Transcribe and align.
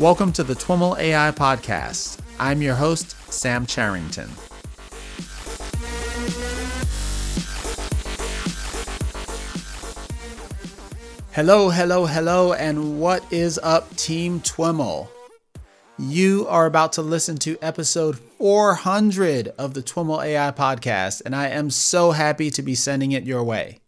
Welcome 0.00 0.32
to 0.32 0.42
the 0.42 0.56
TWIML 0.56 0.98
AI 0.98 1.30
Podcast. 1.30 2.18
I'm 2.40 2.60
your 2.60 2.74
host, 2.74 3.14
Sam 3.32 3.64
Charrington. 3.64 4.28
Hello, 11.30 11.70
hello, 11.70 12.06
hello, 12.06 12.54
and 12.54 12.98
what 13.00 13.24
is 13.32 13.60
up, 13.62 13.94
Team 13.94 14.40
TWIML? 14.40 15.06
You 15.96 16.44
are 16.48 16.66
about 16.66 16.94
to 16.94 17.02
listen 17.02 17.36
to 17.38 17.56
episode 17.62 18.18
400 18.18 19.52
of 19.56 19.74
the 19.74 19.82
TWIML 19.82 20.24
AI 20.24 20.50
podcast, 20.50 21.22
and 21.24 21.36
I 21.36 21.50
am 21.50 21.70
so 21.70 22.10
happy 22.10 22.50
to 22.50 22.62
be 22.62 22.74
sending 22.74 23.12
it 23.12 23.22
your 23.22 23.44
way. 23.44 23.80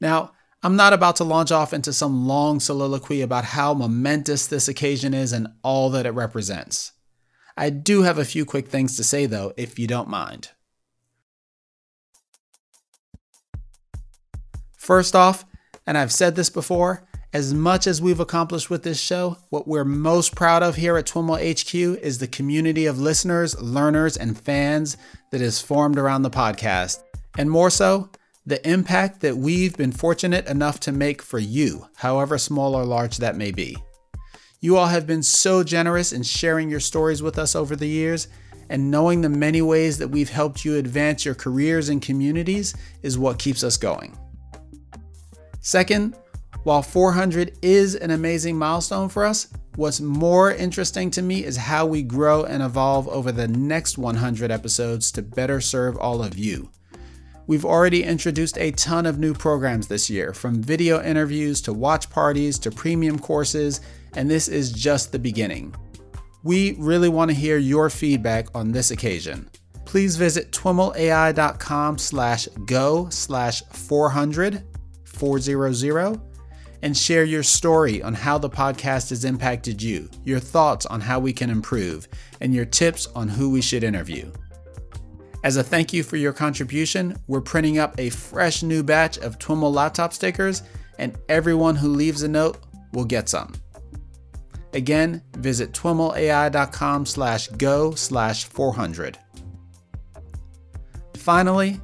Now, 0.00 0.32
I'm 0.66 0.74
not 0.74 0.92
about 0.92 1.14
to 1.16 1.24
launch 1.24 1.52
off 1.52 1.72
into 1.72 1.92
some 1.92 2.26
long 2.26 2.58
soliloquy 2.58 3.20
about 3.20 3.44
how 3.44 3.72
momentous 3.72 4.48
this 4.48 4.66
occasion 4.66 5.14
is 5.14 5.32
and 5.32 5.46
all 5.62 5.90
that 5.90 6.06
it 6.06 6.10
represents. 6.10 6.90
I 7.56 7.70
do 7.70 8.02
have 8.02 8.18
a 8.18 8.24
few 8.24 8.44
quick 8.44 8.66
things 8.66 8.96
to 8.96 9.04
say, 9.04 9.26
though, 9.26 9.52
if 9.56 9.78
you 9.78 9.86
don't 9.86 10.08
mind. 10.08 10.48
First 14.76 15.14
off, 15.14 15.44
and 15.86 15.96
I've 15.96 16.10
said 16.10 16.34
this 16.34 16.50
before, 16.50 17.06
as 17.32 17.54
much 17.54 17.86
as 17.86 18.02
we've 18.02 18.18
accomplished 18.18 18.68
with 18.68 18.82
this 18.82 19.00
show, 19.00 19.36
what 19.50 19.68
we're 19.68 19.84
most 19.84 20.34
proud 20.34 20.64
of 20.64 20.74
here 20.74 20.96
at 20.96 21.06
TWIML 21.06 21.36
HQ 21.36 22.02
is 22.02 22.18
the 22.18 22.26
community 22.26 22.86
of 22.86 22.98
listeners, 22.98 23.56
learners, 23.62 24.16
and 24.16 24.36
fans 24.36 24.96
that 25.30 25.40
is 25.40 25.60
formed 25.60 25.96
around 25.96 26.22
the 26.22 26.28
podcast. 26.28 27.04
And 27.38 27.48
more 27.48 27.70
so, 27.70 28.10
the 28.46 28.66
impact 28.68 29.20
that 29.22 29.36
we've 29.36 29.76
been 29.76 29.90
fortunate 29.90 30.46
enough 30.46 30.78
to 30.78 30.92
make 30.92 31.20
for 31.20 31.40
you, 31.40 31.88
however 31.96 32.38
small 32.38 32.76
or 32.76 32.84
large 32.84 33.16
that 33.16 33.36
may 33.36 33.50
be. 33.50 33.76
You 34.60 34.76
all 34.76 34.86
have 34.86 35.06
been 35.06 35.22
so 35.22 35.64
generous 35.64 36.12
in 36.12 36.22
sharing 36.22 36.70
your 36.70 36.80
stories 36.80 37.22
with 37.22 37.38
us 37.38 37.56
over 37.56 37.74
the 37.74 37.88
years, 37.88 38.28
and 38.68 38.90
knowing 38.90 39.20
the 39.20 39.28
many 39.28 39.62
ways 39.62 39.98
that 39.98 40.08
we've 40.08 40.30
helped 40.30 40.64
you 40.64 40.76
advance 40.76 41.24
your 41.24 41.34
careers 41.34 41.88
and 41.88 42.00
communities 42.00 42.74
is 43.02 43.18
what 43.18 43.38
keeps 43.38 43.64
us 43.64 43.76
going. 43.76 44.16
Second, 45.60 46.16
while 46.62 46.82
400 46.82 47.58
is 47.62 47.96
an 47.96 48.12
amazing 48.12 48.56
milestone 48.56 49.08
for 49.08 49.24
us, 49.24 49.48
what's 49.74 50.00
more 50.00 50.52
interesting 50.52 51.10
to 51.12 51.22
me 51.22 51.44
is 51.44 51.56
how 51.56 51.84
we 51.84 52.02
grow 52.02 52.44
and 52.44 52.62
evolve 52.62 53.08
over 53.08 53.32
the 53.32 53.48
next 53.48 53.98
100 53.98 54.52
episodes 54.52 55.10
to 55.12 55.22
better 55.22 55.60
serve 55.60 55.96
all 55.96 56.22
of 56.22 56.38
you. 56.38 56.70
We've 57.48 57.64
already 57.64 58.02
introduced 58.02 58.58
a 58.58 58.72
ton 58.72 59.06
of 59.06 59.20
new 59.20 59.32
programs 59.32 59.86
this 59.86 60.10
year, 60.10 60.32
from 60.32 60.60
video 60.60 61.00
interviews 61.02 61.60
to 61.62 61.72
watch 61.72 62.10
parties 62.10 62.58
to 62.60 62.72
premium 62.72 63.20
courses, 63.20 63.80
and 64.16 64.28
this 64.28 64.48
is 64.48 64.72
just 64.72 65.12
the 65.12 65.18
beginning. 65.18 65.72
We 66.42 66.74
really 66.78 67.08
want 67.08 67.30
to 67.30 67.36
hear 67.36 67.58
your 67.58 67.88
feedback 67.88 68.48
on 68.54 68.72
this 68.72 68.90
occasion. 68.90 69.48
Please 69.84 70.16
visit 70.16 70.50
twimlai.com 70.50 71.98
slash 71.98 72.48
go 72.66 73.08
slash 73.10 73.62
400 73.62 74.64
400 75.04 76.20
and 76.82 76.96
share 76.96 77.24
your 77.24 77.42
story 77.42 78.02
on 78.02 78.12
how 78.12 78.38
the 78.38 78.50
podcast 78.50 79.10
has 79.10 79.24
impacted 79.24 79.80
you, 79.80 80.10
your 80.24 80.40
thoughts 80.40 80.84
on 80.86 81.00
how 81.00 81.18
we 81.18 81.32
can 81.32 81.50
improve, 81.50 82.08
and 82.40 82.52
your 82.52 82.64
tips 82.64 83.06
on 83.14 83.28
who 83.28 83.50
we 83.50 83.62
should 83.62 83.82
interview. 83.84 84.30
As 85.46 85.56
a 85.56 85.62
thank 85.62 85.92
you 85.92 86.02
for 86.02 86.16
your 86.16 86.32
contribution, 86.32 87.16
we're 87.28 87.40
printing 87.40 87.78
up 87.78 87.94
a 88.00 88.10
fresh 88.10 88.64
new 88.64 88.82
batch 88.82 89.16
of 89.18 89.38
TWIML 89.38 89.72
laptop 89.72 90.12
stickers, 90.12 90.64
and 90.98 91.16
everyone 91.28 91.76
who 91.76 91.86
leaves 91.86 92.24
a 92.24 92.28
note 92.28 92.58
will 92.92 93.04
get 93.04 93.28
some. 93.28 93.54
Again, 94.72 95.22
visit 95.36 95.70
twimlai.com 95.70 97.06
slash 97.06 97.46
go 97.46 97.92
slash 97.92 98.46
400. 98.46 99.18
Finally, 101.14 101.80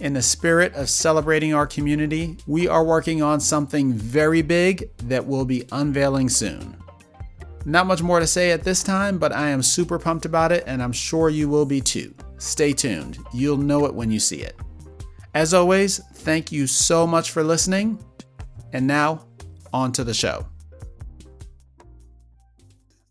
in 0.00 0.14
the 0.14 0.22
spirit 0.22 0.72
of 0.72 0.88
celebrating 0.88 1.52
our 1.52 1.66
community, 1.66 2.38
we 2.46 2.66
are 2.66 2.82
working 2.82 3.20
on 3.20 3.40
something 3.40 3.92
very 3.92 4.40
big 4.40 4.88
that 5.06 5.26
we'll 5.26 5.44
be 5.44 5.68
unveiling 5.70 6.30
soon. 6.30 6.82
Not 7.66 7.86
much 7.86 8.00
more 8.00 8.20
to 8.20 8.26
say 8.26 8.52
at 8.52 8.64
this 8.64 8.82
time, 8.82 9.18
but 9.18 9.32
I 9.32 9.50
am 9.50 9.62
super 9.62 9.98
pumped 9.98 10.24
about 10.24 10.50
it, 10.50 10.64
and 10.66 10.82
I'm 10.82 10.92
sure 10.92 11.28
you 11.28 11.50
will 11.50 11.66
be 11.66 11.82
too. 11.82 12.14
Stay 12.42 12.72
tuned, 12.72 13.18
you'll 13.32 13.56
know 13.56 13.86
it 13.86 13.94
when 13.94 14.10
you 14.10 14.18
see 14.18 14.40
it. 14.40 14.56
As 15.32 15.54
always, 15.54 15.98
thank 16.14 16.50
you 16.50 16.66
so 16.66 17.06
much 17.06 17.30
for 17.30 17.44
listening. 17.44 18.04
And 18.72 18.84
now, 18.84 19.28
on 19.72 19.92
to 19.92 20.02
the 20.02 20.12
show. 20.12 20.44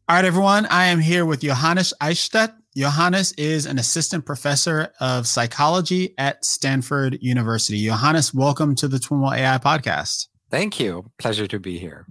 All 0.09 0.18
right, 0.18 0.25
everyone, 0.25 0.66
I 0.66 0.88
am 0.88 1.00
here 1.00 1.25
with 1.25 1.40
Johannes 1.40 1.94
Eichstaedt. 2.02 2.53
Johannes 2.75 3.31
is 3.38 3.66
an 3.66 3.80
assistant 3.80 4.25
professor 4.25 4.92
of 5.00 5.25
psychology 5.25 6.13
at 6.18 6.44
Stanford 6.44 7.18
University. 7.22 7.86
Johannes, 7.86 8.34
welcome 8.34 8.75
to 8.75 8.90
the 8.90 8.98
TWIML 8.98 9.38
AI 9.38 9.58
podcast. 9.59 10.28
Thank 10.50 10.78
you. 10.78 11.09
Pleasure 11.18 11.48
to 11.48 11.58
be 11.58 11.80
here. 11.80 12.06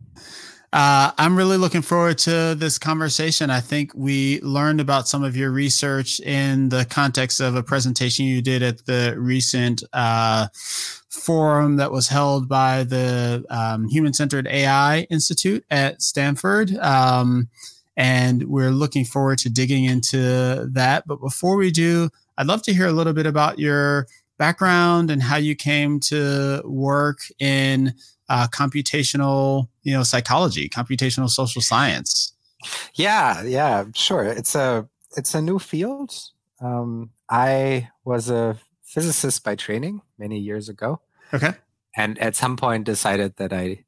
Uh, 0.72 1.10
I'm 1.18 1.36
really 1.36 1.56
looking 1.56 1.82
forward 1.82 2.18
to 2.18 2.54
this 2.56 2.78
conversation. 2.78 3.50
I 3.50 3.60
think 3.60 3.90
we 3.94 4.40
learned 4.40 4.80
about 4.80 5.08
some 5.08 5.24
of 5.24 5.36
your 5.36 5.50
research 5.50 6.20
in 6.20 6.68
the 6.68 6.84
context 6.88 7.40
of 7.40 7.56
a 7.56 7.62
presentation 7.62 8.24
you 8.26 8.40
did 8.40 8.62
at 8.62 8.86
the 8.86 9.16
recent 9.18 9.82
uh, 9.92 10.46
forum 11.08 11.76
that 11.76 11.90
was 11.90 12.06
held 12.06 12.48
by 12.48 12.84
the 12.84 13.44
um, 13.50 13.88
Human 13.88 14.12
Centered 14.12 14.46
AI 14.46 15.00
Institute 15.10 15.64
at 15.70 16.02
Stanford. 16.02 16.76
Um, 16.76 17.48
and 17.96 18.44
we're 18.44 18.70
looking 18.70 19.04
forward 19.04 19.38
to 19.38 19.50
digging 19.50 19.84
into 19.84 20.68
that. 20.70 21.04
But 21.06 21.20
before 21.20 21.56
we 21.56 21.72
do, 21.72 22.10
I'd 22.38 22.46
love 22.46 22.62
to 22.62 22.72
hear 22.72 22.86
a 22.86 22.92
little 22.92 23.12
bit 23.12 23.26
about 23.26 23.58
your 23.58 24.06
background 24.38 25.10
and 25.10 25.20
how 25.20 25.36
you 25.36 25.56
came 25.56 25.98
to 26.00 26.62
work 26.64 27.18
in 27.40 27.92
uh, 28.28 28.46
computational, 28.46 29.68
you 29.82 29.92
know, 29.92 30.02
psychology, 30.02 30.68
computational 30.68 31.28
social 31.28 31.62
science. 31.62 32.32
Yeah, 32.94 33.42
yeah, 33.42 33.84
sure. 33.94 34.24
It's 34.24 34.54
a 34.54 34.88
it's 35.16 35.34
a 35.34 35.42
new 35.42 35.58
field. 35.58 36.14
Um, 36.60 37.10
I 37.28 37.88
was 38.04 38.28
a 38.30 38.58
physicist 38.82 39.44
by 39.44 39.54
training 39.54 40.02
many 40.18 40.38
years 40.38 40.68
ago. 40.68 41.00
Okay. 41.32 41.52
And 41.96 42.18
at 42.18 42.36
some 42.36 42.56
point 42.56 42.84
decided 42.84 43.36
that 43.36 43.52
I 43.52 43.84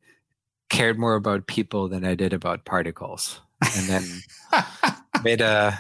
cared 0.68 0.98
more 0.98 1.14
about 1.14 1.46
people 1.46 1.88
than 1.88 2.04
I 2.04 2.14
did 2.14 2.32
about 2.32 2.64
particles 2.64 3.40
and 3.76 3.88
then 3.88 4.22
made 5.24 5.40
a 5.40 5.78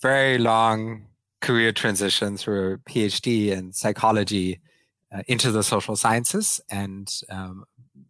very 0.00 0.38
long 0.38 1.06
career 1.40 1.72
transition 1.72 2.36
through 2.36 2.74
a 2.74 2.78
PhD 2.78 3.48
in 3.48 3.72
psychology 3.72 4.60
uh, 5.12 5.22
into 5.26 5.50
the 5.50 5.62
social 5.62 5.96
sciences. 5.96 6.60
And 6.70 7.12
um, 7.30 7.64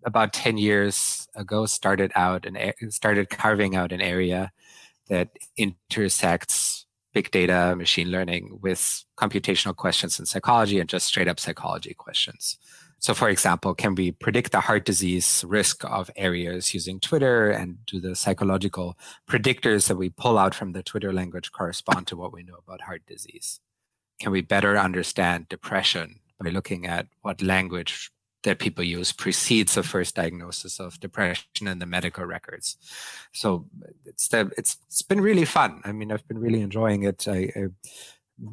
about 0.04 0.32
10 0.32 0.58
years 0.58 1.28
ago, 1.34 1.66
started 1.66 2.12
out 2.14 2.46
and 2.46 2.74
started 2.92 3.30
carving 3.30 3.76
out 3.76 3.92
an 3.92 4.00
area 4.00 4.52
that 5.08 5.30
intersects 5.56 6.86
big 7.12 7.30
data, 7.30 7.74
machine 7.76 8.10
learning 8.10 8.58
with 8.62 9.04
computational 9.16 9.74
questions 9.74 10.18
in 10.20 10.26
psychology 10.26 10.78
and 10.78 10.88
just 10.88 11.06
straight 11.06 11.28
up 11.28 11.40
psychology 11.40 11.92
questions. 11.94 12.56
So, 13.00 13.14
for 13.14 13.30
example, 13.30 13.74
can 13.74 13.94
we 13.94 14.12
predict 14.12 14.52
the 14.52 14.60
heart 14.60 14.84
disease 14.84 15.42
risk 15.48 15.84
of 15.84 16.10
areas 16.16 16.74
using 16.74 17.00
Twitter 17.00 17.50
and 17.50 17.84
do 17.86 17.98
the 17.98 18.14
psychological 18.14 18.96
predictors 19.28 19.88
that 19.88 19.96
we 19.96 20.10
pull 20.10 20.38
out 20.38 20.54
from 20.54 20.72
the 20.72 20.82
Twitter 20.82 21.12
language 21.12 21.50
correspond 21.50 22.06
to 22.08 22.16
what 22.16 22.32
we 22.32 22.42
know 22.42 22.56
about 22.64 22.82
heart 22.82 23.02
disease? 23.06 23.60
Can 24.20 24.32
we 24.32 24.42
better 24.42 24.78
understand 24.78 25.48
depression 25.48 26.20
by 26.38 26.50
looking 26.50 26.86
at 26.86 27.06
what 27.22 27.42
language 27.42 28.12
that 28.42 28.58
people 28.58 28.84
use 28.84 29.12
precedes 29.12 29.74
the 29.74 29.82
first 29.82 30.14
diagnosis 30.14 30.80
of 30.80 30.98
depression 31.00 31.66
in 31.66 31.78
the 31.78 31.86
medical 31.86 32.24
records? 32.24 32.76
So 33.32 33.66
it's 34.04 34.28
the, 34.28 34.50
it's 34.56 34.78
it's 34.86 35.02
been 35.02 35.20
really 35.20 35.44
fun. 35.44 35.82
I 35.84 35.92
mean, 35.92 36.12
I've 36.12 36.26
been 36.26 36.38
really 36.38 36.60
enjoying 36.60 37.02
it. 37.02 37.26
I, 37.28 37.52
I 37.56 37.66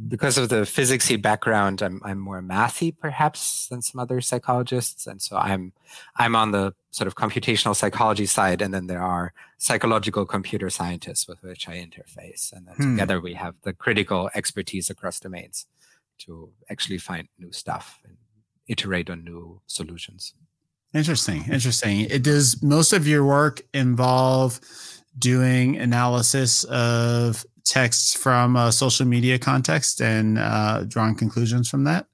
because 0.07 0.37
of 0.37 0.49
the 0.49 0.61
physicsy 0.61 1.21
background, 1.21 1.81
I'm 1.81 2.01
I'm 2.03 2.19
more 2.19 2.41
mathy 2.41 2.93
perhaps 2.97 3.67
than 3.67 3.81
some 3.81 3.99
other 3.99 4.19
psychologists, 4.21 5.07
and 5.07 5.21
so 5.21 5.37
I'm 5.37 5.73
I'm 6.17 6.35
on 6.35 6.51
the 6.51 6.73
sort 6.91 7.07
of 7.07 7.15
computational 7.15 7.75
psychology 7.75 8.25
side, 8.25 8.61
and 8.61 8.73
then 8.73 8.87
there 8.87 9.01
are 9.01 9.33
psychological 9.57 10.25
computer 10.25 10.69
scientists 10.69 11.27
with 11.27 11.41
which 11.41 11.69
I 11.69 11.75
interface, 11.75 12.51
and 12.51 12.67
then 12.67 12.75
hmm. 12.75 12.95
together 12.95 13.21
we 13.21 13.33
have 13.35 13.55
the 13.61 13.73
critical 13.73 14.29
expertise 14.35 14.89
across 14.89 15.19
domains 15.19 15.67
to 16.19 16.49
actually 16.69 16.97
find 16.97 17.27
new 17.37 17.51
stuff 17.51 17.99
and 18.03 18.17
iterate 18.67 19.09
on 19.09 19.23
new 19.23 19.61
solutions. 19.67 20.33
Interesting, 20.93 21.43
interesting. 21.51 22.01
It 22.01 22.23
does 22.23 22.61
most 22.63 22.93
of 22.93 23.07
your 23.07 23.25
work 23.25 23.61
involve 23.73 24.59
doing 25.17 25.77
analysis 25.77 26.63
of 26.65 27.45
texts 27.67 28.15
from 28.15 28.55
a 28.55 28.71
social 28.71 29.05
media 29.05 29.37
context 29.37 30.01
and 30.01 30.37
uh, 30.39 30.83
drawing 30.87 31.15
conclusions 31.15 31.69
from 31.69 31.83
that? 31.83 32.07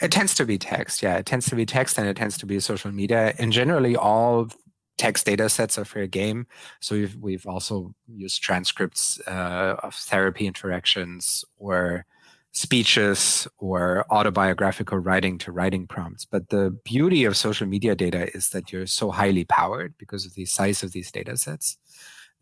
It 0.00 0.12
tends 0.12 0.34
to 0.36 0.46
be 0.46 0.56
text, 0.56 1.02
yeah. 1.02 1.16
It 1.16 1.26
tends 1.26 1.48
to 1.50 1.56
be 1.56 1.66
text 1.66 1.98
and 1.98 2.06
it 2.06 2.16
tends 2.16 2.38
to 2.38 2.46
be 2.46 2.60
social 2.60 2.92
media. 2.92 3.34
And 3.38 3.52
generally, 3.52 3.96
all 3.96 4.48
text 4.96 5.26
data 5.26 5.48
sets 5.48 5.76
are 5.78 5.84
fair 5.84 6.06
game. 6.06 6.46
So 6.80 6.94
we've 6.94 7.16
we've 7.16 7.46
also 7.46 7.94
used 8.06 8.40
transcripts 8.40 9.20
uh, 9.26 9.76
of 9.82 9.94
therapy 9.94 10.46
interactions 10.46 11.44
or 11.56 12.06
speeches 12.54 13.48
or 13.58 14.06
autobiographical 14.10 14.96
writing 14.96 15.38
to 15.38 15.50
writing 15.50 15.88
prompts. 15.88 16.24
But 16.24 16.50
the 16.50 16.70
beauty 16.84 17.24
of 17.24 17.36
social 17.36 17.66
media 17.66 17.96
data 17.96 18.34
is 18.34 18.50
that 18.50 18.72
you're 18.72 18.86
so 18.86 19.10
highly 19.10 19.44
powered 19.44 19.94
because 19.98 20.24
of 20.24 20.34
the 20.34 20.46
size 20.46 20.84
of 20.84 20.92
these 20.92 21.10
data 21.10 21.36
sets 21.36 21.76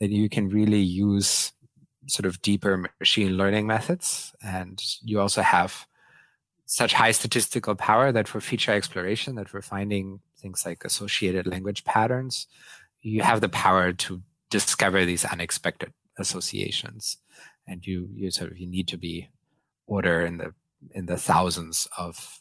that 0.00 0.10
you 0.10 0.28
can 0.28 0.50
really 0.50 0.82
use 0.82 1.52
sort 2.08 2.26
of 2.26 2.42
deeper 2.42 2.90
machine 3.00 3.38
learning 3.38 3.66
methods. 3.66 4.34
And 4.42 4.82
you 5.02 5.18
also 5.18 5.40
have 5.40 5.86
such 6.66 6.92
high 6.92 7.12
statistical 7.12 7.74
power 7.74 8.12
that 8.12 8.28
for 8.28 8.40
feature 8.40 8.72
exploration, 8.72 9.36
that 9.36 9.48
for 9.48 9.62
finding 9.62 10.20
things 10.38 10.66
like 10.66 10.84
associated 10.84 11.46
language 11.46 11.84
patterns, 11.84 12.46
you 13.00 13.22
have 13.22 13.40
the 13.40 13.48
power 13.48 13.92
to 13.94 14.22
discover 14.50 15.06
these 15.06 15.24
unexpected 15.24 15.92
associations. 16.18 17.16
And 17.66 17.86
you 17.86 18.08
you 18.14 18.30
sort 18.30 18.50
of 18.50 18.58
you 18.58 18.66
need 18.66 18.88
to 18.88 18.98
be 18.98 19.30
order 19.86 20.24
in 20.24 20.38
the 20.38 20.54
in 20.94 21.06
the 21.06 21.16
thousands 21.16 21.88
of 21.96 22.40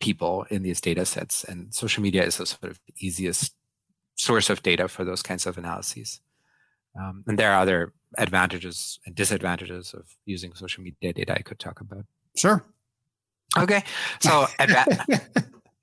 people 0.00 0.46
in 0.50 0.62
these 0.62 0.80
data 0.80 1.04
sets. 1.04 1.44
And 1.44 1.72
social 1.74 2.02
media 2.02 2.24
is 2.24 2.40
a 2.40 2.46
sort 2.46 2.70
of 2.70 2.80
easiest 2.96 3.54
source 4.16 4.50
of 4.50 4.62
data 4.62 4.88
for 4.88 5.04
those 5.04 5.22
kinds 5.22 5.46
of 5.46 5.58
analyses. 5.58 6.20
Um, 6.98 7.24
and 7.26 7.38
there 7.38 7.52
are 7.52 7.60
other 7.60 7.92
advantages 8.18 8.98
and 9.06 9.14
disadvantages 9.14 9.94
of 9.94 10.06
using 10.24 10.54
social 10.54 10.82
media 10.82 11.12
data 11.12 11.34
I 11.38 11.42
could 11.42 11.58
talk 11.58 11.80
about. 11.80 12.04
Sure. 12.36 12.64
Okay. 13.56 13.82
So 14.20 14.46
adva- 14.58 15.20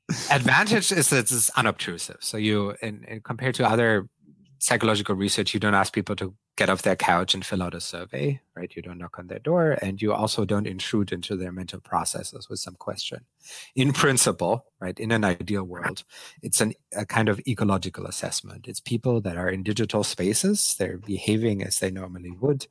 advantage 0.31 0.91
is 0.91 1.09
that 1.09 1.31
it's 1.31 1.49
unobtrusive. 1.51 2.17
So 2.19 2.37
you, 2.37 2.75
in, 2.81 3.03
in, 3.05 3.21
compared 3.21 3.55
to 3.55 3.67
other 3.67 4.07
psychological 4.59 5.15
research, 5.15 5.53
you 5.53 5.59
don't 5.59 5.75
ask 5.75 5.93
people 5.93 6.15
to 6.17 6.33
get 6.57 6.69
off 6.69 6.81
their 6.81 6.95
couch 6.95 7.33
and 7.33 7.45
fill 7.45 7.61
out 7.61 7.75
a 7.75 7.79
survey, 7.79 8.41
right? 8.55 8.75
You 8.75 8.81
don't 8.81 8.97
knock 8.97 9.19
on 9.19 9.27
their 9.27 9.39
door 9.39 9.77
and 9.81 10.01
you 10.01 10.11
also 10.11 10.43
don't 10.43 10.65
intrude 10.65 11.11
into 11.11 11.37
their 11.37 11.51
mental 11.51 11.79
processes 11.79 12.49
with 12.49 12.59
some 12.59 12.75
question. 12.75 13.25
In 13.75 13.93
principle, 13.93 14.65
right, 14.79 14.99
in 14.99 15.11
an 15.11 15.23
ideal 15.23 15.63
world, 15.63 16.03
it's 16.41 16.59
an, 16.59 16.73
a 16.95 17.05
kind 17.05 17.29
of 17.29 17.39
ecological 17.47 18.07
assessment. 18.07 18.67
It's 18.67 18.79
people 18.79 19.21
that 19.21 19.37
are 19.37 19.49
in 19.49 19.61
digital 19.61 20.03
spaces, 20.03 20.75
they're 20.77 20.97
behaving 20.97 21.63
as 21.63 21.79
they 21.79 21.91
normally 21.91 22.31
would 22.31 22.65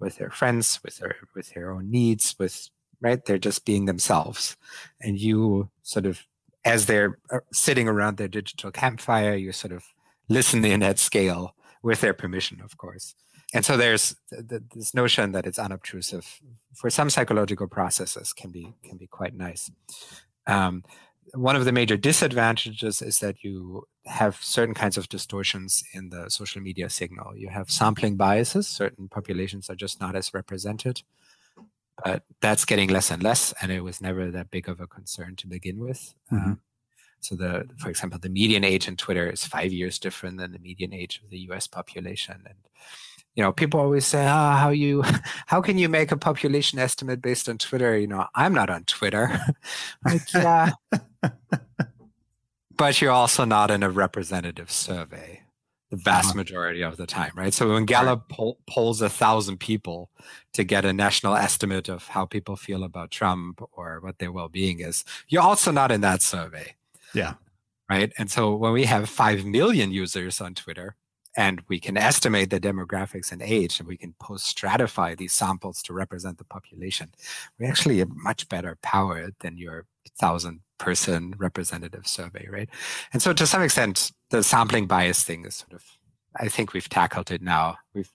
with 0.00 0.16
their 0.16 0.30
friends, 0.30 0.80
with 0.84 0.98
their 0.98 1.16
with 1.34 1.54
their 1.54 1.70
own 1.70 1.90
needs, 1.90 2.34
with 2.38 2.70
right? 3.00 3.24
They're 3.24 3.38
just 3.38 3.64
being 3.64 3.84
themselves. 3.84 4.56
And 5.00 5.18
you 5.18 5.70
sort 5.82 6.06
of 6.06 6.26
as 6.64 6.86
they're 6.86 7.18
uh, 7.30 7.38
sitting 7.52 7.88
around 7.88 8.16
their 8.16 8.28
digital 8.28 8.72
campfire, 8.72 9.36
you 9.36 9.52
sort 9.52 9.72
of 9.72 9.84
listen 10.28 10.64
in 10.64 10.82
at 10.82 10.98
scale 10.98 11.54
with 11.82 12.00
their 12.00 12.14
permission, 12.14 12.60
of 12.60 12.76
course. 12.76 13.14
And 13.54 13.64
so 13.64 13.76
there's 13.76 14.14
this 14.30 14.94
notion 14.94 15.32
that 15.32 15.46
it's 15.46 15.58
unobtrusive 15.58 16.40
for 16.74 16.90
some 16.90 17.08
psychological 17.08 17.66
processes 17.66 18.32
can 18.32 18.50
be 18.50 18.74
can 18.84 18.98
be 18.98 19.06
quite 19.06 19.34
nice. 19.34 19.70
Um, 20.46 20.84
one 21.34 21.56
of 21.56 21.64
the 21.64 21.72
major 21.72 21.96
disadvantages 21.96 23.02
is 23.02 23.18
that 23.20 23.42
you 23.42 23.84
have 24.06 24.36
certain 24.42 24.74
kinds 24.74 24.96
of 24.96 25.08
distortions 25.08 25.82
in 25.92 26.10
the 26.10 26.30
social 26.30 26.62
media 26.62 26.88
signal. 26.88 27.36
You 27.36 27.48
have 27.48 27.70
sampling 27.70 28.16
biases. 28.16 28.66
Certain 28.66 29.08
populations 29.08 29.68
are 29.68 29.74
just 29.74 30.00
not 30.00 30.16
as 30.16 30.32
represented, 30.32 31.02
but 32.02 32.22
that's 32.40 32.64
getting 32.64 32.88
less 32.88 33.10
and 33.10 33.22
less. 33.22 33.52
And 33.60 33.70
it 33.70 33.80
was 33.80 34.00
never 34.00 34.30
that 34.30 34.50
big 34.50 34.68
of 34.68 34.80
a 34.80 34.86
concern 34.86 35.36
to 35.36 35.46
begin 35.46 35.78
with. 35.78 36.14
Mm-hmm. 36.32 36.52
Um, 36.52 36.60
so 37.20 37.34
the, 37.34 37.68
for 37.78 37.90
example, 37.90 38.18
the 38.18 38.28
median 38.28 38.64
age 38.64 38.86
in 38.88 38.96
Twitter 38.96 39.28
is 39.28 39.44
five 39.44 39.72
years 39.72 39.98
different 39.98 40.38
than 40.38 40.52
the 40.52 40.58
median 40.58 40.94
age 40.94 41.20
of 41.22 41.30
the 41.30 41.40
U.S. 41.40 41.66
population, 41.66 42.42
and 42.46 42.58
you 43.38 43.44
know, 43.44 43.52
people 43.52 43.78
always 43.78 44.04
say, 44.04 44.26
"Ah, 44.26 44.54
oh, 44.54 44.56
how 44.56 44.70
you, 44.70 45.04
how 45.46 45.62
can 45.62 45.78
you 45.78 45.88
make 45.88 46.10
a 46.10 46.16
population 46.16 46.80
estimate 46.80 47.22
based 47.22 47.48
on 47.48 47.56
Twitter?" 47.56 47.96
You 47.96 48.08
know, 48.08 48.26
I'm 48.34 48.52
not 48.52 48.68
on 48.68 48.82
Twitter. 48.82 49.38
like, 50.04 50.22
yeah, 50.34 50.72
but 52.76 53.00
you're 53.00 53.12
also 53.12 53.44
not 53.44 53.70
in 53.70 53.84
a 53.84 53.90
representative 53.90 54.72
survey 54.72 55.42
the 55.90 55.96
vast 55.96 56.30
uh-huh. 56.30 56.36
majority 56.36 56.82
of 56.82 56.96
the 56.96 57.06
time, 57.06 57.30
right? 57.34 57.54
So 57.54 57.72
when 57.72 57.86
Gallup 57.86 58.28
poll, 58.28 58.58
polls 58.68 59.00
a 59.00 59.08
thousand 59.08 59.58
people 59.58 60.10
to 60.52 60.64
get 60.64 60.84
a 60.84 60.92
national 60.92 61.34
estimate 61.34 61.88
of 61.88 62.08
how 62.08 62.26
people 62.26 62.56
feel 62.56 62.84
about 62.84 63.10
Trump 63.10 63.62
or 63.72 64.00
what 64.02 64.18
their 64.18 64.30
well-being 64.30 64.80
is, 64.80 65.02
you're 65.28 65.40
also 65.40 65.70
not 65.70 65.90
in 65.90 66.02
that 66.02 66.20
survey. 66.20 66.74
Yeah. 67.14 67.34
Right. 67.88 68.12
And 68.18 68.30
so 68.30 68.54
when 68.54 68.74
we 68.74 68.84
have 68.84 69.08
5 69.08 69.46
million 69.46 69.90
users 69.90 70.42
on 70.42 70.52
Twitter 70.52 70.94
and 71.38 71.62
we 71.68 71.78
can 71.78 71.96
estimate 71.96 72.50
the 72.50 72.58
demographics 72.58 73.30
and 73.30 73.40
age 73.40 73.78
and 73.78 73.86
we 73.86 73.96
can 73.96 74.12
post 74.18 74.44
stratify 74.44 75.16
these 75.16 75.32
samples 75.32 75.80
to 75.84 75.92
represent 75.92 76.36
the 76.36 76.44
population, 76.44 77.12
we 77.60 77.66
actually 77.66 77.98
have 77.98 78.10
much 78.10 78.48
better 78.48 78.76
power 78.82 79.30
than 79.38 79.56
your 79.56 79.86
thousand 80.18 80.62
person 80.78 81.34
representative 81.38 82.08
survey. 82.08 82.48
Right. 82.50 82.68
And 83.12 83.22
so 83.22 83.32
to 83.32 83.46
some 83.46 83.62
extent, 83.62 84.10
the 84.30 84.42
sampling 84.42 84.88
bias 84.88 85.22
thing 85.22 85.46
is 85.46 85.54
sort 85.54 85.74
of, 85.74 85.84
I 86.34 86.48
think 86.48 86.72
we've 86.72 86.88
tackled 86.88 87.30
it 87.30 87.40
now. 87.40 87.76
We've, 87.94 88.12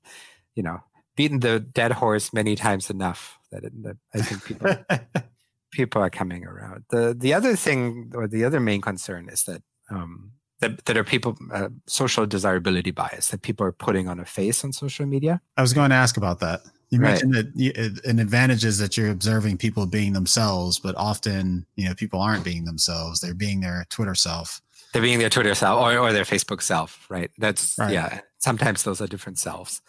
you 0.53 0.63
know, 0.63 0.81
beaten 1.15 1.39
the 1.39 1.61
dead 1.61 1.93
horse 1.93 2.33
many 2.33 2.57
times 2.57 2.89
enough 2.89 3.39
that, 3.51 3.63
it, 3.63 3.83
that 3.83 3.97
I 4.13 4.21
think 4.21 4.43
people 4.43 4.75
people 5.71 6.01
are 6.01 6.09
coming 6.09 6.45
around. 6.45 6.83
The 6.89 7.15
the 7.17 7.33
other 7.33 7.55
thing 7.55 8.11
or 8.13 8.27
the 8.27 8.43
other 8.43 8.59
main 8.59 8.81
concern 8.81 9.29
is 9.29 9.43
that 9.43 9.63
um, 9.89 10.32
that, 10.63 10.85
that 10.85 10.97
are 10.97 11.03
people 11.03 11.37
uh, 11.51 11.69
social 11.87 12.25
desirability 12.25 12.91
bias 12.91 13.29
that 13.29 13.41
people 13.41 13.65
are 13.65 13.71
putting 13.71 14.07
on 14.07 14.19
a 14.19 14.25
face 14.25 14.63
on 14.63 14.71
social 14.71 15.05
media. 15.05 15.41
I 15.57 15.61
was 15.61 15.73
going 15.73 15.89
to 15.89 15.95
ask 15.95 16.17
about 16.17 16.39
that. 16.39 16.61
You 16.89 16.99
right. 16.99 17.09
mentioned 17.09 17.33
that 17.33 17.51
you, 17.55 17.71
an 18.05 18.19
advantage 18.19 18.63
is 18.63 18.77
that 18.77 18.95
you're 18.95 19.09
observing 19.09 19.57
people 19.57 19.85
being 19.85 20.13
themselves, 20.13 20.79
but 20.79 20.95
often 20.95 21.65
you 21.75 21.87
know 21.87 21.95
people 21.95 22.21
aren't 22.21 22.43
being 22.43 22.65
themselves; 22.65 23.19
they're 23.19 23.33
being 23.33 23.61
their 23.61 23.85
Twitter 23.89 24.15
self. 24.15 24.61
They're 24.93 25.01
being 25.01 25.19
their 25.19 25.29
Twitter 25.29 25.55
self 25.55 25.81
or, 25.81 25.97
or 25.97 26.13
their 26.13 26.23
Facebook 26.23 26.61
self, 26.61 27.05
right? 27.09 27.31
That's 27.37 27.75
right. 27.79 27.91
yeah. 27.91 28.21
Sometimes 28.37 28.83
those 28.83 29.01
are 29.01 29.07
different 29.07 29.39
selves. 29.39 29.81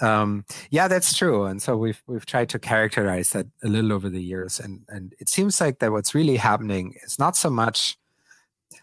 Um, 0.00 0.44
yeah, 0.70 0.88
that's 0.88 1.16
true. 1.16 1.44
And 1.44 1.60
so 1.60 1.76
we've 1.76 2.02
we've 2.06 2.26
tried 2.26 2.48
to 2.50 2.58
characterize 2.58 3.30
that 3.30 3.46
a 3.62 3.68
little 3.68 3.92
over 3.92 4.08
the 4.08 4.22
years, 4.22 4.60
and 4.60 4.82
and 4.88 5.12
it 5.18 5.28
seems 5.28 5.60
like 5.60 5.80
that 5.80 5.92
what's 5.92 6.14
really 6.14 6.36
happening 6.36 6.94
is 7.04 7.18
not 7.18 7.36
so 7.36 7.50
much. 7.50 7.98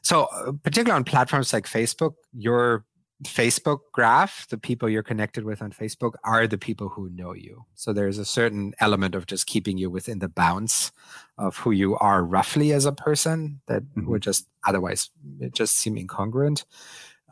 So, 0.02 0.26
uh, 0.26 0.52
particularly 0.64 0.96
on 0.98 1.04
platforms 1.04 1.54
like 1.54 1.66
Facebook, 1.66 2.14
your 2.34 2.86
Facebook 3.24 3.80
graph, 3.92 4.48
the 4.50 4.58
people 4.58 4.90
you're 4.90 5.04
connected 5.04 5.44
with 5.44 5.62
on 5.62 5.72
Facebook 5.72 6.14
are 6.24 6.48
the 6.48 6.58
people 6.58 6.90
who 6.90 7.10
know 7.10 7.34
you. 7.34 7.66
So 7.76 7.94
there's 7.94 8.18
a 8.18 8.26
certain 8.26 8.74
element 8.80 9.16
of 9.16 9.28
just 9.28 9.46
keeping 9.46 9.78
you 9.78 9.90
within 9.90 10.20
the 10.20 10.28
bounds 10.28 10.92
of 11.38 11.58
who 11.58 11.72
you 11.72 11.98
are 11.98 12.24
roughly 12.24 12.74
as 12.74 12.86
a 12.86 12.92
person 12.92 13.62
that 13.68 13.84
mm-hmm. 13.84 14.10
would 14.10 14.24
just 14.24 14.48
otherwise 14.66 15.10
just 15.52 15.78
seem 15.78 15.96
incongruent. 15.96 16.66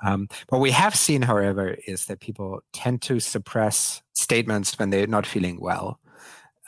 Um, 0.04 0.30
what 0.50 0.62
we 0.62 0.72
have 0.72 0.96
seen, 0.96 1.24
however, 1.24 1.76
is 1.88 2.06
that 2.06 2.22
people 2.22 2.62
tend 2.72 3.02
to 3.04 3.20
suppress 3.20 4.02
statements 4.14 4.78
when 4.80 4.92
they're 4.92 5.08
not 5.08 5.26
feeling 5.26 5.60
well 5.60 6.00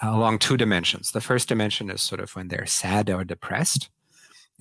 along 0.02 0.40
two 0.40 0.58
dimensions. 0.58 1.12
The 1.12 1.22
first 1.22 1.48
dimension 1.48 1.90
is 1.90 2.02
sort 2.02 2.22
of 2.22 2.36
when 2.36 2.48
they're 2.48 2.66
sad 2.66 3.10
or 3.10 3.24
depressed, 3.24 3.90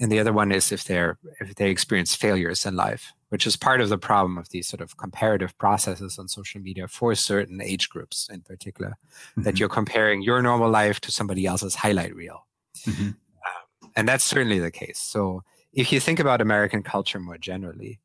and 0.00 0.11
the 0.11 0.19
other 0.19 0.33
one 0.33 0.50
is 0.50 0.73
if 0.73 0.85
they're 0.85 1.19
if 1.40 1.54
they 1.57 1.71
experience 1.71 2.14
failures 2.14 2.64
in 2.64 2.75
life, 2.75 3.12
which 3.28 3.47
is 3.47 3.57
part 3.57 3.80
of 3.80 3.88
the 3.88 3.99
problem 3.99 4.38
of 4.38 4.49
these 4.49 4.66
sort 4.66 4.80
of 4.80 4.97
comparative 4.97 5.57
processes 5.59 6.19
on 6.19 6.28
social 6.28 6.61
media 6.61 6.88
for 6.88 7.14
certain 7.14 7.61
age 7.61 7.88
groups 7.90 8.28
in 8.33 8.40
particular, 8.40 8.97
mm-hmm. 9.33 9.42
that 9.42 9.61
you're 9.61 9.69
comparing 9.69 10.23
your 10.23 10.42
normal 10.42 10.71
life 10.71 11.00
to 11.00 11.12
somebody 11.12 11.47
else's 11.47 11.75
highlight 11.75 12.14
reel, 12.14 12.47
mm-hmm. 12.87 13.09
um, 13.09 13.90
and 13.95 14.09
that's 14.09 14.25
certainly 14.25 14.59
the 14.59 14.71
case. 14.71 14.99
So 14.99 15.42
if 15.73 15.92
you 15.92 16.00
think 16.00 16.19
about 16.19 16.40
American 16.40 16.83
culture 16.83 17.21
more 17.21 17.38
generally 17.38 18.00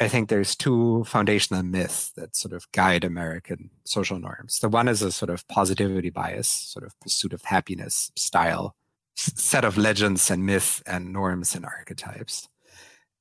I 0.00 0.06
think 0.06 0.28
there's 0.28 0.54
two 0.54 1.04
foundational 1.04 1.62
myths 1.64 2.10
that 2.12 2.36
sort 2.36 2.52
of 2.52 2.70
guide 2.70 3.02
American 3.02 3.70
social 3.84 4.18
norms. 4.18 4.60
The 4.60 4.68
one 4.68 4.86
is 4.86 5.02
a 5.02 5.10
sort 5.10 5.30
of 5.30 5.46
positivity 5.48 6.10
bias, 6.10 6.46
sort 6.46 6.84
of 6.86 6.98
pursuit 7.00 7.32
of 7.32 7.42
happiness 7.42 8.12
style 8.14 8.76
set 9.18 9.64
of 9.64 9.76
legends 9.76 10.30
and 10.30 10.46
myths 10.46 10.82
and 10.86 11.12
norms 11.12 11.54
and 11.54 11.64
archetypes. 11.64 12.48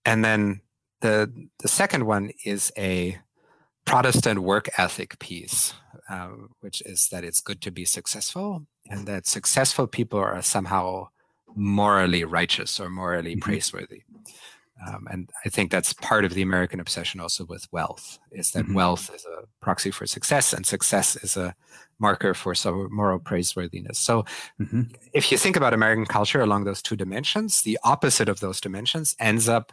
And 0.05 0.23
then 0.23 0.61
the 1.01 1.31
the 1.59 1.67
second 1.67 2.05
one 2.05 2.31
is 2.45 2.71
a 2.77 3.19
Protestant 3.85 4.39
work 4.39 4.67
ethic 4.77 5.17
piece, 5.17 5.73
uh, 6.09 6.29
which 6.59 6.81
is 6.81 7.07
that 7.09 7.23
it's 7.23 7.39
good 7.39 7.61
to 7.61 7.71
be 7.71 7.85
successful 7.85 8.65
and 8.89 9.07
that 9.07 9.25
successful 9.25 9.87
people 9.87 10.19
are 10.19 10.41
somehow 10.41 11.07
morally 11.55 12.23
righteous 12.25 12.79
or 12.79 12.89
morally 12.89 13.31
mm-hmm. 13.31 13.39
praiseworthy. 13.39 14.03
Um, 14.85 15.07
and 15.09 15.29
I 15.45 15.49
think 15.49 15.71
that's 15.71 15.93
part 15.93 16.25
of 16.25 16.33
the 16.33 16.41
American 16.41 16.79
obsession 16.79 17.19
also 17.19 17.45
with 17.45 17.67
wealth 17.71 18.19
is 18.31 18.51
that 18.51 18.65
mm-hmm. 18.65 18.75
wealth 18.75 19.09
is 19.13 19.25
a 19.25 19.45
proxy 19.59 19.91
for 19.91 20.05
success 20.05 20.53
and 20.53 20.65
success 20.65 21.15
is 21.15 21.35
a 21.35 21.55
marker 21.99 22.33
for 22.33 22.53
some 22.53 22.89
moral 22.91 23.19
praiseworthiness. 23.19 23.95
So 23.95 24.23
mm-hmm. 24.61 24.83
if 25.13 25.31
you 25.31 25.37
think 25.37 25.55
about 25.55 25.73
American 25.73 26.05
culture 26.05 26.41
along 26.41 26.65
those 26.65 26.81
two 26.81 26.95
dimensions, 26.95 27.63
the 27.63 27.79
opposite 27.83 28.29
of 28.29 28.39
those 28.39 28.61
dimensions 28.61 29.15
ends 29.19 29.49
up 29.49 29.71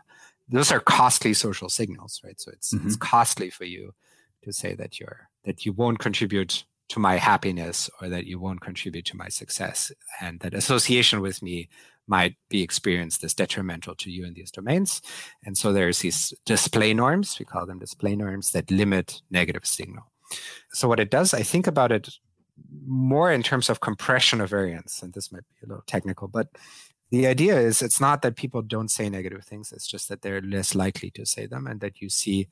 those 0.49 0.71
are 0.71 0.81
costly 0.81 1.33
social 1.33 1.71
signals, 1.71 2.21
right? 2.23 2.39
So 2.39 2.51
it's 2.51 2.75
mm-hmm. 2.75 2.87
it's 2.87 2.97
costly 2.97 3.51
for 3.51 3.65
you 3.65 3.95
to 4.43 4.53
say 4.53 4.75
that 4.75 5.01
you're 5.01 5.29
that 5.45 5.65
you 5.65 5.73
won't 5.73 5.99
contribute 5.99 6.65
to 6.89 6.99
my 6.99 7.17
happiness 7.17 7.89
or 8.01 8.09
that 8.11 8.27
you 8.27 8.39
won't 8.39 8.61
contribute 8.61 9.07
to 9.07 9.17
my 9.17 9.29
success 9.29 9.91
and 10.21 10.41
that 10.41 10.55
association 10.55 11.21
with 11.21 11.43
me 11.43 11.69
might 12.07 12.37
be 12.49 12.63
experienced 12.63 13.25
as 13.25 13.35
detrimental 13.35 13.95
to 13.95 14.11
you 14.11 14.25
in 14.25 14.35
these 14.35 14.51
domains 14.51 15.01
and 15.45 15.57
so 15.57 15.73
there's 15.73 16.01
these 16.01 16.35
display 16.45 16.93
norms 16.95 17.39
we 17.39 17.45
call 17.45 17.67
them 17.67 17.79
display 17.79 18.15
norms 18.15 18.51
that 18.51 18.71
limit 18.71 19.23
negative 19.31 19.67
signal 19.67 20.05
so 20.73 20.89
what 20.89 21.01
it 21.01 21.11
does 21.11 21.35
i 21.35 21.43
think 21.43 21.67
about 21.67 21.93
it 21.93 22.09
more 22.87 23.33
in 23.33 23.43
terms 23.43 23.69
of 23.69 23.81
compression 23.81 24.41
of 24.41 24.51
variance 24.51 25.03
and 25.03 25.13
this 25.13 25.33
might 25.33 25.45
be 25.61 25.67
a 25.67 25.69
little 25.69 25.85
technical 25.87 26.29
but 26.29 26.49
the 27.11 27.27
idea 27.27 27.59
is 27.59 27.83
it's 27.83 28.01
not 28.01 28.23
that 28.23 28.37
people 28.37 28.63
don't 28.63 28.91
say 28.91 29.09
negative 29.09 29.45
things 29.45 29.73
it's 29.73 29.87
just 29.87 30.09
that 30.09 30.23
they're 30.23 30.43
less 30.43 30.75
likely 30.75 31.11
to 31.11 31.27
say 31.27 31.47
them 31.47 31.67
and 31.67 31.81
that 31.81 32.01
you 32.01 32.09
see 32.09 32.49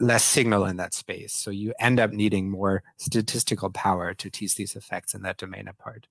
less 0.00 0.24
signal 0.24 0.64
in 0.66 0.76
that 0.76 0.94
space. 0.94 1.32
So 1.32 1.50
you 1.50 1.72
end 1.80 1.98
up 1.98 2.12
needing 2.12 2.50
more 2.50 2.82
statistical 2.96 3.70
power 3.70 4.14
to 4.14 4.30
tease 4.30 4.54
these 4.54 4.76
effects 4.76 5.14
in 5.14 5.22
that 5.22 5.38
domain 5.38 5.68
apart. 5.68 6.06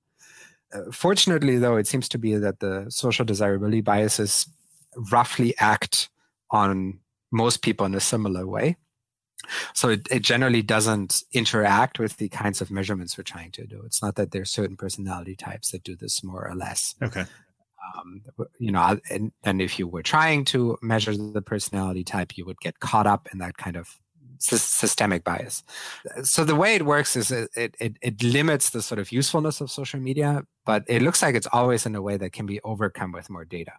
Uh, 0.74 0.91
fortunately, 0.91 1.57
though, 1.57 1.77
it 1.77 1.88
seems 1.88 2.10
to 2.10 2.17
be 2.17 2.36
that 2.36 2.60
the 2.60 2.86
social 2.89 3.25
desirability 3.25 3.81
biases 3.81 4.48
roughly 5.12 5.53
act 5.60 6.10
on 6.51 7.00
most 7.31 7.62
people 7.62 7.86
in 7.86 7.95
a 7.95 8.00
similar 8.00 8.48
way. 8.48 8.77
So 9.74 9.89
it, 9.89 10.07
it 10.10 10.24
generally 10.24 10.63
doesn't 10.63 11.24
interact 11.34 12.00
with 12.00 12.17
the 12.17 12.29
kinds 12.29 12.62
of 12.62 12.72
measurements 12.72 13.17
we're 13.17 13.25
trying 13.25 13.51
to 13.51 13.67
do. 13.67 13.84
It's 13.86 14.01
not 14.01 14.15
that 14.15 14.31
there's 14.31 14.50
certain 14.50 14.75
personality 14.75 15.36
types 15.36 15.72
that 15.72 15.84
do 15.84 15.95
this 15.95 16.24
more 16.24 16.48
or 16.48 16.55
less. 16.55 16.95
Okay 17.01 17.25
um, 17.93 18.22
you 18.60 18.72
know, 18.72 19.00
and, 19.10 19.31
and 19.43 19.62
if 19.62 19.79
you 19.79 19.88
were 19.88 20.03
trying 20.03 20.45
to 20.45 20.77
measure 20.81 21.15
the 21.15 21.41
personality 21.41 22.03
type, 22.03 22.38
you 22.38 22.45
would 22.45 22.60
get 22.60 22.79
caught 22.79 23.07
up 23.07 23.27
in 23.31 23.39
that 23.39 23.57
kind 23.57 23.75
of 23.75 24.00
systemic 24.46 25.24
bias. 25.24 25.64
So 26.24 26.44
the 26.44 26.56
way 26.56 26.75
it 26.75 26.86
works 26.86 27.16
is 27.16 27.32
it, 27.32 27.50
it, 27.56 27.98
it 28.02 28.24
limits 28.24 28.70
the 28.70 28.82
sort 28.82 29.00
of 29.00 29.12
usefulness 29.12 29.62
of 29.62 29.72
social 29.72 30.00
media, 30.00 30.44
but 30.66 30.84
it 30.88 31.02
looks 31.02 31.22
like 31.22 31.36
it's 31.36 31.48
always 31.52 31.86
in 31.86 31.96
a 31.96 32.02
way 32.02 32.18
that 32.18 32.34
can 32.34 32.46
be 32.46 32.62
overcome 32.62 33.12
with 33.12 33.30
more 33.30 33.46
data. 33.46 33.74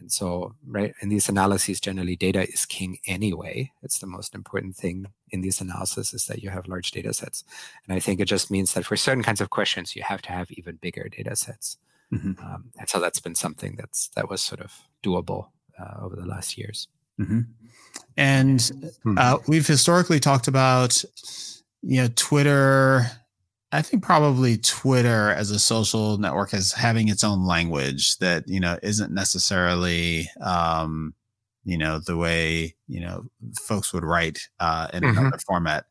And 0.00 0.12
so, 0.12 0.54
right, 0.66 0.94
in 1.02 1.08
these 1.08 1.28
analyses, 1.28 1.80
generally 1.80 2.16
data 2.16 2.48
is 2.48 2.66
king 2.66 2.98
anyway. 3.06 3.72
It's 3.82 3.98
the 3.98 4.06
most 4.06 4.34
important 4.34 4.76
thing 4.76 5.06
in 5.30 5.40
these 5.40 5.60
analyses 5.60 6.14
is 6.14 6.26
that 6.26 6.42
you 6.42 6.50
have 6.50 6.68
large 6.68 6.90
data 6.92 7.12
sets. 7.12 7.44
And 7.86 7.96
I 7.96 8.00
think 8.00 8.20
it 8.20 8.26
just 8.26 8.50
means 8.50 8.74
that 8.74 8.86
for 8.86 8.96
certain 8.96 9.24
kinds 9.24 9.40
of 9.40 9.50
questions, 9.50 9.96
you 9.96 10.02
have 10.04 10.22
to 10.22 10.32
have 10.32 10.50
even 10.52 10.76
bigger 10.76 11.08
data 11.08 11.34
sets. 11.34 11.78
Mm-hmm. 12.12 12.42
Um, 12.44 12.70
and 12.78 12.88
so 12.88 13.00
that's 13.00 13.20
been 13.20 13.34
something 13.34 13.76
that's 13.76 14.08
that 14.10 14.30
was 14.30 14.40
sort 14.40 14.60
of 14.60 14.72
doable 15.02 15.48
uh, 15.78 16.04
over 16.04 16.16
the 16.16 16.26
last 16.26 16.56
years. 16.56 16.88
Mm-hmm. 17.18 17.40
And 18.16 18.90
hmm. 19.02 19.16
uh, 19.16 19.38
we've 19.46 19.66
historically 19.66 20.20
talked 20.20 20.48
about, 20.48 21.02
you 21.82 22.02
know, 22.02 22.08
Twitter. 22.16 23.06
I 23.70 23.82
think 23.82 24.02
probably 24.02 24.56
Twitter 24.56 25.30
as 25.30 25.50
a 25.50 25.58
social 25.58 26.18
network 26.18 26.54
as 26.54 26.72
having 26.72 27.08
its 27.08 27.22
own 27.22 27.46
language 27.46 28.16
that 28.18 28.48
you 28.48 28.60
know 28.60 28.78
isn't 28.82 29.12
necessarily, 29.12 30.28
um, 30.40 31.14
you 31.64 31.76
know, 31.78 32.00
the 32.00 32.16
way 32.16 32.74
you 32.88 33.00
know 33.00 33.26
folks 33.60 33.92
would 33.92 34.04
write 34.04 34.40
uh, 34.58 34.88
in 34.92 35.02
mm-hmm. 35.02 35.18
another 35.18 35.38
format. 35.46 35.84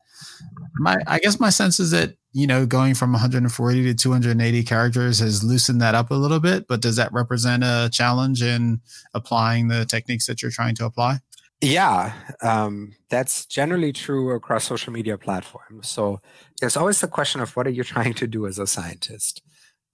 My, 0.79 0.98
I 1.05 1.19
guess 1.19 1.39
my 1.39 1.51
sense 1.51 1.79
is 1.79 1.91
that 1.91 2.15
you 2.38 2.46
know, 2.46 2.67
going 2.67 2.94
from 2.94 3.13
140 3.13 3.84
to 3.84 3.96
280 3.96 4.63
characters 4.63 5.17
has 5.17 5.44
loosened 5.44 5.82
that 5.82 5.96
up 5.96 6.12
a 6.12 6.13
little 6.13 6.39
bit, 6.39 6.67
but 6.67 6.82
does 6.82 6.96
that 6.96 7.12
represent 7.12 7.63
a 7.63 7.89
challenge 7.91 8.44
in 8.44 8.79
applying 9.15 9.70
the 9.70 9.86
techniques 9.86 10.27
that 10.27 10.44
you're 10.44 10.51
trying 10.51 10.75
to 10.75 10.86
apply? 10.86 11.17
Yeah, 11.62 12.13
um, 12.44 12.94
that's 13.10 13.48
generally 13.48 13.91
true 13.91 14.36
across 14.36 14.65
social 14.65 14.94
media 14.94 15.17
platforms. 15.17 15.88
So 15.89 16.22
there's 16.62 16.77
always 16.77 17.01
the 17.01 17.08
question 17.08 17.41
of 17.41 17.56
what 17.56 17.65
are 17.65 17.72
you 17.72 17.84
trying 17.84 18.13
to 18.13 18.27
do 18.27 18.46
as 18.46 18.60
a 18.60 18.67
scientist? 18.67 19.41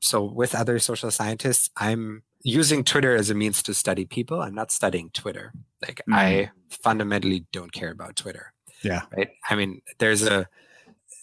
So 0.02 0.22
with 0.22 0.54
other 0.54 0.80
social 0.80 1.12
scientists, 1.12 1.70
I'm 1.78 2.24
using 2.44 2.84
Twitter 2.84 3.16
as 3.16 3.30
a 3.30 3.34
means 3.36 3.64
to 3.64 3.74
study 3.74 4.04
people. 4.04 4.42
I'm 4.42 4.54
not 4.54 4.70
studying 4.70 5.12
Twitter. 5.14 5.54
Like 5.82 6.02
mm-hmm. 6.10 6.14
I 6.14 6.52
fundamentally 6.70 7.46
don't 7.54 7.72
care 7.72 7.92
about 7.92 8.18
Twitter. 8.18 8.52
Yeah. 8.84 9.04
Right. 9.16 9.30
I 9.50 9.56
mean, 9.56 9.82
there's 10.00 10.24
a 10.24 10.50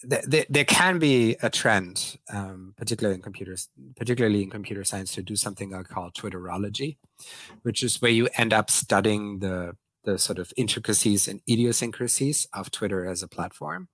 there, 0.02 0.46
there 0.48 0.64
can 0.64 0.98
be 0.98 1.36
a 1.42 1.50
trend, 1.50 2.18
um, 2.32 2.74
particularly 2.76 3.16
in 3.16 3.22
computers, 3.22 3.68
particularly 3.96 4.42
in 4.42 4.50
computer 4.50 4.84
science, 4.84 5.14
to 5.14 5.22
do 5.22 5.36
something 5.36 5.74
I 5.74 5.82
call 5.82 6.10
Twitterology, 6.10 6.96
which 7.62 7.82
is 7.82 8.00
where 8.00 8.10
you 8.10 8.28
end 8.36 8.52
up 8.52 8.70
studying 8.70 9.40
the 9.40 9.76
the 10.04 10.18
sort 10.18 10.38
of 10.38 10.50
intricacies 10.56 11.28
and 11.28 11.42
idiosyncrasies 11.46 12.48
of 12.54 12.70
Twitter 12.70 13.04
as 13.04 13.22
a 13.22 13.28
platform. 13.28 13.88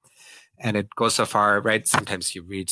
And 0.56 0.76
it 0.76 0.88
goes 0.94 1.16
so 1.16 1.26
far, 1.26 1.60
right? 1.60 1.86
Sometimes 1.86 2.32
you 2.32 2.44
read 2.44 2.70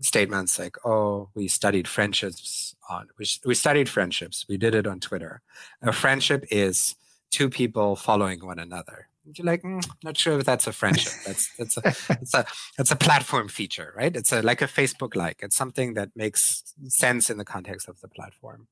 statements 0.00 0.58
like, 0.58 0.76
"Oh, 0.84 1.30
we 1.34 1.48
studied 1.48 1.88
friendships 1.88 2.76
on 2.88 3.08
we, 3.18 3.26
we 3.46 3.54
studied 3.54 3.88
friendships. 3.88 4.44
We 4.48 4.58
did 4.58 4.74
it 4.74 4.86
on 4.86 5.00
Twitter. 5.00 5.40
A 5.82 5.92
friendship 5.92 6.44
is 6.50 6.94
two 7.30 7.48
people 7.48 7.96
following 7.96 8.44
one 8.44 8.58
another." 8.58 9.08
You're 9.34 9.46
like, 9.46 9.62
mm, 9.62 9.84
not 10.02 10.16
sure 10.16 10.38
if 10.38 10.44
that's 10.44 10.66
a 10.66 10.72
friendship. 10.72 11.12
That's 11.26 11.54
that's 11.56 11.76
a 11.76 11.82
it's 12.20 12.34
a 12.34 12.46
it's 12.78 12.90
a 12.90 12.96
platform 12.96 13.48
feature, 13.48 13.92
right? 13.96 14.14
It's 14.14 14.32
a 14.32 14.42
like 14.42 14.62
a 14.62 14.66
Facebook 14.66 15.14
like. 15.14 15.40
It's 15.42 15.56
something 15.56 15.94
that 15.94 16.10
makes 16.14 16.62
sense 16.86 17.30
in 17.30 17.38
the 17.38 17.44
context 17.44 17.88
of 17.88 18.00
the 18.00 18.08
platform. 18.08 18.68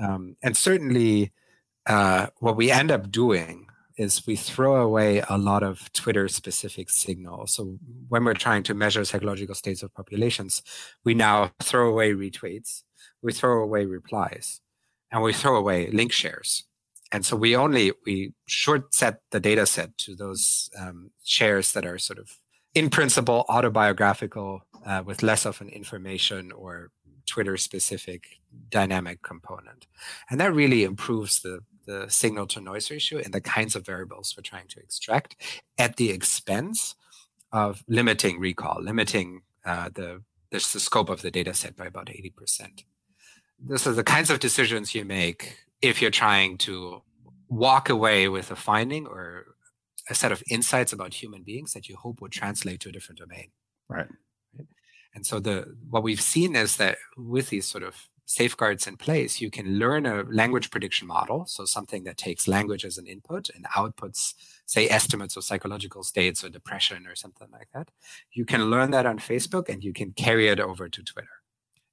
Um, 0.00 0.36
and 0.42 0.56
certainly, 0.56 1.32
uh, 1.86 2.28
what 2.38 2.56
we 2.56 2.70
end 2.70 2.90
up 2.90 3.10
doing 3.10 3.66
is 3.96 4.26
we 4.26 4.34
throw 4.34 4.82
away 4.82 5.22
a 5.28 5.38
lot 5.38 5.62
of 5.62 5.92
Twitter 5.92 6.26
specific 6.26 6.90
signals. 6.90 7.54
So 7.54 7.78
when 8.08 8.24
we're 8.24 8.34
trying 8.34 8.64
to 8.64 8.74
measure 8.74 9.04
psychological 9.04 9.54
states 9.54 9.84
of 9.84 9.94
populations, 9.94 10.62
we 11.04 11.14
now 11.14 11.52
throw 11.62 11.88
away 11.88 12.12
retweets, 12.12 12.82
we 13.22 13.32
throw 13.32 13.62
away 13.62 13.84
replies, 13.84 14.60
and 15.12 15.22
we 15.22 15.32
throw 15.32 15.54
away 15.54 15.90
link 15.92 16.10
shares 16.10 16.64
and 17.14 17.24
so 17.24 17.36
we 17.36 17.54
only 17.54 17.92
we 18.04 18.32
short 18.46 18.92
set 18.92 19.20
the 19.30 19.38
data 19.38 19.66
set 19.66 19.96
to 19.98 20.16
those 20.16 20.68
um, 20.76 21.12
shares 21.22 21.72
that 21.72 21.86
are 21.86 21.96
sort 21.96 22.18
of 22.18 22.40
in 22.74 22.90
principle 22.90 23.44
autobiographical 23.48 24.62
uh, 24.84 25.00
with 25.06 25.22
less 25.22 25.46
of 25.46 25.60
an 25.60 25.68
information 25.68 26.50
or 26.50 26.90
twitter 27.24 27.56
specific 27.56 28.40
dynamic 28.68 29.22
component. 29.22 29.86
And 30.28 30.40
that 30.40 30.52
really 30.52 30.82
improves 30.82 31.40
the 31.40 31.60
the 31.86 32.06
signal 32.08 32.48
to 32.48 32.60
noise 32.60 32.90
ratio 32.90 33.20
and 33.20 33.32
the 33.32 33.40
kinds 33.40 33.76
of 33.76 33.86
variables 33.86 34.34
we're 34.36 34.42
trying 34.42 34.66
to 34.68 34.80
extract 34.80 35.36
at 35.78 35.94
the 35.96 36.10
expense 36.10 36.96
of 37.52 37.84
limiting 37.86 38.40
recall 38.40 38.82
limiting 38.82 39.42
uh, 39.64 39.88
the, 39.94 40.22
the 40.50 40.58
the 40.72 40.80
scope 40.80 41.10
of 41.10 41.22
the 41.22 41.30
data 41.30 41.54
set 41.54 41.76
by 41.76 41.86
about 41.86 42.06
80% 42.06 42.82
this 43.60 43.86
is 43.86 43.94
the 43.94 44.02
kinds 44.02 44.30
of 44.30 44.40
decisions 44.40 44.96
you 44.96 45.04
make 45.04 45.58
if 45.84 46.00
you're 46.00 46.10
trying 46.10 46.56
to 46.58 47.02
walk 47.48 47.88
away 47.88 48.28
with 48.28 48.50
a 48.50 48.56
finding 48.56 49.06
or 49.06 49.54
a 50.08 50.14
set 50.14 50.32
of 50.32 50.42
insights 50.50 50.92
about 50.92 51.14
human 51.14 51.42
beings 51.42 51.72
that 51.72 51.88
you 51.88 51.96
hope 51.96 52.20
would 52.20 52.32
translate 52.32 52.80
to 52.80 52.88
a 52.88 52.92
different 52.92 53.18
domain. 53.18 53.50
Right. 53.88 54.08
And 55.14 55.24
so 55.24 55.38
the 55.38 55.76
what 55.88 56.02
we've 56.02 56.20
seen 56.20 56.56
is 56.56 56.76
that 56.78 56.96
with 57.16 57.50
these 57.50 57.66
sort 57.66 57.84
of 57.84 58.08
safeguards 58.26 58.86
in 58.86 58.96
place, 58.96 59.40
you 59.40 59.50
can 59.50 59.78
learn 59.78 60.06
a 60.06 60.22
language 60.22 60.70
prediction 60.70 61.06
model. 61.06 61.44
So 61.46 61.66
something 61.66 62.04
that 62.04 62.16
takes 62.16 62.48
language 62.48 62.84
as 62.84 62.96
an 62.96 63.06
input 63.06 63.50
and 63.54 63.66
outputs, 63.66 64.34
say, 64.66 64.88
estimates 64.88 65.36
of 65.36 65.44
psychological 65.44 66.02
states 66.02 66.42
or 66.42 66.48
depression 66.48 67.06
or 67.06 67.14
something 67.14 67.48
like 67.52 67.68
that. 67.74 67.90
You 68.32 68.46
can 68.46 68.70
learn 68.70 68.90
that 68.92 69.06
on 69.06 69.18
Facebook 69.18 69.68
and 69.68 69.84
you 69.84 69.92
can 69.92 70.12
carry 70.12 70.48
it 70.48 70.58
over 70.58 70.88
to 70.88 71.02
Twitter 71.02 71.43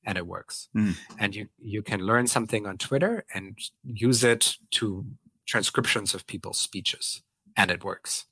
and 0.05 0.17
it 0.17 0.27
works. 0.27 0.69
Mm. 0.75 0.97
And 1.19 1.35
you 1.35 1.47
you 1.59 1.81
can 1.81 2.01
learn 2.01 2.27
something 2.27 2.65
on 2.65 2.77
Twitter 2.77 3.25
and 3.33 3.57
use 3.83 4.23
it 4.23 4.57
to 4.71 5.05
transcriptions 5.45 6.13
of 6.13 6.27
people's 6.27 6.59
speeches, 6.59 7.23
and 7.55 7.71
it 7.71 7.83
works. 7.83 8.25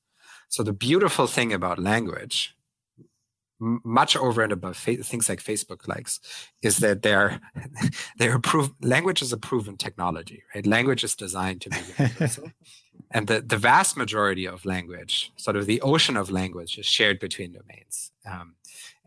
So 0.48 0.64
the 0.64 0.74
beautiful 0.74 1.28
thing 1.28 1.54
about 1.54 1.78
language, 1.78 2.56
m- 3.62 3.82
much 3.84 4.18
over 4.18 4.42
and 4.42 4.52
above 4.52 4.78
fa- 4.78 5.04
things 5.04 5.30
like 5.30 5.44
Facebook 5.44 5.88
likes, 5.88 6.20
is 6.62 6.78
that 6.78 7.04
they're 7.04 7.40
they're 8.18 8.40
prov- 8.40 8.74
language 8.82 9.22
is 9.22 9.32
a 9.32 9.38
proven 9.38 9.78
technology, 9.78 10.44
right? 10.56 10.66
Language 10.66 11.04
is 11.04 11.16
designed 11.16 11.62
to 11.62 11.70
be 11.70 11.78
universal. 11.98 12.52
and 13.12 13.28
the, 13.28 13.42
the 13.42 13.58
vast 13.58 13.96
majority 13.96 14.48
of 14.48 14.66
language, 14.66 15.32
sort 15.36 15.56
of 15.56 15.66
the 15.66 15.82
ocean 15.82 16.18
of 16.18 16.32
language, 16.32 16.78
is 16.78 16.86
shared 16.86 17.20
between 17.20 17.54
domains. 17.54 18.12
Um, 18.26 18.56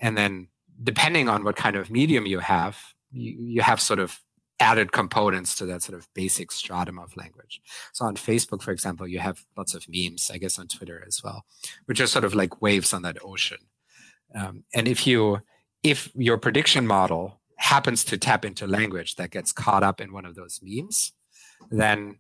and 0.01 0.17
then 0.17 0.49
depending 0.83 1.29
on 1.29 1.45
what 1.45 1.57
kind 1.57 1.77
of 1.77 1.91
medium 1.91 2.27
you 2.27 2.41
have, 2.41 2.79
you, 3.11 3.37
you 3.39 3.63
have 3.63 3.81
sort 3.81 3.99
of 3.99 4.21
added 4.61 4.93
components 4.93 5.57
to 5.57 5.67
that 5.67 5.83
sort 5.83 5.99
of 5.99 6.07
basic 6.15 6.53
stratum 6.53 6.99
of 6.99 7.17
language. 7.17 7.61
So 7.93 8.05
on 8.05 8.15
Facebook, 8.15 8.63
for 8.63 8.71
example, 8.71 9.09
you 9.09 9.19
have 9.19 9.45
lots 9.57 9.75
of 9.75 9.87
memes, 9.89 10.31
I 10.33 10.39
guess 10.39 10.59
on 10.59 10.69
Twitter 10.69 11.05
as 11.07 11.21
well, 11.23 11.45
which 11.87 12.01
are 12.01 12.07
sort 12.07 12.25
of 12.25 12.35
like 12.35 12.63
waves 12.63 12.93
on 12.93 13.03
that 13.03 13.19
ocean. 13.25 13.59
Um, 14.35 14.65
and 14.73 14.87
if 14.89 15.07
you 15.07 15.41
if 15.83 16.11
your 16.15 16.39
prediction 16.39 16.87
model 16.87 17.41
happens 17.57 18.05
to 18.05 18.17
tap 18.17 18.45
into 18.45 18.67
language 18.67 19.17
that 19.17 19.31
gets 19.31 19.53
caught 19.53 19.83
up 19.83 20.01
in 20.01 20.13
one 20.13 20.25
of 20.25 20.37
those 20.37 20.61
memes, 20.63 21.13
then 21.71 22.19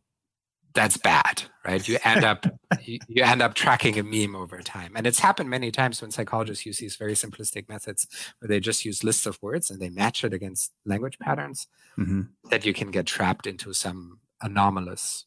that's 0.74 0.96
bad, 0.96 1.42
right? 1.64 1.86
You 1.86 1.98
end 2.04 2.24
up 2.24 2.46
you, 2.84 2.98
you, 3.08 3.22
end 3.22 3.42
up 3.42 3.54
tracking 3.54 3.98
a 3.98 4.02
meme 4.02 4.36
over 4.36 4.60
time, 4.60 4.92
and 4.96 5.06
it's 5.06 5.18
happened 5.18 5.50
many 5.50 5.70
times 5.70 6.00
when 6.00 6.10
psychologists 6.10 6.66
use 6.66 6.78
these 6.78 6.96
very 6.96 7.14
simplistic 7.14 7.68
methods 7.68 8.06
where 8.38 8.48
they 8.48 8.60
just 8.60 8.84
use 8.84 9.04
lists 9.04 9.26
of 9.26 9.38
words 9.42 9.70
and 9.70 9.80
they 9.80 9.90
match 9.90 10.24
it 10.24 10.32
against 10.32 10.72
language 10.84 11.18
patterns. 11.18 11.66
Mm-hmm. 11.98 12.22
That 12.50 12.64
you 12.64 12.72
can 12.72 12.90
get 12.90 13.06
trapped 13.06 13.46
into 13.46 13.72
some 13.72 14.20
anomalous 14.40 15.26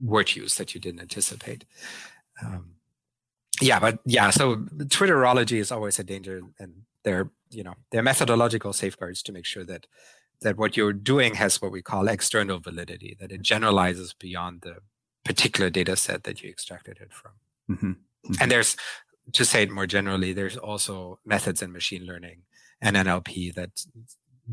word 0.00 0.34
use 0.36 0.56
that 0.56 0.74
you 0.74 0.80
didn't 0.80 1.00
anticipate. 1.00 1.64
Um, 2.44 2.72
yeah, 3.60 3.80
but 3.80 4.00
yeah, 4.04 4.30
so 4.30 4.56
Twitterology 4.56 5.58
is 5.58 5.72
always 5.72 5.98
a 5.98 6.04
danger, 6.04 6.42
and 6.58 6.82
there, 7.04 7.30
you 7.50 7.64
know, 7.64 7.74
there 7.90 8.00
are 8.00 8.04
methodological 8.04 8.72
safeguards 8.72 9.22
to 9.22 9.32
make 9.32 9.46
sure 9.46 9.64
that 9.64 9.86
that 10.42 10.56
what 10.56 10.76
you're 10.76 10.92
doing 10.92 11.34
has 11.34 11.60
what 11.62 11.72
we 11.72 11.82
call 11.82 12.08
external 12.08 12.58
validity, 12.58 13.16
that 13.20 13.32
it 13.32 13.42
generalizes 13.42 14.12
beyond 14.12 14.62
the 14.62 14.76
particular 15.24 15.70
data 15.70 15.96
set 15.96 16.24
that 16.24 16.42
you 16.42 16.50
extracted 16.50 16.98
it 17.00 17.12
from. 17.12 17.32
Mm-hmm. 17.70 17.86
Mm-hmm. 17.86 18.34
And 18.40 18.50
there's, 18.50 18.76
to 19.32 19.44
say 19.44 19.62
it 19.62 19.70
more 19.70 19.86
generally, 19.86 20.32
there's 20.32 20.56
also 20.56 21.18
methods 21.24 21.62
in 21.62 21.72
machine 21.72 22.06
learning 22.06 22.42
and 22.80 22.96
NLP 22.96 23.54
that 23.54 23.70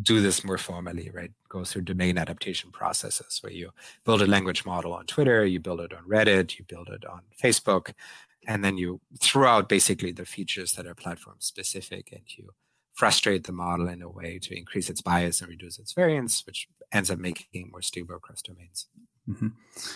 do 0.01 0.21
this 0.21 0.43
more 0.43 0.57
formally, 0.57 1.11
right? 1.13 1.31
Go 1.49 1.63
through 1.63 1.83
domain 1.83 2.17
adaptation 2.17 2.71
processes 2.71 3.39
where 3.41 3.53
you 3.53 3.69
build 4.05 4.21
a 4.21 4.27
language 4.27 4.65
model 4.65 4.93
on 4.93 5.05
Twitter, 5.05 5.45
you 5.45 5.59
build 5.59 5.81
it 5.81 5.93
on 5.93 6.03
Reddit, 6.07 6.57
you 6.57 6.65
build 6.65 6.89
it 6.89 7.05
on 7.05 7.21
Facebook, 7.41 7.93
and 8.47 8.63
then 8.63 8.77
you 8.77 9.01
throw 9.19 9.47
out 9.47 9.69
basically 9.69 10.11
the 10.11 10.25
features 10.25 10.73
that 10.73 10.87
are 10.87 10.95
platform 10.95 11.35
specific 11.39 12.11
and 12.11 12.21
you 12.35 12.49
frustrate 12.93 13.45
the 13.45 13.51
model 13.51 13.88
in 13.88 14.01
a 14.01 14.09
way 14.09 14.39
to 14.39 14.57
increase 14.57 14.89
its 14.89 15.01
bias 15.01 15.41
and 15.41 15.50
reduce 15.50 15.79
its 15.79 15.93
variance, 15.93 16.45
which 16.45 16.67
ends 16.91 17.09
up 17.09 17.19
making 17.19 17.69
more 17.71 17.81
stable 17.81 18.15
across 18.15 18.41
domains. 18.41 18.88
Mm-hmm. 19.27 19.47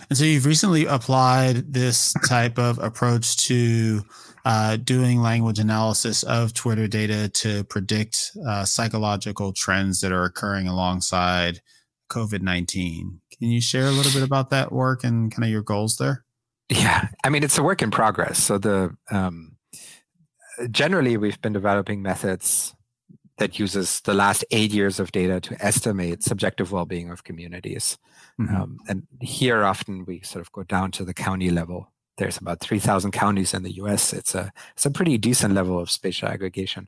And 0.10 0.18
so 0.18 0.24
you've 0.24 0.46
recently 0.46 0.86
applied 0.86 1.74
this 1.74 2.14
type 2.28 2.58
of 2.58 2.80
approach 2.80 3.38
to 3.48 4.02
uh, 4.46 4.78
doing 4.78 5.22
language 5.22 5.60
analysis 5.60 6.24
of 6.24 6.54
Twitter 6.54 6.88
data 6.88 7.28
to 7.30 7.66
predict 7.66 8.32
uh, 8.48 8.64
psychological 8.64 9.52
trends 9.52 10.00
that 10.02 10.14
are 10.14 10.24
occurring 10.24 10.68
alongside 10.68 11.62
COVID 12.10 12.42
19. 12.42 13.20
Can 13.38 13.50
you 13.50 13.60
share 13.60 13.88
a 13.88 13.92
little 13.92 14.14
bit 14.14 14.24
about 14.24 14.50
that 14.52 14.72
work 14.72 15.04
and 15.04 15.30
kind 15.32 15.44
of 15.44 15.52
your 15.52 15.62
goals 15.62 15.98
there? 15.98 16.24
Yeah, 16.70 17.10
I 17.24 17.30
mean, 17.30 17.44
it's 17.44 17.58
a 17.58 17.64
work 17.64 17.82
in 17.82 17.92
progress. 17.92 18.42
So 18.42 18.58
the 18.58 18.96
um, 19.12 19.58
generally 20.72 21.18
we've 21.18 21.42
been 21.42 21.54
developing 21.54 22.02
methods 22.02 22.74
that 23.38 23.60
uses 23.60 24.02
the 24.02 24.14
last 24.14 24.44
eight 24.52 24.72
years 24.72 25.00
of 25.00 25.12
data 25.12 25.40
to 25.40 25.66
estimate 25.66 26.24
subjective 26.24 26.72
well-being 26.72 27.10
of 27.12 27.24
communities. 27.24 27.98
Mm-hmm. 28.40 28.56
Um, 28.56 28.80
and 28.88 29.08
here 29.22 29.64
often 29.64 30.06
we 30.06 30.22
sort 30.22 30.42
of 30.42 30.52
go 30.52 30.64
down 30.64 30.92
to 30.92 31.06
the 31.06 31.14
county 31.14 31.50
level. 31.50 31.92
There's 32.18 32.38
about 32.38 32.60
3,000 32.60 33.12
counties 33.12 33.54
in 33.54 33.62
the 33.62 33.76
U.S. 33.76 34.12
It's 34.12 34.34
a 34.34 34.52
it's 34.74 34.88
a 34.88 34.92
pretty 34.92 35.20
decent 35.20 35.54
level 35.54 35.80
of 35.80 35.92
spatial 35.92 36.30
aggregation, 36.30 36.88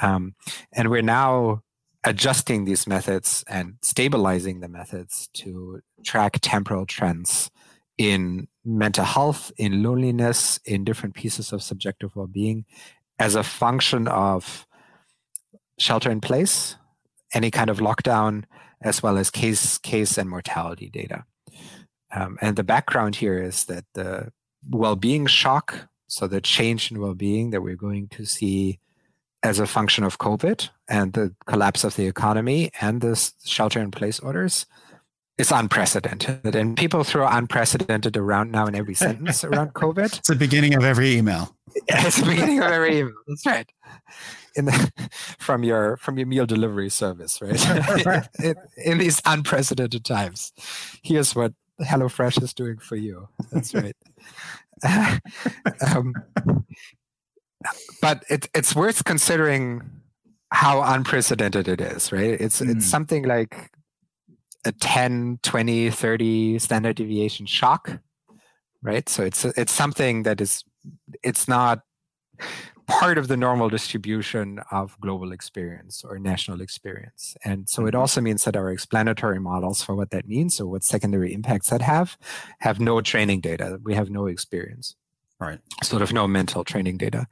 um, 0.00 0.34
and 0.72 0.88
we're 0.90 1.02
now 1.02 1.62
adjusting 2.04 2.64
these 2.64 2.86
methods 2.86 3.44
and 3.46 3.74
stabilizing 3.82 4.60
the 4.60 4.68
methods 4.68 5.28
to 5.34 5.80
track 6.02 6.38
temporal 6.40 6.86
trends 6.86 7.50
in 7.98 8.48
mental 8.64 9.04
health, 9.04 9.52
in 9.56 9.82
loneliness, 9.82 10.58
in 10.64 10.84
different 10.84 11.14
pieces 11.14 11.52
of 11.52 11.62
subjective 11.62 12.14
well-being, 12.16 12.64
as 13.18 13.34
a 13.34 13.42
function 13.42 14.08
of 14.08 14.66
shelter 15.78 16.10
in 16.10 16.20
place, 16.20 16.76
any 17.32 17.50
kind 17.50 17.70
of 17.70 17.78
lockdown, 17.78 18.44
as 18.82 19.02
well 19.02 19.16
as 19.16 19.30
case 19.30 19.78
case 19.78 20.18
and 20.18 20.28
mortality 20.28 20.88
data. 20.88 21.24
Um, 22.14 22.38
and 22.40 22.56
the 22.56 22.62
background 22.62 23.16
here 23.16 23.42
is 23.42 23.64
that 23.64 23.84
the 23.94 24.30
well-being 24.68 25.26
shock, 25.26 25.88
so 26.06 26.26
the 26.28 26.40
change 26.40 26.90
in 26.90 27.00
well-being 27.00 27.50
that 27.50 27.62
we're 27.62 27.76
going 27.76 28.08
to 28.08 28.24
see 28.24 28.78
as 29.42 29.58
a 29.58 29.66
function 29.66 30.04
of 30.04 30.18
COVID 30.18 30.70
and 30.88 31.12
the 31.12 31.34
collapse 31.46 31.84
of 31.84 31.96
the 31.96 32.06
economy 32.06 32.70
and 32.80 33.00
the 33.00 33.32
shelter 33.44 33.80
in 33.80 33.90
place 33.90 34.20
orders, 34.20 34.66
is 35.36 35.50
unprecedented. 35.50 36.54
And 36.54 36.76
people 36.76 37.02
throw 37.02 37.26
unprecedented 37.26 38.16
around 38.16 38.52
now 38.52 38.66
in 38.66 38.76
every 38.76 38.94
sentence 38.94 39.42
around 39.42 39.74
COVID. 39.74 40.18
It's 40.18 40.28
the 40.28 40.36
beginning 40.36 40.74
of 40.74 40.84
every 40.84 41.16
email. 41.16 41.56
it's 41.88 42.18
the 42.18 42.26
beginning 42.26 42.60
of 42.60 42.70
every 42.70 42.98
email. 42.98 43.14
That's 43.26 43.44
right 43.44 43.70
in 44.56 44.66
the, 44.66 44.92
from 45.38 45.64
your 45.64 45.96
from 45.98 46.18
your 46.18 46.26
meal 46.26 46.46
delivery 46.46 46.90
service, 46.90 47.40
right? 47.40 48.28
in, 48.42 48.54
in, 48.84 48.98
these 48.98 49.20
unprecedented 49.24 50.04
times, 50.04 50.52
here's 51.02 51.34
what 51.34 51.52
HelloFresh 51.80 52.42
is 52.42 52.54
doing 52.54 52.78
for 52.78 52.96
you. 52.96 53.28
That's 53.52 53.74
right. 53.74 53.96
um, 55.86 56.14
but 58.00 58.24
it, 58.28 58.48
it's 58.54 58.74
worth 58.74 59.04
considering 59.04 59.82
how 60.52 60.82
unprecedented 60.82 61.68
it 61.68 61.80
is, 61.80 62.12
right? 62.12 62.40
It's 62.40 62.60
mm. 62.60 62.70
it's 62.70 62.86
something 62.86 63.24
like 63.24 63.70
a 64.64 64.72
10, 64.72 65.40
20, 65.42 65.90
30 65.90 66.58
standard 66.58 66.96
deviation 66.96 67.46
shock, 67.46 67.98
right? 68.82 69.08
So 69.08 69.24
it's 69.24 69.44
it's 69.44 69.72
something 69.72 70.22
that 70.22 70.40
is 70.40 70.64
it's 71.22 71.48
not 71.48 71.80
part 72.86 73.18
of 73.18 73.28
the 73.28 73.36
normal 73.36 73.68
distribution 73.68 74.60
of 74.70 74.98
global 75.00 75.32
experience 75.32 76.04
or 76.04 76.18
national 76.18 76.60
experience. 76.60 77.36
And 77.44 77.68
so 77.68 77.86
it 77.86 77.92
mm-hmm. 77.92 78.00
also 78.00 78.20
means 78.20 78.44
that 78.44 78.56
our 78.56 78.70
explanatory 78.70 79.40
models 79.40 79.82
for 79.82 79.94
what 79.94 80.10
that 80.10 80.28
means 80.28 80.60
or 80.60 80.66
what 80.66 80.84
secondary 80.84 81.32
impacts 81.32 81.70
that 81.70 81.82
have 81.82 82.18
have 82.60 82.80
no 82.80 83.00
training 83.00 83.40
data. 83.40 83.80
We 83.82 83.94
have 83.94 84.10
no 84.10 84.26
experience. 84.26 84.96
Right. 85.40 85.60
Sort 85.82 86.02
of 86.02 86.12
no 86.12 86.28
mental 86.28 86.64
training 86.64 86.98
data. 86.98 87.26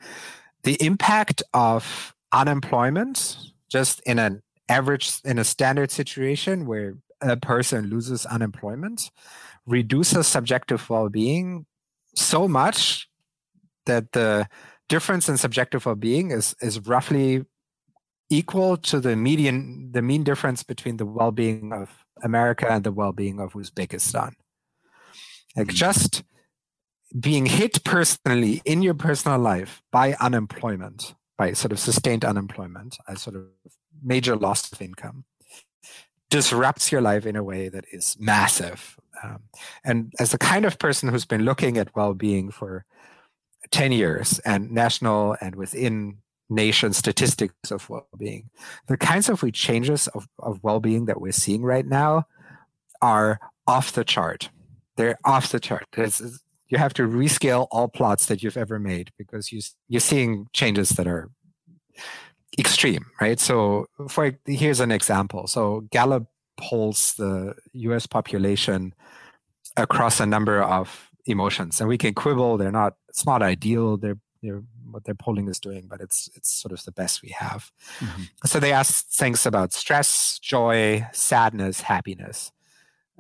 The 0.63 0.83
impact 0.85 1.43
of 1.55 2.15
unemployment 2.33 3.37
just 3.69 4.01
in 4.01 4.19
an 4.19 4.43
average 4.69 5.19
in 5.25 5.39
a 5.39 5.45
standard 5.45 5.91
situation 5.91 6.67
where 6.67 6.97
a 7.21 7.37
person 7.37 7.87
loses 7.87 8.27
unemployment 8.27 9.11
reduces 9.67 10.27
subjective 10.27 10.89
well-being 10.91 11.67
so 12.15 12.49
much 12.49 13.09
that 13.87 14.13
the 14.13 14.49
difference 14.93 15.27
in 15.31 15.39
subjective 15.39 15.87
well-being 15.87 16.27
is 16.39 16.55
is 16.61 16.75
roughly 16.95 17.29
equal 18.29 18.77
to 18.91 18.97
the 19.01 19.15
median 19.27 19.57
the 19.97 20.03
mean 20.11 20.23
difference 20.31 20.63
between 20.73 20.97
the 20.99 21.09
well-being 21.19 21.73
of 21.73 21.89
America 22.23 22.67
and 22.75 22.85
the 22.85 22.93
well-being 23.01 23.41
of 23.41 23.55
Uzbekistan. 23.61 24.33
Like 25.57 25.69
mm. 25.69 25.81
just 25.87 26.23
being 27.29 27.47
hit 27.47 27.75
personally 27.85 28.55
in 28.73 28.79
your 28.87 28.99
personal 29.07 29.39
life 29.53 29.73
by 29.91 30.07
unemployment, 30.29 31.15
by 31.41 31.53
sort 31.63 31.73
of 31.73 31.79
sustained 31.79 32.25
unemployment, 32.33 32.93
a 33.07 33.17
sort 33.17 33.37
of 33.37 33.45
major 34.13 34.35
loss 34.37 34.73
of 34.73 34.81
income, 34.89 35.25
disrupts 36.37 36.93
your 36.93 37.03
life 37.11 37.25
in 37.31 37.37
a 37.37 37.47
way 37.53 37.63
that 37.75 37.85
is 37.93 38.17
massive. 38.19 38.81
Um, 39.23 39.41
and 39.89 39.97
as 40.23 40.31
the 40.33 40.45
kind 40.53 40.65
of 40.65 40.79
person 40.79 41.09
who's 41.09 41.29
been 41.35 41.45
looking 41.51 41.75
at 41.79 41.97
well-being 41.97 42.51
for 42.51 42.85
10 43.71 43.93
years 43.93 44.39
and 44.41 44.71
national 44.71 45.37
and 45.41 45.55
within 45.55 46.19
nation 46.51 46.93
statistics 46.93 47.71
of 47.71 47.89
well-being. 47.89 48.51
The 48.89 48.97
kinds 48.97 49.29
of 49.29 49.43
changes 49.53 50.09
of, 50.09 50.29
of 50.39 50.63
well-being 50.63 51.07
that 51.07 51.21
we're 51.21 51.33
seeing 51.33 51.63
right 51.63 51.87
now 51.87 52.25
are 53.01 53.41
off 53.67 53.93
the 53.93 54.05
chart. 54.05 54.51
They're 54.97 55.19
off 55.25 55.51
the 55.51 55.61
chart. 55.61 55.87
You 55.97 56.79
have 56.79 56.95
to 56.95 57.03
rescale 57.03 57.67
all 57.71 57.89
plots 57.89 58.27
that 58.27 58.43
you've 58.43 58.57
ever 58.57 58.79
made 58.79 59.11
because 59.19 59.53
you, 59.53 59.61
you're 59.89 60.01
seeing 60.01 60.47
changes 60.53 60.91
that 60.91 61.07
are 61.07 61.31
extreme 62.59 63.07
right? 63.21 63.41
So 63.41 63.87
for 64.09 64.39
here's 64.47 64.81
an 64.81 64.93
example. 64.93 65.47
So 65.47 65.87
gallup 65.91 66.27
polls 66.59 67.15
the 67.15 67.55
us 67.75 68.07
population 68.07 68.95
across 69.77 70.21
a 70.21 70.27
number 70.27 70.63
of 70.63 71.09
emotions. 71.27 71.81
And 71.81 71.89
we 71.89 71.99
can 71.99 72.15
quibble 72.15 72.57
they're 72.57 72.73
not 72.73 72.95
it's 73.09 73.27
not 73.27 73.43
ideal 73.43 73.97
they're 73.97 74.19
they're 74.43 74.63
what 74.91 75.05
their 75.05 75.15
polling 75.15 75.49
is 75.49 75.59
doing 75.59 75.87
but 75.89 76.01
it's 76.01 76.29
it's 76.35 76.51
sort 76.51 76.73
of 76.73 76.85
the 76.85 76.93
best 76.93 77.23
we 77.23 77.31
have. 77.31 77.73
Mm-hmm. 77.99 78.23
so 78.45 78.61
they 78.61 78.73
asked 78.73 79.13
things 79.13 79.47
about 79.47 79.73
stress 79.73 80.39
joy 80.39 81.07
sadness 81.13 81.81
happiness. 81.83 82.53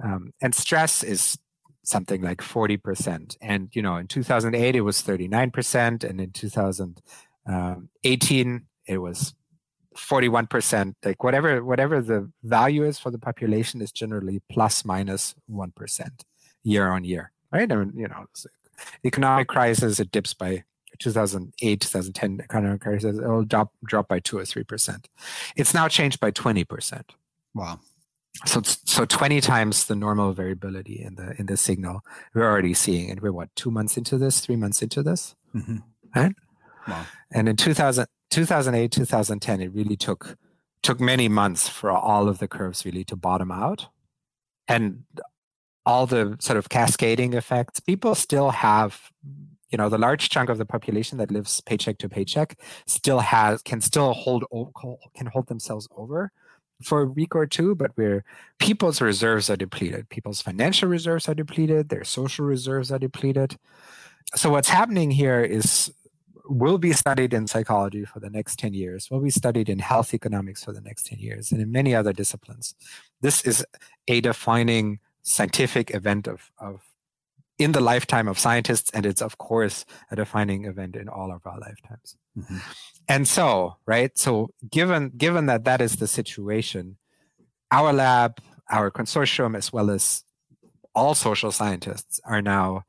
Um, 0.03 0.33
and 0.41 0.55
stress 0.55 1.03
is 1.03 1.39
something 1.85 2.23
like 2.23 2.39
40% 2.39 3.37
and 3.41 3.69
you 3.73 3.83
know 3.83 3.97
in 3.97 4.07
2008 4.07 4.77
it 4.77 4.83
was 4.83 5.03
39% 5.03 6.05
and 6.05 6.21
in 6.21 6.31
2018 6.31 8.67
it 8.87 8.99
was 8.99 9.35
41% 9.97 10.95
like 11.05 11.23
whatever 11.23 11.63
whatever 11.65 12.01
the 12.01 12.31
value 12.43 12.83
is 12.85 12.99
for 12.99 13.11
the 13.11 13.19
population 13.19 13.83
is 13.83 13.93
generally 13.93 14.41
plus 14.51 14.85
minus 14.85 15.35
1 15.47 15.73
year 16.63 16.91
on 16.91 17.05
year 17.05 17.33
right? 17.53 17.71
I 17.71 17.77
mean, 17.77 17.93
you 17.97 18.09
know, 18.09 18.27
economic 19.05 19.49
crisis, 19.49 20.01
it 20.01 20.11
dips 20.11 20.35
by 20.35 20.65
2008, 20.99 21.81
2010 21.81 22.41
economic 22.43 22.81
crisis, 22.81 23.19
it'll 23.19 23.45
drop, 23.45 23.73
drop 23.85 24.09
by 24.09 24.21
two 24.21 24.39
or 24.39 24.43
3%. 24.43 25.05
It's 25.57 25.75
now 25.75 25.89
changed 25.89 26.21
by 26.21 26.31
20%. 26.31 27.03
Wow. 27.55 27.81
so 28.47 28.63
so 28.65 29.05
20 29.05 29.41
times 29.43 29.85
the 29.85 29.95
normal 29.95 30.33
variability 30.33 31.03
in 31.03 31.17
the 31.17 31.35
in 31.39 31.47
the 31.47 31.57
signal 31.57 32.01
we're 32.35 32.51
already 32.51 32.73
seeing 32.73 33.11
and 33.11 33.21
we're 33.21 33.31
what 33.31 33.55
two 33.57 33.71
months 33.71 33.99
into 33.99 34.17
this 34.17 34.41
three 34.41 34.57
months 34.57 34.81
into 34.81 35.03
this 35.03 35.35
mm-hmm. 35.55 35.77
right 36.17 36.35
wow. 36.89 37.05
and 37.31 37.47
in 37.47 37.57
2000 37.57 38.07
2008 38.31 38.91
2010 38.91 39.61
it 39.61 39.75
really 39.75 39.97
took 39.97 40.39
took 40.83 40.99
many 40.99 41.29
months 41.29 41.69
for 41.69 41.91
all 41.91 42.27
of 42.27 42.39
the 42.39 42.49
curves 42.49 42.87
really 42.87 43.05
to 43.05 43.17
bottom 43.17 43.53
out 43.53 43.89
and 44.67 45.05
all 45.85 46.07
the 46.07 46.37
sort 46.41 46.57
of 46.57 46.69
cascading 46.69 47.35
effects 47.35 47.81
people 47.81 48.15
still 48.15 48.51
have 48.51 49.11
you 49.71 49.79
know 49.79 49.89
the 49.89 49.99
large 49.99 50.29
chunk 50.29 50.49
of 50.49 50.59
the 50.59 50.67
population 50.67 51.19
that 51.19 51.31
lives 51.31 51.61
paycheck 51.63 51.99
to 51.99 52.09
paycheck 52.09 52.59
still 52.87 53.21
has 53.21 53.63
can 53.63 53.81
still 53.81 54.13
hold 54.13 54.45
can 55.15 55.27
hold 55.27 55.47
themselves 55.49 55.89
over 55.97 56.31
for 56.83 57.03
a 57.03 57.07
week 57.07 57.35
or 57.35 57.47
two, 57.47 57.75
but 57.75 57.93
where 57.95 58.25
people's 58.59 59.01
reserves 59.01 59.49
are 59.49 59.57
depleted, 59.57 60.09
people's 60.09 60.43
financial 60.43 60.89
reserves 60.89 61.29
are 61.29 61.35
depleted, 61.35 61.89
their 61.89 62.05
social 62.05 62.45
reserves 62.45 62.91
are 62.91 62.99
depleted. 62.99 63.57
So 64.35 64.51
what's 64.51 64.69
happening 64.69 65.11
here 65.11 65.41
is 65.41 65.93
will 66.47 66.79
be 66.79 66.93
studied 66.93 67.33
in 67.33 67.47
psychology 67.47 68.05
for 68.05 68.19
the 68.19 68.29
next 68.29 68.59
10 68.59 68.75
years, 68.75 69.09
will 69.11 69.21
be 69.21 69.31
studied 69.31 69.69
in 69.69 69.79
health 69.79 70.13
economics 70.13 70.65
for 70.65 70.73
the 70.73 70.81
next 70.81 71.07
10 71.07 71.19
years, 71.19 71.53
and 71.53 71.63
in 71.63 71.71
many 71.71 71.95
other 71.95 72.13
disciplines. 72.13 72.75
This 73.21 73.43
is 73.43 73.65
a 74.09 74.21
defining 74.21 74.99
scientific 75.23 75.95
event 75.95 76.27
of, 76.27 76.51
of 76.59 76.83
in 77.59 77.73
the 77.73 77.81
lifetime 77.81 78.29
of 78.29 78.39
scientists, 78.39 78.91
and 78.93 79.07
it's 79.07 79.23
of 79.23 79.39
course 79.39 79.85
a 80.11 80.17
defining 80.17 80.65
event 80.65 80.97
in 80.97 81.09
all 81.09 81.33
of 81.33 81.47
our 81.47 81.59
lifetimes. 81.59 82.17
Mm-hmm. 82.37 82.59
And 83.09 83.29
so, 83.29 83.77
right? 83.87 84.17
So, 84.19 84.51
given 84.71 85.13
given 85.17 85.47
that 85.47 85.65
that 85.65 85.81
is 85.81 85.97
the 85.97 86.07
situation, 86.07 86.97
our 87.71 87.93
lab, 87.93 88.41
our 88.71 88.91
consortium, 88.91 89.57
as 89.57 89.73
well 89.73 89.91
as 89.91 90.25
all 90.95 91.15
social 91.15 91.53
scientists, 91.53 92.21
are 92.25 92.43
now 92.43 92.85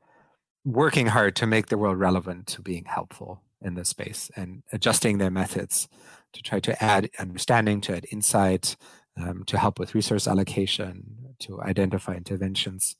working 0.64 1.08
hard 1.08 1.36
to 1.36 1.46
make 1.46 1.66
the 1.66 1.78
world 1.78 1.98
relevant 1.98 2.46
to 2.48 2.62
being 2.62 2.84
helpful 2.86 3.42
in 3.60 3.74
this 3.74 3.90
space 3.90 4.30
and 4.36 4.62
adjusting 4.72 5.18
their 5.18 5.30
methods 5.30 5.88
to 6.32 6.42
try 6.42 6.60
to 6.60 6.82
add 6.82 7.10
understanding, 7.18 7.80
to 7.82 7.96
add 7.96 8.06
insight, 8.10 8.76
um, 9.20 9.44
to 9.46 9.58
help 9.58 9.78
with 9.78 9.94
resource 9.94 10.26
allocation, 10.26 11.34
to 11.40 11.60
identify 11.62 12.14
interventions. 12.14 12.96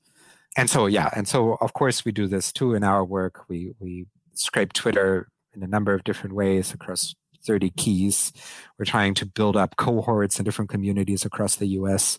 And 0.56 0.70
so 0.70 0.86
yeah 0.86 1.10
and 1.14 1.26
so 1.26 1.54
of 1.60 1.72
course 1.72 2.04
we 2.04 2.12
do 2.12 2.26
this 2.26 2.52
too 2.52 2.74
in 2.74 2.84
our 2.84 3.04
work. 3.04 3.48
We 3.48 3.74
we 3.80 4.06
scrape 4.34 4.72
twitter 4.72 5.28
in 5.54 5.62
a 5.62 5.66
number 5.66 5.94
of 5.94 6.04
different 6.04 6.34
ways 6.34 6.72
across 6.72 7.14
30 7.44 7.70
keys. 7.70 8.32
We're 8.78 8.84
trying 8.84 9.14
to 9.14 9.26
build 9.26 9.56
up 9.56 9.76
cohorts 9.76 10.38
in 10.38 10.44
different 10.44 10.70
communities 10.70 11.24
across 11.24 11.56
the 11.56 11.66
us 11.66 12.18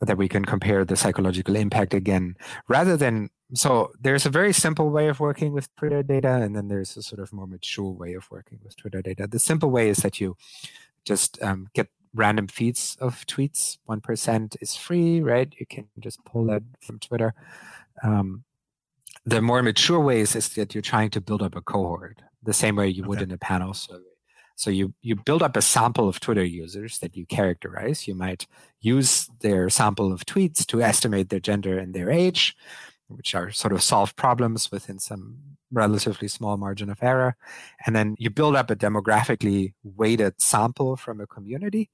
that 0.00 0.18
we 0.18 0.28
can 0.28 0.44
compare 0.44 0.84
the 0.84 0.96
psychological 0.96 1.56
impact 1.56 1.94
again 1.94 2.36
rather 2.68 2.98
than 2.98 3.30
so 3.54 3.92
there's 3.98 4.26
a 4.26 4.30
very 4.30 4.52
simple 4.52 4.90
way 4.90 5.08
of 5.08 5.20
working 5.20 5.54
with 5.54 5.74
twitter 5.76 6.02
data 6.02 6.34
and 6.34 6.54
then 6.54 6.68
there's 6.68 6.96
a 6.98 7.02
sort 7.02 7.20
of 7.20 7.32
more 7.32 7.46
mature 7.46 7.90
way 7.90 8.12
of 8.12 8.30
working 8.30 8.58
with 8.62 8.76
twitter 8.76 9.00
data. 9.00 9.26
The 9.26 9.38
simple 9.38 9.70
way 9.70 9.88
is 9.88 9.98
that 9.98 10.20
you 10.20 10.36
just 11.06 11.42
um, 11.42 11.68
get 11.72 11.88
random 12.16 12.48
feeds 12.48 12.96
of 13.00 13.26
tweets. 13.26 13.78
1% 13.88 14.56
is 14.60 14.74
free, 14.74 15.20
right? 15.20 15.54
You 15.58 15.66
can 15.66 15.88
just 16.00 16.24
pull 16.24 16.46
that 16.46 16.62
from 16.80 16.98
Twitter. 16.98 17.34
Um, 18.02 18.44
the 19.24 19.42
more 19.42 19.62
mature 19.62 20.00
ways 20.00 20.36
is 20.36 20.48
that 20.50 20.74
you're 20.74 20.82
trying 20.82 21.10
to 21.10 21.20
build 21.20 21.42
up 21.42 21.56
a 21.56 21.60
cohort 21.60 22.22
the 22.42 22.52
same 22.52 22.76
way 22.76 22.88
you 22.88 23.04
would 23.04 23.22
in 23.22 23.32
a 23.32 23.38
panel 23.38 23.74
survey. 23.74 24.02
So 24.54 24.70
you 24.70 24.94
you 25.02 25.16
build 25.16 25.42
up 25.42 25.56
a 25.56 25.62
sample 25.62 26.08
of 26.08 26.20
Twitter 26.20 26.44
users 26.44 26.98
that 27.00 27.16
you 27.16 27.26
characterize. 27.26 28.08
You 28.08 28.14
might 28.14 28.46
use 28.80 29.28
their 29.40 29.68
sample 29.68 30.12
of 30.12 30.24
tweets 30.24 30.64
to 30.66 30.80
estimate 30.80 31.28
their 31.28 31.40
gender 31.40 31.78
and 31.78 31.92
their 31.92 32.10
age, 32.10 32.56
which 33.08 33.34
are 33.34 33.50
sort 33.50 33.72
of 33.74 33.82
solved 33.82 34.16
problems 34.16 34.72
within 34.72 34.98
some 34.98 35.36
relatively 35.70 36.28
small 36.28 36.56
margin 36.56 36.88
of 36.88 37.02
error. 37.02 37.36
And 37.84 37.94
then 37.94 38.14
you 38.18 38.30
build 38.30 38.56
up 38.56 38.70
a 38.70 38.76
demographically 38.76 39.74
weighted 39.82 40.40
sample 40.40 40.96
from 40.96 41.20
a 41.20 41.26
community 41.26 41.90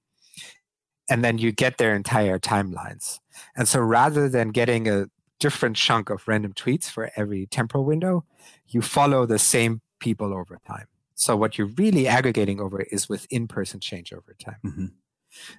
and 1.08 1.24
then 1.24 1.38
you 1.38 1.52
get 1.52 1.78
their 1.78 1.94
entire 1.94 2.38
timelines. 2.38 3.18
And 3.56 3.68
so 3.68 3.80
rather 3.80 4.28
than 4.28 4.50
getting 4.50 4.88
a 4.88 5.06
different 5.40 5.76
chunk 5.76 6.10
of 6.10 6.26
random 6.28 6.52
tweets 6.52 6.84
for 6.84 7.10
every 7.16 7.46
temporal 7.46 7.84
window, 7.84 8.24
you 8.68 8.82
follow 8.82 9.26
the 9.26 9.38
same 9.38 9.80
people 9.98 10.32
over 10.32 10.58
time. 10.66 10.86
So 11.14 11.36
what 11.36 11.58
you're 11.58 11.68
really 11.76 12.08
aggregating 12.08 12.60
over 12.60 12.80
is 12.82 13.08
with 13.08 13.26
in-person 13.30 13.80
change 13.80 14.12
over 14.12 14.34
time. 14.42 14.56
Mm-hmm. 14.64 14.86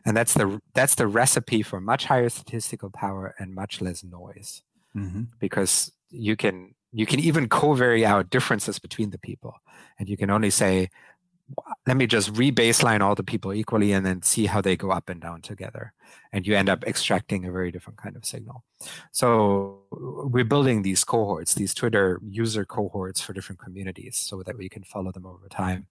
And 0.05 0.15
that's 0.15 0.33
the 0.33 0.61
that's 0.73 0.95
the 0.95 1.07
recipe 1.07 1.63
for 1.63 1.79
much 1.79 2.05
higher 2.05 2.29
statistical 2.29 2.89
power 2.89 3.33
and 3.39 3.55
much 3.55 3.81
less 3.81 4.03
noise. 4.03 4.61
Mm-hmm. 4.95 5.23
Because 5.39 5.91
you 6.09 6.35
can 6.35 6.75
you 6.91 7.05
can 7.05 7.19
even 7.19 7.49
co-vary 7.49 8.05
out 8.05 8.29
differences 8.29 8.77
between 8.77 9.09
the 9.09 9.17
people. 9.17 9.55
And 9.97 10.07
you 10.07 10.15
can 10.15 10.29
only 10.29 10.51
say, 10.51 10.89
let 11.87 11.97
me 11.97 12.07
just 12.07 12.35
re-baseline 12.37 13.01
all 13.01 13.15
the 13.15 13.23
people 13.23 13.53
equally 13.53 13.91
and 13.91 14.05
then 14.05 14.21
see 14.21 14.45
how 14.45 14.61
they 14.61 14.75
go 14.75 14.91
up 14.91 15.09
and 15.09 15.21
down 15.21 15.41
together. 15.41 15.93
And 16.31 16.47
you 16.47 16.55
end 16.55 16.69
up 16.69 16.83
extracting 16.85 17.45
a 17.45 17.51
very 17.51 17.71
different 17.71 17.97
kind 17.97 18.15
of 18.15 18.25
signal. 18.25 18.63
So 19.11 19.81
we're 19.91 20.43
building 20.43 20.81
these 20.81 21.03
cohorts 21.03 21.53
these 21.53 21.73
twitter 21.73 22.19
user 22.27 22.65
cohorts 22.65 23.21
for 23.21 23.33
different 23.33 23.59
communities 23.59 24.17
so 24.17 24.41
that 24.43 24.57
we 24.57 24.67
can 24.69 24.83
follow 24.83 25.11
them 25.11 25.25
over 25.25 25.47
time 25.49 25.87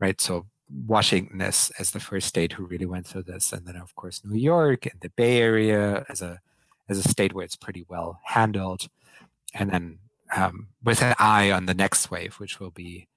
right? 0.00 0.20
So 0.20 0.46
washington 0.86 1.40
as, 1.42 1.70
as 1.78 1.90
the 1.90 2.00
first 2.00 2.26
state 2.26 2.52
who 2.52 2.64
really 2.64 2.86
went 2.86 3.06
through 3.06 3.24
this. 3.24 3.52
And 3.52 3.66
then 3.66 3.76
of 3.76 3.94
course 3.94 4.22
new 4.24 4.38
york 4.38 4.86
and 4.86 5.00
the 5.00 5.10
bay 5.10 5.38
area 5.38 6.04
as 6.08 6.22
a 6.22 6.40
as 6.88 6.98
a 6.98 7.08
state 7.08 7.32
where 7.32 7.44
it's 7.44 7.56
pretty 7.56 7.84
well 7.88 8.20
handled. 8.24 8.88
And 9.54 9.70
then 9.70 9.98
um, 10.34 10.68
with 10.82 11.02
an 11.02 11.14
eye 11.18 11.50
on 11.50 11.66
the 11.66 11.74
next 11.74 12.10
wave 12.10 12.34
which 12.34 12.60
will 12.60 12.70
be 12.70 13.08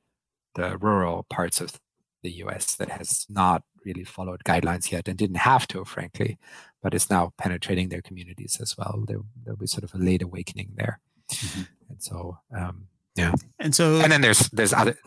the 0.58 0.78
rural 0.78 1.26
parts 1.30 1.62
of 1.62 1.80
the 2.24 2.32
US 2.44 2.76
that 2.76 2.90
has 2.90 3.26
not 3.30 3.64
really 3.86 4.04
followed 4.04 4.42
guidelines 4.44 4.92
yet 4.92 5.08
and 5.08 5.18
didn't 5.18 5.38
have 5.38 5.68
to, 5.70 5.86
frankly, 5.86 6.38
but 6.84 6.94
is 6.94 7.10
now 7.10 7.32
penetrating 7.38 7.90
their 7.90 8.02
communities 8.02 8.58
as 8.62 8.76
well. 8.78 9.04
There, 9.08 9.20
will 9.46 9.56
be 9.56 9.68
sort 9.68 9.84
of 9.84 9.94
a 9.94 9.98
late 9.98 10.22
awakening 10.22 10.74
there. 10.76 11.00
Mm-hmm. 11.32 11.62
And 11.90 12.04
so, 12.04 12.40
um, 12.56 12.88
yeah. 13.16 13.34
And 13.60 13.74
so, 13.74 14.02
and 14.02 14.12
then 14.12 14.22
there's 14.22 14.50
there's 14.50 14.74
other 14.74 14.98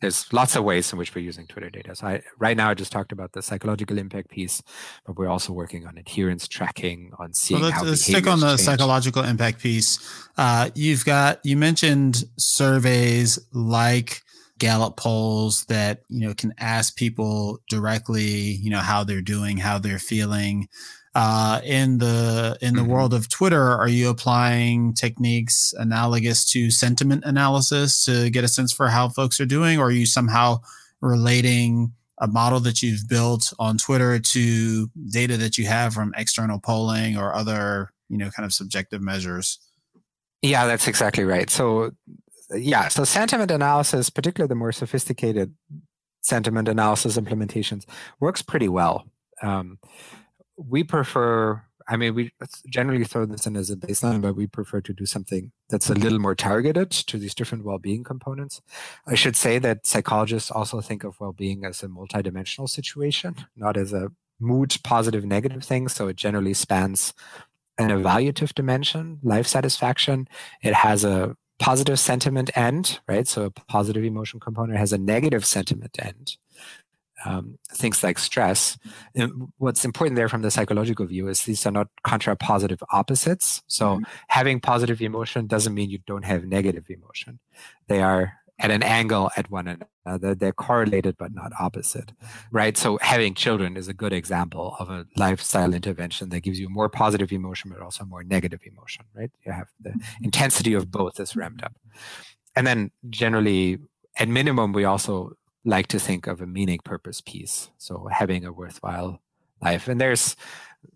there's 0.00 0.32
lots 0.32 0.54
of 0.54 0.62
ways 0.62 0.92
in 0.92 0.98
which 0.98 1.14
we're 1.14 1.22
using 1.22 1.46
Twitter 1.46 1.70
data. 1.70 1.94
So 1.96 2.06
I, 2.06 2.22
right 2.38 2.56
now 2.56 2.70
I 2.70 2.74
just 2.74 2.92
talked 2.92 3.10
about 3.10 3.32
the 3.32 3.42
psychological 3.42 3.98
impact 3.98 4.30
piece, 4.30 4.62
but 5.04 5.18
we're 5.18 5.28
also 5.28 5.52
working 5.52 5.86
on 5.86 5.98
adherence 5.98 6.46
tracking, 6.46 7.10
on 7.18 7.34
seeing 7.34 7.60
well, 7.60 7.70
let's, 7.70 7.82
how 7.82 7.88
let's 7.88 8.02
stick 8.04 8.26
on 8.28 8.40
the 8.40 8.50
change. 8.50 8.60
psychological 8.60 9.24
impact 9.24 9.60
piece. 9.60 9.98
Uh, 10.36 10.70
you've 10.74 11.04
got 11.04 11.44
you 11.44 11.56
mentioned 11.56 12.24
surveys 12.38 13.38
like 13.52 14.22
Gallup 14.58 14.96
polls 14.96 15.64
that, 15.66 16.02
you 16.08 16.26
know, 16.26 16.34
can 16.34 16.54
ask 16.58 16.96
people 16.96 17.60
directly, 17.68 18.22
you 18.22 18.70
know, 18.70 18.78
how 18.78 19.04
they're 19.04 19.20
doing, 19.20 19.56
how 19.56 19.78
they're 19.78 19.98
feeling. 19.98 20.68
Uh, 21.14 21.60
in 21.64 21.98
the 21.98 22.56
in 22.60 22.74
the 22.74 22.82
mm-hmm. 22.82 22.90
world 22.90 23.14
of 23.14 23.28
Twitter, 23.28 23.72
are 23.72 23.88
you 23.88 24.08
applying 24.08 24.94
techniques 24.94 25.74
analogous 25.76 26.44
to 26.52 26.70
sentiment 26.70 27.24
analysis 27.24 28.04
to 28.04 28.30
get 28.30 28.44
a 28.44 28.48
sense 28.48 28.72
for 28.72 28.88
how 28.88 29.08
folks 29.08 29.40
are 29.40 29.46
doing, 29.46 29.78
or 29.78 29.86
are 29.86 29.90
you 29.90 30.06
somehow 30.06 30.60
relating 31.00 31.92
a 32.20 32.28
model 32.28 32.60
that 32.60 32.82
you've 32.82 33.08
built 33.08 33.52
on 33.58 33.78
Twitter 33.78 34.18
to 34.18 34.88
data 35.10 35.36
that 35.36 35.56
you 35.56 35.66
have 35.66 35.94
from 35.94 36.12
external 36.16 36.60
polling 36.60 37.16
or 37.16 37.34
other, 37.34 37.90
you 38.08 38.18
know, 38.18 38.30
kind 38.30 38.44
of 38.44 38.52
subjective 38.52 39.00
measures? 39.00 39.58
Yeah, 40.42 40.66
that's 40.66 40.86
exactly 40.86 41.24
right. 41.24 41.50
So 41.50 41.92
yeah, 42.54 42.88
so 42.88 43.04
sentiment 43.04 43.50
analysis, 43.50 44.10
particularly 44.10 44.48
the 44.48 44.54
more 44.54 44.72
sophisticated 44.72 45.54
sentiment 46.22 46.68
analysis 46.68 47.16
implementations, 47.16 47.84
works 48.20 48.42
pretty 48.42 48.68
well. 48.68 49.06
Um, 49.42 49.78
we 50.56 50.82
prefer, 50.82 51.62
I 51.88 51.96
mean, 51.96 52.14
we 52.14 52.32
generally 52.68 53.04
throw 53.04 53.26
this 53.26 53.46
in 53.46 53.56
as 53.56 53.70
a 53.70 53.76
baseline, 53.76 54.20
but 54.20 54.34
we 54.34 54.46
prefer 54.46 54.80
to 54.80 54.92
do 54.92 55.06
something 55.06 55.52
that's 55.68 55.88
a 55.88 55.94
little 55.94 56.18
more 56.18 56.34
targeted 56.34 56.90
to 56.90 57.18
these 57.18 57.34
different 57.34 57.64
well 57.64 57.78
being 57.78 58.02
components. 58.02 58.60
I 59.06 59.14
should 59.14 59.36
say 59.36 59.58
that 59.60 59.86
psychologists 59.86 60.50
also 60.50 60.80
think 60.80 61.04
of 61.04 61.20
well 61.20 61.32
being 61.32 61.64
as 61.64 61.82
a 61.82 61.88
multidimensional 61.88 62.68
situation, 62.68 63.46
not 63.56 63.76
as 63.76 63.92
a 63.92 64.10
mood 64.40 64.76
positive 64.84 65.24
negative 65.24 65.64
thing. 65.64 65.88
So 65.88 66.08
it 66.08 66.16
generally 66.16 66.54
spans 66.54 67.12
an 67.78 67.90
evaluative 67.90 68.54
dimension, 68.54 69.20
life 69.22 69.46
satisfaction. 69.46 70.28
It 70.62 70.74
has 70.74 71.04
a 71.04 71.36
positive 71.58 71.98
sentiment 71.98 72.50
end, 72.56 73.00
right? 73.08 73.26
So 73.26 73.44
a 73.44 73.50
positive 73.50 74.04
emotion 74.04 74.40
component 74.40 74.78
has 74.78 74.92
a 74.92 74.98
negative 74.98 75.44
sentiment 75.44 75.96
end. 76.00 76.36
Um, 77.24 77.58
things 77.72 78.04
like 78.04 78.16
stress. 78.16 78.78
And 79.16 79.48
what's 79.58 79.84
important 79.84 80.14
there 80.14 80.28
from 80.28 80.42
the 80.42 80.52
psychological 80.52 81.04
view 81.04 81.26
is 81.26 81.42
these 81.42 81.66
are 81.66 81.72
not 81.72 81.88
contrapositive 82.06 82.80
opposites. 82.92 83.62
So 83.66 83.86
mm-hmm. 83.86 84.04
having 84.28 84.60
positive 84.60 85.02
emotion 85.02 85.48
doesn't 85.48 85.74
mean 85.74 85.90
you 85.90 85.98
don't 86.06 86.24
have 86.24 86.44
negative 86.44 86.86
emotion. 86.88 87.40
They 87.88 88.02
are 88.02 88.34
at 88.58 88.70
an 88.70 88.82
angle 88.82 89.30
at 89.36 89.50
one 89.50 89.68
another. 89.68 89.86
Uh, 90.04 90.34
they're 90.38 90.52
correlated 90.52 91.16
but 91.18 91.34
not 91.34 91.52
opposite, 91.60 92.12
right? 92.50 92.76
So 92.76 92.98
having 93.02 93.34
children 93.34 93.76
is 93.76 93.88
a 93.88 93.94
good 93.94 94.12
example 94.12 94.74
of 94.78 94.88
a 94.88 95.06
lifestyle 95.16 95.74
intervention 95.74 96.30
that 96.30 96.40
gives 96.40 96.58
you 96.58 96.68
more 96.70 96.88
positive 96.88 97.30
emotion 97.30 97.70
but 97.70 97.82
also 97.82 98.04
more 98.04 98.24
negative 98.24 98.60
emotion, 98.64 99.04
right? 99.14 99.30
You 99.44 99.52
have 99.52 99.68
the 99.80 99.92
intensity 100.22 100.72
of 100.72 100.90
both 100.90 101.20
is 101.20 101.36
ramped 101.36 101.62
up. 101.62 101.74
And 102.56 102.66
then 102.66 102.90
generally, 103.10 103.78
at 104.16 104.28
minimum, 104.28 104.72
we 104.72 104.84
also 104.84 105.34
like 105.64 105.88
to 105.88 105.98
think 105.98 106.26
of 106.26 106.40
a 106.40 106.46
meaning 106.46 106.80
purpose 106.82 107.20
piece. 107.20 107.70
So 107.76 108.08
having 108.10 108.44
a 108.44 108.52
worthwhile 108.52 109.20
life. 109.60 109.88
And 109.88 110.00
there's 110.00 110.36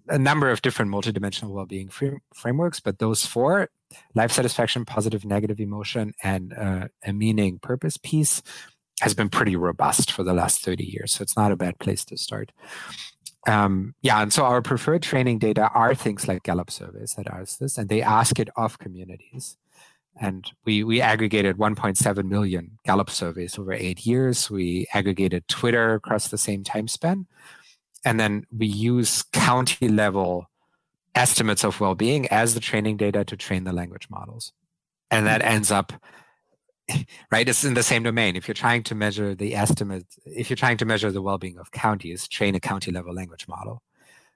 a 0.08 0.18
number 0.18 0.50
of 0.50 0.62
different 0.62 0.90
multidimensional 0.90 1.50
well-being 1.50 1.90
frameworks, 2.34 2.80
but 2.80 2.98
those 2.98 3.26
four 3.26 3.68
life 4.14 4.32
satisfaction, 4.32 4.84
positive, 4.84 5.24
negative 5.24 5.60
emotion, 5.60 6.14
and 6.22 6.52
uh, 6.52 6.88
a 7.04 7.12
meaning 7.12 7.58
purpose 7.58 7.96
piece 7.96 8.42
has 9.00 9.14
been 9.14 9.28
pretty 9.28 9.56
robust 9.56 10.12
for 10.12 10.22
the 10.22 10.32
last 10.32 10.62
30 10.62 10.84
years. 10.84 11.12
So 11.12 11.22
it's 11.22 11.36
not 11.36 11.52
a 11.52 11.56
bad 11.56 11.78
place 11.78 12.04
to 12.06 12.16
start. 12.16 12.52
Um, 13.46 13.94
yeah, 14.02 14.22
and 14.22 14.32
so 14.32 14.44
our 14.44 14.62
preferred 14.62 15.02
training 15.02 15.38
data 15.38 15.68
are 15.74 15.94
things 15.94 16.28
like 16.28 16.44
Gallup 16.44 16.70
surveys 16.70 17.14
that 17.14 17.26
ask 17.26 17.58
this, 17.58 17.76
and 17.76 17.88
they 17.88 18.00
ask 18.00 18.38
it 18.38 18.48
of 18.56 18.78
communities. 18.78 19.56
And 20.20 20.48
we 20.64 20.84
we 20.84 21.00
aggregated 21.00 21.56
1.7 21.56 22.24
million 22.24 22.78
Gallup 22.84 23.10
surveys 23.10 23.58
over 23.58 23.72
eight 23.72 24.06
years. 24.06 24.50
We 24.50 24.86
aggregated 24.92 25.48
Twitter 25.48 25.94
across 25.94 26.28
the 26.28 26.38
same 26.38 26.62
time 26.62 26.86
span, 26.86 27.26
and 28.04 28.20
then 28.20 28.46
we 28.56 28.66
use 28.66 29.22
county 29.22 29.88
level 29.88 30.48
estimates 31.14 31.64
of 31.64 31.80
well-being 31.80 32.26
as 32.28 32.54
the 32.54 32.60
training 32.60 32.96
data 32.96 33.24
to 33.24 33.36
train 33.36 33.64
the 33.64 33.72
language 33.72 34.08
models. 34.10 34.52
And 35.10 35.26
that 35.26 35.42
ends 35.42 35.70
up 35.70 35.92
right 37.30 37.48
it's 37.48 37.64
in 37.64 37.74
the 37.74 37.82
same 37.82 38.02
domain. 38.02 38.36
If 38.36 38.48
you're 38.48 38.54
trying 38.54 38.82
to 38.84 38.94
measure 38.94 39.34
the 39.34 39.54
estimate 39.54 40.06
if 40.24 40.48
you're 40.50 40.56
trying 40.56 40.78
to 40.78 40.84
measure 40.84 41.10
the 41.10 41.22
well-being 41.22 41.58
of 41.58 41.70
counties 41.70 42.26
train 42.26 42.54
a 42.54 42.60
county 42.60 42.90
level 42.90 43.14
language 43.14 43.46
model. 43.48 43.82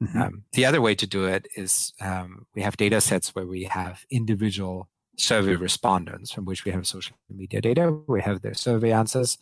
Mm-hmm. 0.02 0.20
um, 0.20 0.44
the 0.52 0.66
other 0.66 0.82
way 0.82 0.94
to 0.94 1.06
do 1.06 1.24
it 1.24 1.48
is 1.56 1.94
um, 2.02 2.46
we 2.54 2.60
have 2.60 2.76
data 2.76 3.00
sets 3.00 3.34
where 3.34 3.46
we 3.46 3.64
have 3.64 4.04
individual 4.10 4.90
survey 5.16 5.54
respondents 5.54 6.30
from 6.30 6.44
which 6.44 6.66
we 6.66 6.70
have 6.72 6.86
social 6.86 7.16
media 7.34 7.62
data. 7.62 7.90
We 8.06 8.20
have 8.20 8.42
their 8.42 8.52
survey 8.52 8.92
answers. 8.92 9.38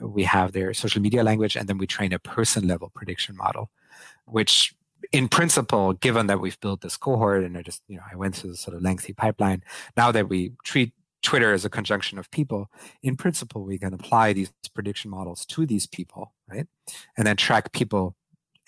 We 0.00 0.24
have 0.24 0.50
their 0.50 0.74
social 0.74 1.00
media 1.00 1.22
language 1.22 1.54
and 1.54 1.68
then 1.68 1.78
we 1.78 1.86
train 1.86 2.12
a 2.12 2.18
person 2.18 2.66
level 2.66 2.90
prediction 2.92 3.36
model 3.36 3.70
which 4.24 4.74
in 5.12 5.28
principle, 5.28 5.92
given 5.92 6.26
that 6.26 6.40
we've 6.40 6.58
built 6.60 6.80
this 6.80 6.96
cohort 6.96 7.44
and 7.44 7.56
I 7.56 7.62
just, 7.62 7.82
you 7.86 7.96
know, 7.96 8.02
I 8.10 8.16
went 8.16 8.34
through 8.34 8.50
this 8.50 8.60
sort 8.60 8.76
of 8.76 8.82
lengthy 8.82 9.12
pipeline, 9.12 9.62
now 9.96 10.10
that 10.10 10.28
we 10.28 10.52
treat 10.64 10.92
Twitter 11.22 11.52
as 11.52 11.64
a 11.64 11.70
conjunction 11.70 12.18
of 12.18 12.30
people, 12.30 12.70
in 13.02 13.16
principle, 13.16 13.64
we 13.64 13.78
can 13.78 13.94
apply 13.94 14.32
these 14.32 14.52
prediction 14.74 15.10
models 15.10 15.46
to 15.46 15.66
these 15.66 15.86
people, 15.86 16.32
right? 16.48 16.66
And 17.16 17.26
then 17.26 17.36
track 17.36 17.72
people 17.72 18.16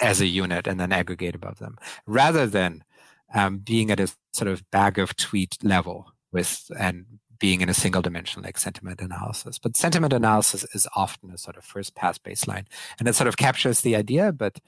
as 0.01 0.21
a 0.21 0.27
unit 0.27 0.67
and 0.67 0.79
then 0.79 0.93
aggregate 0.93 1.35
above 1.35 1.59
them 1.59 1.77
rather 2.07 2.47
than 2.47 2.85
um, 3.33 3.59
being 3.59 3.91
at 3.91 4.01
a 4.01 4.13
sort 4.33 4.49
of 4.49 4.69
bag 4.71 4.99
of 4.99 5.17
tweet 5.17 5.57
level 5.63 6.13
with 6.33 6.71
and 6.79 7.07
being 7.39 7.61
in 7.61 7.69
a 7.69 7.75
single 7.75 8.03
dimension 8.03 8.43
like 8.43 8.59
sentiment 8.59 9.01
analysis. 9.01 9.59
But 9.59 9.77
sentiment 9.77 10.13
analysis 10.13 10.65
is 10.75 10.87
often 10.95 11.31
a 11.31 11.39
sort 11.39 11.57
of 11.57 11.65
first 11.65 11.95
pass 11.95 12.19
baseline 12.19 12.67
and 12.99 13.09
it 13.09 13.15
sort 13.15 13.29
of 13.29 13.37
captures 13.37 13.81
the 13.81 13.97
idea, 13.97 14.33
but 14.33 14.61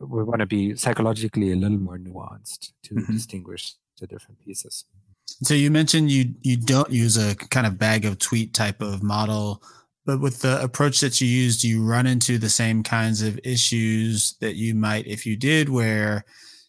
we 0.00 0.22
want 0.22 0.40
to 0.40 0.46
be 0.46 0.76
psychologically 0.76 1.52
a 1.52 1.56
little 1.56 1.78
more 1.78 1.98
nuanced 1.98 2.72
to 2.84 2.94
mm-hmm. 2.94 3.12
distinguish 3.12 3.74
the 4.00 4.06
different 4.06 4.40
pieces. 4.40 4.84
So 5.42 5.54
you 5.54 5.70
mentioned 5.70 6.10
you 6.10 6.34
you 6.42 6.56
don't 6.56 6.90
use 6.90 7.16
a 7.16 7.34
kind 7.34 7.66
of 7.66 7.78
bag 7.78 8.04
of 8.04 8.18
tweet 8.18 8.52
type 8.52 8.82
of 8.82 9.02
model, 9.02 9.62
but 10.04 10.20
with 10.20 10.40
the 10.40 10.62
approach 10.62 11.00
that 11.00 11.20
you 11.20 11.28
use, 11.28 11.60
do 11.60 11.68
you 11.68 11.84
run 11.84 12.06
into 12.06 12.38
the 12.38 12.50
same 12.50 12.82
kinds 12.82 13.22
of 13.22 13.38
issues 13.44 14.36
that 14.40 14.56
you 14.56 14.74
might 14.74 15.06
if 15.06 15.24
you 15.24 15.36
did, 15.36 15.68
where 15.68 16.24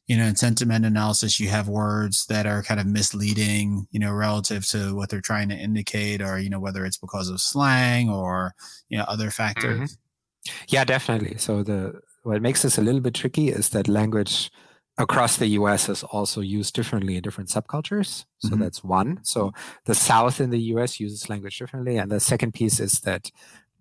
you 0.07 0.17
know 0.17 0.25
in 0.25 0.35
sentiment 0.35 0.85
analysis 0.85 1.39
you 1.39 1.49
have 1.49 1.67
words 1.67 2.25
that 2.27 2.45
are 2.45 2.63
kind 2.63 2.79
of 2.79 2.85
misleading, 2.85 3.87
you 3.91 3.99
know, 3.99 4.11
relative 4.13 4.65
to 4.67 4.95
what 4.95 5.09
they're 5.09 5.21
trying 5.21 5.49
to 5.49 5.55
indicate, 5.55 6.21
or 6.21 6.39
you 6.39 6.49
know 6.49 6.59
whether 6.59 6.85
it's 6.85 6.97
because 6.97 7.29
of 7.29 7.41
slang 7.41 8.09
or 8.09 8.53
you 8.89 8.97
know 8.97 9.05
other 9.07 9.31
factors. 9.31 9.79
Mm-hmm. 9.79 10.53
Yeah, 10.69 10.83
definitely. 10.85 11.37
So 11.37 11.63
the 11.63 11.99
what 12.23 12.41
makes 12.41 12.61
this 12.61 12.77
a 12.77 12.81
little 12.81 13.01
bit 13.01 13.13
tricky 13.13 13.49
is 13.49 13.69
that 13.69 13.87
language 13.87 14.51
across 14.97 15.37
the 15.37 15.47
US 15.47 15.89
is 15.89 16.03
also 16.03 16.41
used 16.41 16.75
differently 16.75 17.15
in 17.15 17.21
different 17.21 17.49
subcultures. 17.49 18.25
So 18.39 18.49
mm-hmm. 18.49 18.61
that's 18.61 18.83
one. 18.83 19.19
So 19.23 19.53
the 19.85 19.95
South 19.95 20.39
in 20.39 20.49
the 20.49 20.59
US 20.73 20.99
uses 20.99 21.29
language 21.29 21.57
differently. 21.57 21.97
And 21.97 22.11
the 22.11 22.19
second 22.19 22.53
piece 22.53 22.79
is 22.79 22.99
that 23.01 23.31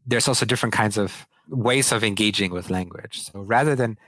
there's 0.06 0.28
also 0.28 0.46
different 0.46 0.72
kinds 0.72 0.96
of 0.96 1.26
ways 1.48 1.92
of 1.92 2.04
engaging 2.04 2.52
with 2.52 2.70
language. 2.70 3.22
So 3.22 3.40
rather 3.40 3.74
than 3.74 3.98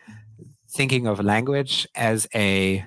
thinking 0.68 1.06
of 1.06 1.20
language 1.20 1.86
as 1.94 2.26
a 2.34 2.84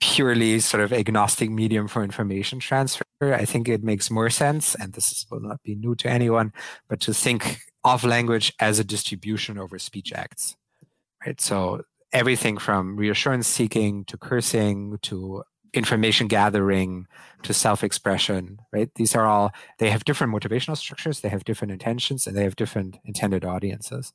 purely 0.00 0.60
sort 0.60 0.82
of 0.82 0.92
agnostic 0.92 1.50
medium 1.50 1.88
for 1.88 2.04
information 2.04 2.60
transfer, 2.60 3.04
I 3.20 3.44
think 3.44 3.68
it 3.68 3.82
makes 3.82 4.10
more 4.10 4.30
sense, 4.30 4.76
and 4.76 4.92
this 4.92 5.26
will 5.28 5.40
not 5.40 5.62
be 5.64 5.74
new 5.74 5.96
to 5.96 6.08
anyone, 6.08 6.52
but 6.88 7.00
to 7.00 7.12
think 7.12 7.58
of 7.84 8.04
language 8.04 8.52
as 8.60 8.78
a 8.78 8.84
distribution 8.84 9.58
over 9.58 9.78
speech 9.78 10.12
acts 10.12 10.56
right? 11.28 11.40
So 11.40 11.82
everything 12.12 12.56
from 12.56 12.96
reassurance 12.96 13.46
seeking 13.46 14.04
to 14.06 14.16
cursing 14.16 14.98
to 15.02 15.42
information 15.74 16.26
gathering 16.26 17.06
to 17.42 17.52
self-expression 17.52 18.58
right 18.72 18.88
these 18.94 19.14
are 19.14 19.26
all 19.26 19.52
they 19.78 19.90
have 19.90 20.02
different 20.04 20.32
motivational 20.32 20.74
structures 20.74 21.20
they 21.20 21.28
have 21.28 21.44
different 21.44 21.70
intentions 21.70 22.26
and 22.26 22.34
they 22.34 22.42
have 22.42 22.56
different 22.56 22.96
intended 23.04 23.44
audiences 23.44 24.14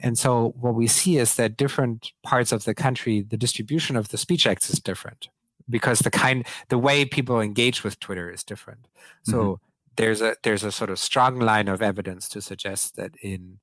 and 0.00 0.18
so 0.18 0.54
what 0.58 0.74
we 0.74 0.86
see 0.86 1.18
is 1.18 1.34
that 1.34 1.58
different 1.58 2.12
parts 2.22 2.50
of 2.50 2.64
the 2.64 2.74
country 2.74 3.20
the 3.20 3.36
distribution 3.36 3.94
of 3.94 4.08
the 4.08 4.16
speech 4.16 4.46
acts 4.46 4.70
is 4.70 4.80
different 4.80 5.28
because 5.68 5.98
the 5.98 6.10
kind 6.10 6.46
the 6.70 6.78
way 6.78 7.04
people 7.04 7.42
engage 7.42 7.84
with 7.84 8.00
twitter 8.00 8.30
is 8.30 8.42
different 8.42 8.88
so 9.22 9.36
mm-hmm. 9.36 9.64
there's 9.96 10.22
a 10.22 10.34
there's 10.44 10.64
a 10.64 10.72
sort 10.72 10.88
of 10.88 10.98
strong 10.98 11.38
line 11.38 11.68
of 11.68 11.82
evidence 11.82 12.26
to 12.26 12.40
suggest 12.40 12.96
that 12.96 13.12
in 13.20 13.58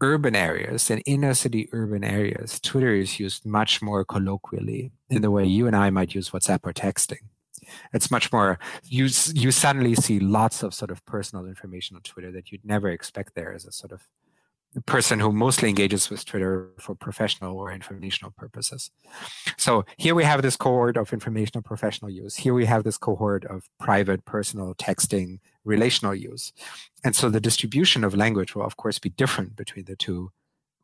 urban 0.00 0.36
areas 0.36 0.90
and 0.90 1.02
inner 1.06 1.34
city 1.34 1.68
urban 1.72 2.04
areas, 2.04 2.60
Twitter 2.60 2.94
is 2.94 3.18
used 3.18 3.44
much 3.44 3.82
more 3.82 4.04
colloquially 4.04 4.92
in 5.10 5.22
the 5.22 5.30
way 5.30 5.44
you 5.44 5.66
and 5.66 5.76
I 5.76 5.90
might 5.90 6.14
use 6.14 6.30
WhatsApp 6.30 6.60
or 6.62 6.72
texting. 6.72 7.26
It's 7.92 8.10
much 8.10 8.32
more 8.32 8.58
you 8.84 9.08
you 9.34 9.50
suddenly 9.50 9.94
see 9.94 10.20
lots 10.20 10.62
of 10.62 10.72
sort 10.72 10.90
of 10.90 11.04
personal 11.04 11.46
information 11.46 11.96
on 11.96 12.02
Twitter 12.02 12.32
that 12.32 12.50
you'd 12.50 12.64
never 12.64 12.88
expect 12.88 13.34
there 13.34 13.52
as 13.52 13.66
a 13.66 13.72
sort 13.72 13.92
of 13.92 14.08
person 14.86 15.20
who 15.20 15.32
mostly 15.32 15.68
engages 15.68 16.10
with 16.10 16.24
Twitter 16.24 16.70
for 16.78 16.94
professional 16.94 17.56
or 17.56 17.72
informational 17.72 18.32
purposes. 18.32 18.90
So 19.56 19.84
here 19.96 20.14
we 20.14 20.24
have 20.24 20.42
this 20.42 20.56
cohort 20.56 20.96
of 20.96 21.12
informational 21.12 21.62
professional 21.62 22.10
use. 22.10 22.36
Here 22.36 22.54
we 22.54 22.66
have 22.66 22.84
this 22.84 22.98
cohort 22.98 23.44
of 23.44 23.68
private, 23.78 24.24
personal 24.24 24.74
texting, 24.74 25.38
relational 25.64 26.14
use. 26.14 26.52
And 27.04 27.14
so 27.14 27.28
the 27.28 27.40
distribution 27.40 28.04
of 28.04 28.14
language 28.14 28.54
will, 28.54 28.64
of 28.64 28.76
course, 28.76 28.98
be 28.98 29.10
different 29.10 29.56
between 29.56 29.84
the 29.84 29.96
two 29.96 30.32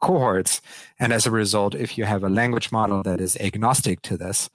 cohorts. 0.01 0.61
And 0.99 1.13
as 1.13 1.27
a 1.27 1.31
result, 1.31 1.75
if 1.75 1.97
you 1.97 2.05
have 2.05 2.23
a 2.23 2.29
language 2.29 2.71
model 2.71 3.03
that 3.03 3.21
is 3.21 3.37
agnostic 3.39 4.03
to 4.03 4.17
this, 4.17 4.51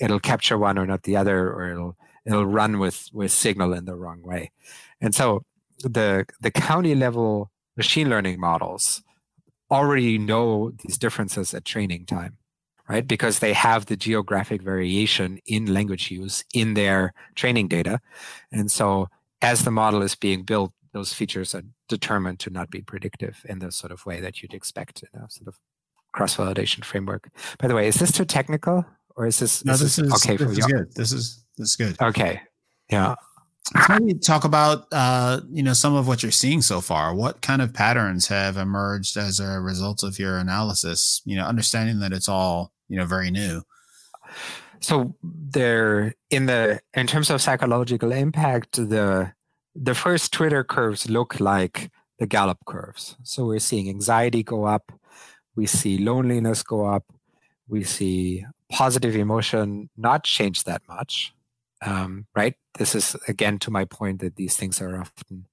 it'll 0.00 0.20
capture 0.20 0.58
one 0.58 0.78
or 0.78 0.86
not 0.86 1.02
the 1.02 1.16
other, 1.16 1.50
or 1.52 1.70
it'll 1.70 1.96
it'll 2.26 2.46
run 2.46 2.78
with 2.78 3.08
with 3.12 3.30
signal 3.30 3.72
in 3.72 3.84
the 3.84 3.94
wrong 3.94 4.22
way. 4.22 4.50
And 5.00 5.14
so 5.14 5.44
the 5.82 6.26
the 6.40 6.50
county 6.50 6.94
level 6.94 7.50
machine 7.76 8.08
learning 8.08 8.40
models 8.40 9.02
already 9.70 10.18
know 10.18 10.72
these 10.84 10.98
differences 10.98 11.54
at 11.54 11.64
training 11.64 12.06
time, 12.06 12.36
right? 12.88 13.06
Because 13.08 13.38
they 13.38 13.52
have 13.52 13.86
the 13.86 13.96
geographic 13.96 14.62
variation 14.62 15.38
in 15.46 15.72
language 15.72 16.10
use 16.10 16.44
in 16.52 16.74
their 16.74 17.12
training 17.34 17.68
data. 17.68 18.00
And 18.52 18.70
so 18.70 19.08
as 19.42 19.64
the 19.64 19.70
model 19.70 20.02
is 20.02 20.14
being 20.14 20.42
built, 20.42 20.72
those 20.92 21.12
features 21.12 21.54
are 21.54 21.62
determined 21.88 22.38
to 22.40 22.50
not 22.50 22.70
be 22.70 22.80
predictive 22.80 23.44
in 23.48 23.58
the 23.58 23.72
sort 23.72 23.90
of 23.90 24.06
way 24.06 24.20
that 24.20 24.42
you'd 24.42 24.54
expect 24.54 25.02
in 25.02 25.20
a 25.20 25.28
sort 25.28 25.48
of 25.48 25.58
cross-validation 26.12 26.84
framework. 26.84 27.30
By 27.58 27.66
the 27.66 27.74
way, 27.74 27.88
is 27.88 27.96
this 27.96 28.12
too 28.12 28.24
technical 28.24 28.86
or 29.16 29.26
is 29.26 29.40
this, 29.40 29.64
no, 29.64 29.72
is 29.72 29.80
this, 29.80 29.96
this 29.96 30.06
is, 30.06 30.14
okay 30.14 30.36
this 30.36 30.46
for 30.46 30.54
you? 30.54 30.74
Good. 30.74 30.94
This 30.94 31.12
is 31.12 31.44
this 31.58 31.70
is 31.70 31.76
good. 31.76 32.00
Okay. 32.00 32.40
Yeah. 32.90 33.14
Can 33.72 34.08
you 34.08 34.14
talk 34.14 34.44
about 34.44 34.86
uh, 34.92 35.40
you 35.50 35.62
know 35.62 35.72
some 35.72 35.94
of 35.94 36.06
what 36.06 36.22
you're 36.22 36.32
seeing 36.32 36.60
so 36.60 36.80
far? 36.80 37.14
What 37.14 37.40
kind 37.40 37.62
of 37.62 37.72
patterns 37.72 38.28
have 38.28 38.58
emerged 38.58 39.16
as 39.16 39.40
a 39.40 39.58
result 39.60 40.02
of 40.02 40.18
your 40.18 40.36
analysis? 40.36 41.22
You 41.24 41.36
know, 41.36 41.44
understanding 41.44 42.00
that 42.00 42.12
it's 42.12 42.28
all 42.28 42.72
you 42.88 42.98
know 42.98 43.06
very 43.06 43.30
new. 43.30 43.62
So 44.80 45.16
there, 45.22 46.14
in 46.28 46.44
the 46.44 46.80
in 46.92 47.06
terms 47.06 47.30
of 47.30 47.40
psychological 47.40 48.12
impact, 48.12 48.76
the 48.76 49.32
the 49.74 49.94
first 49.94 50.32
Twitter 50.32 50.62
curves 50.62 51.08
look 51.08 51.40
like 51.40 51.90
the 52.18 52.26
Gallup 52.26 52.58
curves. 52.66 53.16
So 53.22 53.46
we're 53.46 53.60
seeing 53.60 53.88
anxiety 53.88 54.42
go 54.42 54.64
up, 54.64 54.92
we 55.56 55.66
see 55.66 55.96
loneliness 55.96 56.62
go 56.62 56.84
up, 56.84 57.04
we 57.66 57.82
see 57.82 58.44
positive 58.70 59.16
emotion 59.16 59.88
not 59.96 60.24
change 60.24 60.64
that 60.64 60.82
much 60.88 61.33
um, 61.84 62.26
right? 62.34 62.54
This 62.78 62.94
is 62.94 63.16
again 63.28 63.58
to 63.60 63.70
my 63.70 63.84
point 63.84 64.20
that 64.20 64.36
these 64.36 64.56
things 64.56 64.80
are 64.80 64.98
often 64.98 65.46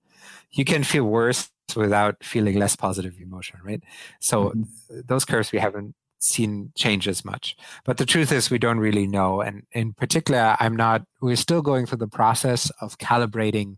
you 0.52 0.65
can 0.65 0.84
feel 0.84 1.06
worse 1.06 1.50
without 1.76 2.24
feeling 2.24 2.60
less 2.60 2.76
positive 2.76 3.20
emotion, 3.20 3.60
right? 3.63 3.84
So 4.20 4.50
mm-hmm. 4.50 5.00
those 5.06 5.26
curves 5.26 5.52
we 5.52 5.60
haven't 5.60 5.96
seen 6.20 6.72
change 6.76 7.08
as 7.08 7.26
much. 7.26 7.56
But 7.84 7.98
the 7.98 8.06
truth 8.06 8.32
is 8.32 8.50
we 8.50 8.60
don't 8.60 8.80
really 8.80 9.08
know. 9.08 9.41
And 9.41 9.63
in 9.72 9.94
particular, 9.94 10.56
I'm 10.60 10.76
not, 10.76 11.04
we're 11.22 11.36
still 11.36 11.62
going 11.62 11.86
through 11.86 11.98
the 11.98 12.08
process 12.08 12.70
of 12.82 12.98
calibrating 12.98 13.78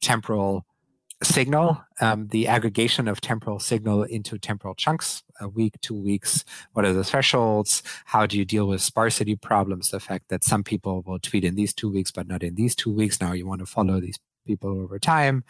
temporal 0.00 0.66
signal, 1.22 1.82
um, 2.00 2.28
the 2.28 2.46
aggregation 2.46 3.08
of 3.08 3.20
temporal 3.20 3.58
signal 3.58 4.04
into 4.04 4.38
temporal 4.38 4.74
chunks, 4.74 5.22
a 5.40 5.48
week, 5.48 5.80
two 5.80 5.94
weeks. 5.94 6.44
What 6.72 6.84
are 6.84 6.92
the 6.92 7.04
thresholds? 7.04 7.82
How 8.06 8.26
do 8.26 8.38
you 8.38 8.44
deal 8.44 8.68
with 8.68 8.80
sparsity 8.80 9.34
problems? 9.36 9.90
The 9.90 10.00
fact 10.00 10.28
that 10.28 10.44
some 10.44 10.62
people 10.62 11.02
will 11.06 11.18
tweet 11.18 11.44
in 11.44 11.56
these 11.56 11.74
two 11.74 11.90
weeks, 11.90 12.10
but 12.10 12.28
not 12.28 12.42
in 12.42 12.54
these 12.54 12.74
two 12.74 12.92
weeks. 12.92 13.20
Now 13.20 13.32
you 13.32 13.46
want 13.46 13.60
to 13.60 13.66
follow 13.66 14.00
these 14.00 14.18
people 14.46 14.80
over 14.80 14.98
time. 14.98 15.44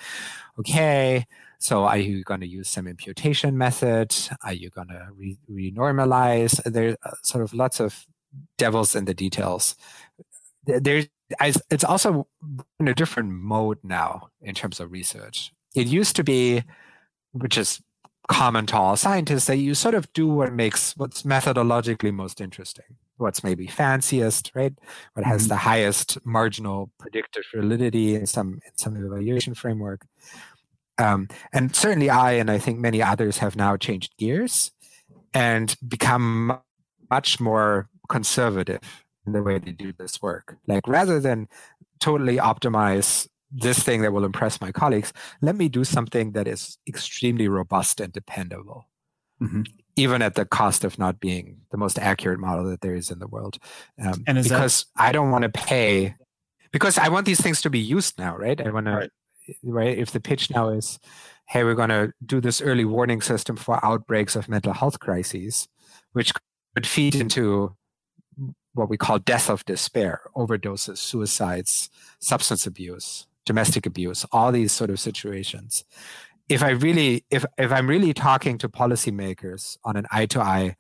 Okay. 0.59 1.27
So 1.59 1.85
are 1.85 1.99
you 1.99 2.23
going 2.25 2.41
to 2.41 2.47
use 2.47 2.69
some 2.69 2.87
imputation 2.87 3.59
method? 3.59 4.15
Are 4.43 4.53
you 4.53 4.71
going 4.71 4.89
to 4.89 5.09
re- 5.15 5.39
renormalize? 5.51 6.63
There's 6.65 6.97
uh, 7.05 7.13
sort 7.23 7.45
of 7.45 7.53
lots 7.53 7.81
of 7.81 8.07
devils 8.57 8.95
in 8.95 9.05
the 9.05 9.15
details. 9.15 9.75
There's 10.65 11.09
it's 11.71 11.85
also 11.85 12.27
in 12.81 12.89
a 12.89 12.95
different 12.95 13.31
mode 13.31 13.79
now 13.83 14.31
in 14.41 14.55
terms 14.55 14.81
of 14.81 14.93
research. 14.93 15.53
It 15.75 15.87
used 15.87 16.17
to 16.17 16.25
be, 16.25 16.63
which 17.33 17.59
is 17.59 17.81
common 18.29 18.67
to 18.67 18.77
all 18.77 18.97
scientists, 18.97 19.47
that 19.47 19.57
you 19.57 19.75
sort 19.75 19.95
of 19.95 20.13
do 20.13 20.29
what 20.29 20.53
makes 20.53 20.97
what's 20.97 21.23
methodologically 21.23 22.13
most 22.13 22.41
interesting, 22.41 22.85
what's 23.17 23.43
maybe 23.43 23.67
fanciest, 23.67 24.53
right? 24.55 24.75
What 25.15 25.27
has 25.27 25.43
mm-hmm. 25.43 25.49
the 25.51 25.57
highest 25.57 26.19
marginal 26.25 26.91
predictive 26.99 27.45
validity 27.55 28.15
in 28.15 28.27
some 28.27 28.61
in 28.67 28.77
some 28.77 28.97
evaluation 28.97 29.55
framework. 29.55 30.07
Um, 30.99 31.29
and 31.53 31.75
certainly 31.75 32.11
I 32.11 32.33
and 32.33 32.51
I 32.51 32.59
think 32.59 32.79
many 32.79 33.03
others 33.03 33.39
have 33.39 33.55
now 33.55 33.77
changed 33.77 34.17
gears 34.19 34.73
and 35.33 35.77
become 35.87 36.59
much 37.11 37.41
more 37.41 37.89
conservative 38.09 39.05
in 39.27 39.33
the 39.33 39.43
way 39.43 39.59
they 39.59 39.73
do 39.73 39.93
this 39.93 40.21
work. 40.21 40.57
Like 40.67 40.87
rather 40.89 41.21
than 41.21 41.49
totally 42.01 42.37
optimize 42.37 43.29
this 43.51 43.79
thing 43.79 44.03
that 44.03 44.13
will 44.13 44.25
impress 44.25 44.61
my 44.61 44.73
colleagues, 44.73 45.13
let 45.41 45.57
me 45.57 45.69
do 45.69 45.85
something 45.85 46.33
that 46.33 46.47
is 46.47 46.79
extremely 46.87 47.49
robust 47.49 48.01
and 48.01 48.13
dependable. 48.13 48.89
Mm-hmm. 49.41 49.63
Even 49.97 50.23
at 50.23 50.35
the 50.35 50.45
cost 50.45 50.85
of 50.85 50.99
not 50.99 51.19
being 51.19 51.63
the 51.71 51.77
most 51.77 51.99
accurate 51.99 52.39
model 52.39 52.69
that 52.71 52.83
there 52.83 52.95
is 52.95 53.11
in 53.11 53.19
the 53.19 53.27
world, 53.27 53.59
um, 54.01 54.23
and 54.27 54.41
because 54.43 54.87
that- 54.97 55.03
I 55.03 55.13
don't 55.13 55.31
want 55.31 55.43
to 55.43 55.49
pay, 55.49 56.15
because 56.73 56.99
I 56.99 57.09
want 57.09 57.27
these 57.27 57.41
things 57.41 57.63
to 57.63 57.71
be 57.71 57.81
used 57.81 58.19
now, 58.19 58.37
right? 58.37 58.61
I 58.61 58.71
want 58.71 58.87
to 58.87 58.93
right 58.93 59.11
right? 59.63 59.97
If 59.97 60.11
the 60.11 60.21
pitch 60.21 60.51
now 60.51 60.69
is, 60.69 60.99
hey, 61.47 61.65
we're 61.65 61.75
going 61.75 61.89
to 61.89 62.13
do 62.25 62.41
this 62.41 62.61
early 62.61 62.85
warning 62.85 63.21
system 63.21 63.57
for 63.57 63.85
outbreaks 63.85 64.37
of 64.37 64.49
mental 64.49 64.73
health 64.73 65.01
crises, 65.01 65.69
which 66.13 66.33
could 66.75 66.87
feed 66.87 67.15
into 67.15 67.75
what 68.75 68.89
we 68.89 68.97
call 68.97 69.19
death 69.19 69.51
of 69.51 69.65
despair, 69.65 70.21
overdoses, 70.37 70.99
suicides, 70.99 71.91
substance 72.21 72.67
abuse, 72.67 73.27
domestic 73.49 73.85
abuse, 73.87 74.21
all 74.31 74.53
these 74.53 74.73
sort 74.73 74.91
of 74.91 75.01
situations. 75.01 75.85
If 76.49 76.63
I 76.63 76.71
really, 76.87 77.25
if 77.31 77.45
if 77.67 77.71
I'm 77.77 77.89
really 77.95 78.13
talking 78.13 78.59
to 78.59 78.69
policymakers 78.69 79.63
on 79.89 79.97
an 79.97 80.07
eye 80.17 80.27
to 80.35 80.41
eye 80.41 80.77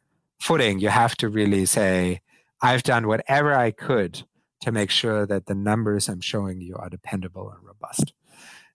footing, 0.46 0.74
you 0.78 0.90
have 1.02 1.14
to 1.16 1.26
really 1.28 1.64
say, 1.66 2.20
I've 2.68 2.84
done 2.92 3.04
whatever 3.12 3.54
I 3.66 3.70
could 3.70 4.12
to 4.64 4.72
make 4.72 4.90
sure 4.90 5.26
that 5.26 5.46
the 5.46 5.54
numbers 5.54 6.08
I'm 6.08 6.20
showing 6.20 6.60
you 6.60 6.74
are 6.76 6.90
dependable 6.90 7.50
and 7.50 7.60
robust. 7.72 8.12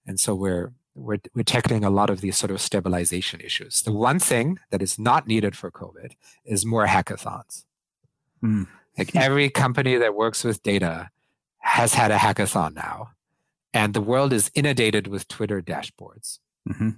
And 0.07 0.19
so 0.19 0.35
we're 0.35 0.73
we're, 0.95 1.17
we're 1.33 1.43
tackling 1.43 1.83
a 1.83 1.89
lot 1.99 2.09
of 2.09 2.21
these 2.21 2.37
sort 2.37 2.51
of 2.51 2.61
stabilization 2.61 3.41
issues. 3.41 3.81
The 3.81 3.91
one 4.09 4.19
thing 4.19 4.59
that 4.69 4.81
is 4.81 4.99
not 4.99 5.27
needed 5.27 5.55
for 5.55 5.71
COVID 5.71 6.11
is 6.45 6.65
more 6.65 6.85
hackathons. 6.85 7.65
Mm. 8.43 8.67
Like 8.97 9.15
every 9.15 9.49
company 9.49 9.95
that 9.97 10.13
works 10.13 10.43
with 10.43 10.61
data 10.61 11.09
has 11.63 11.95
had 11.95 12.11
a 12.11 12.17
hackathon 12.17 12.75
now, 12.75 13.09
and 13.73 13.93
the 13.93 14.01
world 14.01 14.33
is 14.33 14.51
inundated 14.53 15.07
with 15.07 15.27
Twitter 15.27 15.61
dashboards 15.61 16.39
mm-hmm. 16.69 16.89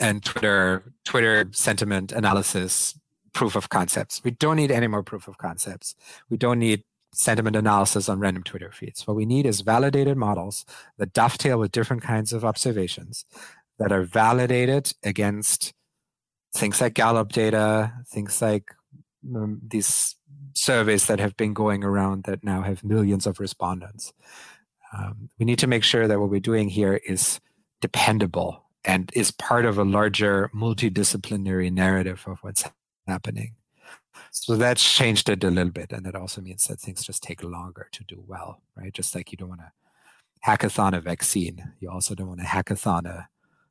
and 0.00 0.24
Twitter 0.24 0.92
Twitter 1.04 1.48
sentiment 1.52 2.12
analysis 2.12 2.98
proof 3.32 3.54
of 3.54 3.68
concepts. 3.68 4.22
We 4.24 4.32
don't 4.32 4.56
need 4.56 4.70
any 4.70 4.88
more 4.88 5.02
proof 5.02 5.28
of 5.28 5.38
concepts. 5.38 5.94
We 6.28 6.36
don't 6.36 6.58
need 6.58 6.82
sentiment 7.14 7.56
analysis 7.56 8.08
on 8.08 8.18
random 8.18 8.42
Twitter 8.42 8.70
feeds. 8.72 9.06
What 9.06 9.16
we 9.16 9.26
need 9.26 9.46
is 9.46 9.60
validated 9.60 10.16
models 10.16 10.64
that 10.98 11.12
dovetail 11.12 11.58
with 11.58 11.72
different 11.72 12.02
kinds 12.02 12.32
of 12.32 12.44
observations 12.44 13.24
that 13.78 13.92
are 13.92 14.02
validated 14.02 14.92
against 15.02 15.72
things 16.54 16.80
like 16.80 16.94
Gallup 16.94 17.32
data, 17.32 17.92
things 18.06 18.42
like 18.42 18.74
um, 19.34 19.60
these 19.66 20.16
surveys 20.54 21.06
that 21.06 21.20
have 21.20 21.36
been 21.36 21.54
going 21.54 21.84
around 21.84 22.24
that 22.24 22.42
now 22.42 22.62
have 22.62 22.84
millions 22.84 23.26
of 23.26 23.40
respondents. 23.40 24.12
Um, 24.96 25.28
we 25.38 25.44
need 25.44 25.58
to 25.60 25.66
make 25.66 25.84
sure 25.84 26.08
that 26.08 26.18
what 26.18 26.30
we're 26.30 26.40
doing 26.40 26.68
here 26.68 27.00
is 27.06 27.40
dependable 27.80 28.64
and 28.84 29.10
is 29.14 29.30
part 29.30 29.64
of 29.64 29.78
a 29.78 29.84
larger 29.84 30.50
multidisciplinary 30.54 31.70
narrative 31.70 32.24
of 32.26 32.38
what's 32.40 32.64
happening. 33.06 33.54
So 34.30 34.56
that's 34.56 34.94
changed 34.94 35.28
it 35.28 35.44
a 35.44 35.50
little 35.50 35.72
bit. 35.72 35.92
And 35.92 36.06
it 36.06 36.14
also 36.14 36.40
means 36.40 36.64
that 36.64 36.80
things 36.80 37.04
just 37.04 37.22
take 37.22 37.42
longer 37.42 37.88
to 37.92 38.04
do 38.04 38.22
well, 38.26 38.62
right? 38.76 38.92
Just 38.92 39.14
like 39.14 39.30
you 39.32 39.38
don't 39.38 39.50
want 39.50 39.60
to 39.60 39.72
hackathon 40.46 40.96
a 40.96 41.00
vaccine, 41.00 41.72
you 41.80 41.90
also 41.90 42.14
don't 42.14 42.28
want 42.28 42.40
to 42.40 42.46
hackathon 42.46 43.06
a 43.06 43.28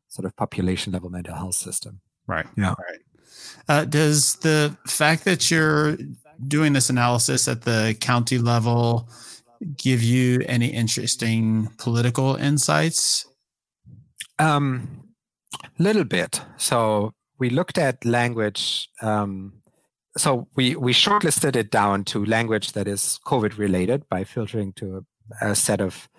sort 0.08 0.26
of 0.26 0.36
population 0.36 0.94
level 0.94 1.10
mental 1.10 1.36
health 1.36 1.56
system. 1.56 2.02
Right. 2.28 2.46
Yeah. 2.58 2.76
Right. 2.78 3.00
Uh, 3.68 3.86
does 3.86 4.36
the 4.38 4.76
fact 4.88 5.26
that 5.26 5.52
you're 5.52 5.98
doing 6.48 6.74
this 6.74 6.90
analysis 6.90 7.48
at 7.48 7.64
the 7.64 7.96
county 8.00 8.38
level 8.38 9.10
give 9.78 10.04
you 10.04 10.44
any 10.48 10.68
interesting 10.68 11.70
political 11.78 12.36
insights? 12.36 13.26
Um, 14.40 15.14
little 15.80 16.04
bit. 16.04 16.42
So 16.58 17.14
we 17.40 17.50
looked 17.50 17.78
at 17.78 18.06
language 18.06 18.90
um, 19.02 19.54
so 20.18 20.48
we 20.56 20.76
we 20.76 20.94
shortlisted 20.94 21.56
it 21.56 21.72
down 21.72 22.04
to 22.06 22.26
language 22.26 22.74
that 22.74 22.88
is 22.88 23.20
COVID 23.26 23.58
related 23.58 24.08
by 24.10 24.24
filtering 24.24 24.74
to 24.74 25.06
a, 25.42 25.52
a, 25.52 25.56
set 25.56 25.80
of 25.80 26.10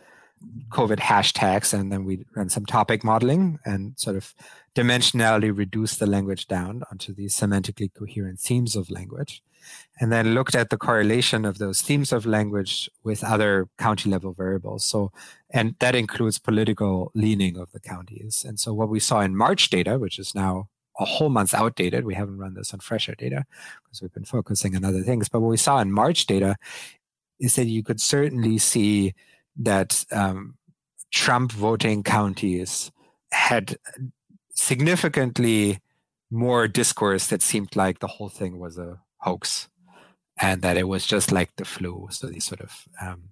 COVID 0.70 0.98
hashtags, 0.98 1.74
and 1.74 1.90
then 1.90 2.05
we 2.05 2.24
ran 2.37 2.48
some 2.48 2.64
topic 2.64 3.03
modeling 3.03 3.59
and 3.64 3.98
sort 3.98 4.16
of 4.16 4.35
dimensionally 4.74 5.57
reduced 5.57 5.98
the 5.98 6.07
language 6.07 6.46
down 6.46 6.83
onto 6.90 7.12
these 7.12 7.35
semantically 7.35 7.92
coherent 7.92 8.38
themes 8.38 8.77
of 8.77 8.90
language, 8.90 9.42
and 10.01 10.12
then 10.12 10.35
looked 10.35 10.55
at 10.55 10.71
the 10.71 10.77
correlation 10.77 11.44
of 11.44 11.59
those 11.59 11.83
themes 11.83 12.12
of 12.12 12.27
language 12.27 12.88
with 13.03 13.25
other 13.25 13.68
county 13.79 14.11
level 14.11 14.33
variables. 14.33 14.85
So, 14.85 15.12
and 15.51 15.75
that 15.81 15.94
includes 15.94 16.38
political 16.38 17.11
leaning 17.14 17.57
of 17.57 17.73
the 17.73 17.81
counties. 17.81 18.44
And 18.47 18.61
so, 18.61 18.73
what 18.73 18.88
we 18.88 19.01
saw 19.01 19.21
in 19.21 19.37
March 19.37 19.71
data, 19.71 19.99
which 19.99 20.18
is 20.18 20.35
now 20.35 20.68
a 20.99 21.05
whole 21.05 21.29
month 21.29 21.55
outdated. 21.55 22.05
We 22.05 22.14
haven't 22.14 22.38
run 22.38 22.55
this 22.55 22.75
on 22.75 22.81
fresher 22.81 23.14
data 23.14 23.47
because 23.85 24.03
we've 24.03 24.12
been 24.12 24.25
focusing 24.25 24.75
on 24.75 24.85
other 24.85 25.03
things. 25.03 25.29
But 25.29 25.40
what 25.40 25.51
we 25.51 25.57
saw 25.57 25.79
in 25.79 25.92
March 25.92 26.27
data 26.27 26.57
is 27.38 27.55
that 27.55 27.66
you 27.66 27.83
could 27.83 28.01
certainly 28.01 28.59
see 28.59 29.14
that 29.57 30.05
um, 30.11 30.57
Trump 31.12 31.53
voting 31.53 32.03
counties 32.03 32.90
had 33.31 33.77
significantly 34.53 35.79
more 36.31 36.68
discourse 36.68 37.29
that 37.29 37.42
seemed 37.42 37.77
like 37.77 38.01
the 38.01 38.07
whole 38.07 38.29
thing 38.29 38.59
was 38.59 38.77
a 38.77 39.01
hoax 39.21 39.69
and 40.41 40.63
that 40.63 40.77
it 40.77 40.89
was 40.89 41.07
just 41.07 41.33
like 41.33 41.55
the 41.57 41.65
flu. 41.65 42.09
So 42.11 42.29
these 42.29 42.45
sort 42.45 42.61
of 42.61 42.89
um, 43.01 43.31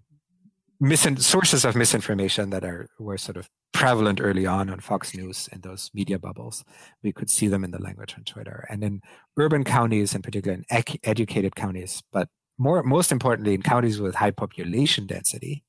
sources 1.18 1.64
of 1.64 1.76
misinformation 1.76 2.50
that 2.50 2.64
are 2.64 2.88
were 2.98 3.18
sort 3.18 3.36
of 3.36 3.48
prevalent 3.72 4.20
early 4.20 4.46
on 4.46 4.70
on 4.70 4.80
Fox 4.80 5.14
News 5.14 5.48
and 5.52 5.62
those 5.62 5.90
media 5.94 6.18
bubbles. 6.18 6.64
We 7.02 7.12
could 7.12 7.30
see 7.30 7.48
them 7.48 7.64
in 7.64 7.70
the 7.70 7.80
language 7.80 8.14
on 8.16 8.24
Twitter 8.24 8.66
and 8.70 8.82
in 8.82 9.02
urban 9.36 9.64
counties, 9.64 10.14
in 10.14 10.22
particular 10.22 10.54
in 10.54 10.64
ec- 10.70 11.00
educated 11.04 11.54
counties, 11.54 12.02
but 12.12 12.28
more 12.58 12.82
most 12.82 13.12
importantly 13.12 13.54
in 13.54 13.62
counties 13.62 14.00
with 14.00 14.14
high 14.14 14.30
population 14.30 15.06
density. 15.06 15.64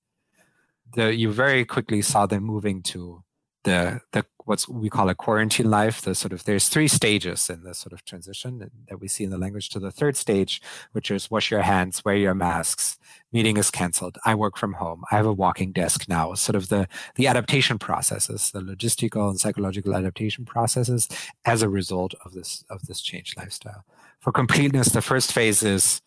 The, 0.94 1.14
you 1.14 1.32
very 1.32 1.66
quickly 1.66 2.02
saw 2.02 2.26
them 2.26 2.44
moving 2.44 2.82
to 2.84 3.24
the 3.66 4.00
the 4.14 4.26
what's 4.48 4.68
we 4.68 4.90
call 4.90 5.10
a 5.10 5.16
quarantine 5.16 5.70
life 5.70 6.02
the 6.02 6.16
sort 6.16 6.34
of 6.34 6.44
there's 6.46 6.70
three 6.70 6.88
stages 6.88 7.50
in 7.50 7.64
the 7.64 7.74
sort 7.74 7.94
of 7.94 8.04
transition 8.06 8.72
that 8.88 9.00
we 9.00 9.08
see 9.08 9.24
in 9.24 9.30
the 9.30 9.38
language 9.38 9.70
to 9.70 9.80
the 9.80 9.92
third 9.92 10.16
stage 10.16 10.62
which 10.94 11.12
is 11.12 11.30
wash 11.30 11.52
your 11.52 11.62
hands 11.62 12.04
wear 12.04 12.16
your 12.16 12.36
masks 12.36 12.98
meeting 13.32 13.58
is 13.58 13.70
canceled 13.70 14.18
i 14.26 14.34
work 14.34 14.58
from 14.58 14.74
home 14.74 15.04
i 15.12 15.16
have 15.16 15.26
a 15.26 15.34
walking 15.34 15.72
desk 15.72 16.08
now 16.08 16.34
sort 16.34 16.56
of 16.56 16.70
the 16.70 16.88
the 17.16 17.28
adaptation 17.28 17.78
processes 17.78 18.52
the 18.52 18.62
logistical 18.62 19.30
and 19.30 19.40
psychological 19.40 19.96
adaptation 19.96 20.46
processes 20.46 21.08
as 21.46 21.62
a 21.62 21.70
result 21.70 22.14
of 22.26 22.34
this 22.34 22.64
of 22.70 22.88
this 22.88 23.02
changed 23.02 23.38
lifestyle. 23.38 23.86
For 24.20 24.32
completeness 24.32 24.90
the 24.90 25.02
first 25.02 25.32
phase 25.32 25.64
is 25.64 26.02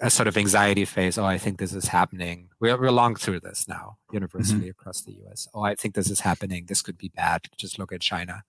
a 0.00 0.10
sort 0.10 0.28
of 0.28 0.36
anxiety 0.36 0.84
phase. 0.84 1.18
Oh, 1.18 1.24
I 1.24 1.38
think 1.38 1.58
this 1.58 1.72
is 1.72 1.88
happening. 1.88 2.50
We're, 2.60 2.78
we're 2.78 2.90
long 2.90 3.16
through 3.16 3.40
this 3.40 3.66
now, 3.68 3.98
universally 4.12 4.62
mm-hmm. 4.62 4.70
across 4.70 5.02
the 5.02 5.16
US. 5.26 5.48
Oh, 5.54 5.62
I 5.62 5.74
think 5.74 5.94
this 5.94 6.10
is 6.10 6.20
happening. 6.20 6.66
This 6.66 6.82
could 6.82 6.98
be 6.98 7.08
bad. 7.08 7.46
Just 7.56 7.78
look 7.78 7.92
at 7.92 8.00
China. 8.00 8.44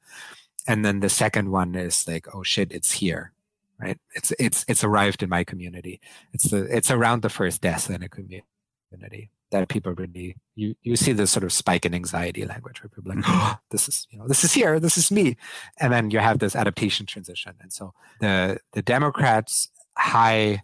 And 0.67 0.83
then 0.83 0.99
the 0.99 1.09
second 1.09 1.49
one 1.49 1.75
is 1.75 2.07
like, 2.07 2.33
oh 2.35 2.43
shit, 2.43 2.71
it's 2.71 2.93
here, 2.93 3.31
right? 3.79 3.97
It's 4.13 4.33
it's 4.37 4.65
it's 4.67 4.83
arrived 4.83 5.23
in 5.23 5.29
my 5.29 5.45
community. 5.45 6.01
It's 6.33 6.49
the 6.49 6.63
it's 6.63 6.91
around 6.91 7.21
the 7.21 7.29
first 7.29 7.61
death 7.61 7.89
in 7.89 8.03
a 8.03 8.09
community 8.09 9.29
that 9.51 9.69
people 9.69 9.93
really 9.93 10.35
you 10.55 10.75
you 10.83 10.97
see 10.97 11.13
this 11.13 11.31
sort 11.31 11.45
of 11.45 11.53
spike 11.53 11.85
in 11.85 11.93
anxiety 11.93 12.45
language 12.45 12.83
where 12.83 12.89
people 12.89 13.11
are 13.11 13.15
like, 13.15 13.25
oh, 13.27 13.55
this 13.71 13.87
is 13.87 14.07
you 14.09 14.19
know 14.19 14.27
this 14.27 14.43
is 14.43 14.53
here, 14.53 14.77
this 14.77 14.97
is 14.97 15.09
me, 15.09 15.37
and 15.79 15.93
then 15.93 16.11
you 16.11 16.19
have 16.19 16.39
this 16.39 16.55
adaptation 16.55 17.05
transition. 17.05 17.53
And 17.61 17.71
so 17.71 17.93
the 18.19 18.59
the 18.73 18.81
Democrats 18.81 19.69
high 19.97 20.63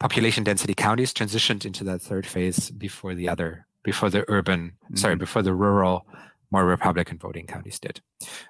population 0.00 0.44
density 0.44 0.74
counties 0.74 1.12
transitioned 1.12 1.64
into 1.64 1.84
that 1.84 2.00
third 2.00 2.26
phase 2.26 2.70
before 2.70 3.14
the 3.14 3.28
other 3.28 3.66
before 3.82 4.10
the 4.10 4.24
urban 4.28 4.72
mm-hmm. 4.84 4.96
sorry 4.96 5.16
before 5.16 5.42
the 5.42 5.54
rural 5.54 6.06
more 6.50 6.64
republican 6.64 7.18
voting 7.18 7.46
counties 7.46 7.78
did 7.78 8.00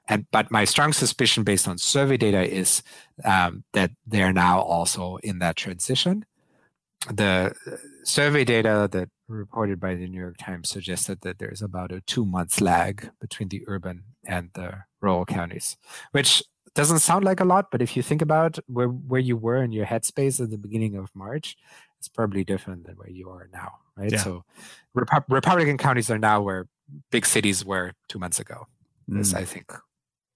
and 0.07 0.27
but 0.31 0.51
my 0.51 0.65
strong 0.65 0.93
suspicion 0.93 1.43
based 1.45 1.67
on 1.67 1.79
survey 1.79 2.17
data 2.17 2.43
is 2.43 2.83
um, 3.25 3.65
that 3.73 3.91
they're 4.07 4.33
now 4.33 4.61
also 4.61 5.17
in 5.23 5.39
that 5.39 5.57
transition 5.57 6.25
the 7.13 7.55
survey 8.05 8.45
data 8.45 8.89
that 8.91 9.09
reported 9.29 9.79
by 9.81 9.95
the 9.95 10.07
new 10.07 10.21
york 10.21 10.37
times 10.39 10.69
suggested 10.69 11.21
that 11.23 11.39
there's 11.39 11.63
about 11.63 11.93
a 11.93 12.01
two 12.03 12.25
months 12.25 12.61
lag 12.61 13.11
between 13.21 13.49
the 13.49 13.63
urban 13.67 14.03
and 14.27 14.51
the 14.55 14.73
rural 15.01 15.25
counties 15.25 15.77
which 16.13 16.43
doesn't 16.75 17.01
sound 17.01 17.25
like 17.25 17.41
a 17.41 17.45
lot, 17.45 17.71
but 17.71 17.83
if 17.83 17.97
you 17.97 18.03
think 18.03 18.23
about 18.23 18.59
where 18.67 18.89
where 18.89 19.21
you 19.21 19.37
were 19.37 19.63
in 19.63 19.73
your 19.73 19.87
headspace 19.87 20.41
at 20.41 20.51
the 20.51 20.59
beginning 20.59 20.97
of 20.97 21.11
March, 21.15 21.57
it's 21.99 22.09
probably 22.09 22.45
different 22.45 22.87
than 22.87 22.97
where 22.97 23.11
you 23.11 23.29
are 23.31 23.49
now, 23.53 23.73
right? 23.97 24.13
Yeah. 24.13 24.19
So, 24.19 24.45
Rep- 24.95 25.29
Republican 25.29 25.79
counties 25.79 26.11
are 26.11 26.19
now 26.19 26.41
where 26.41 26.69
big 27.11 27.27
cities 27.27 27.65
were 27.65 27.93
two 28.09 28.19
months 28.19 28.39
ago. 28.39 28.67
Mm. 29.11 29.21
Is 29.21 29.35
I 29.35 29.45
think 29.45 29.73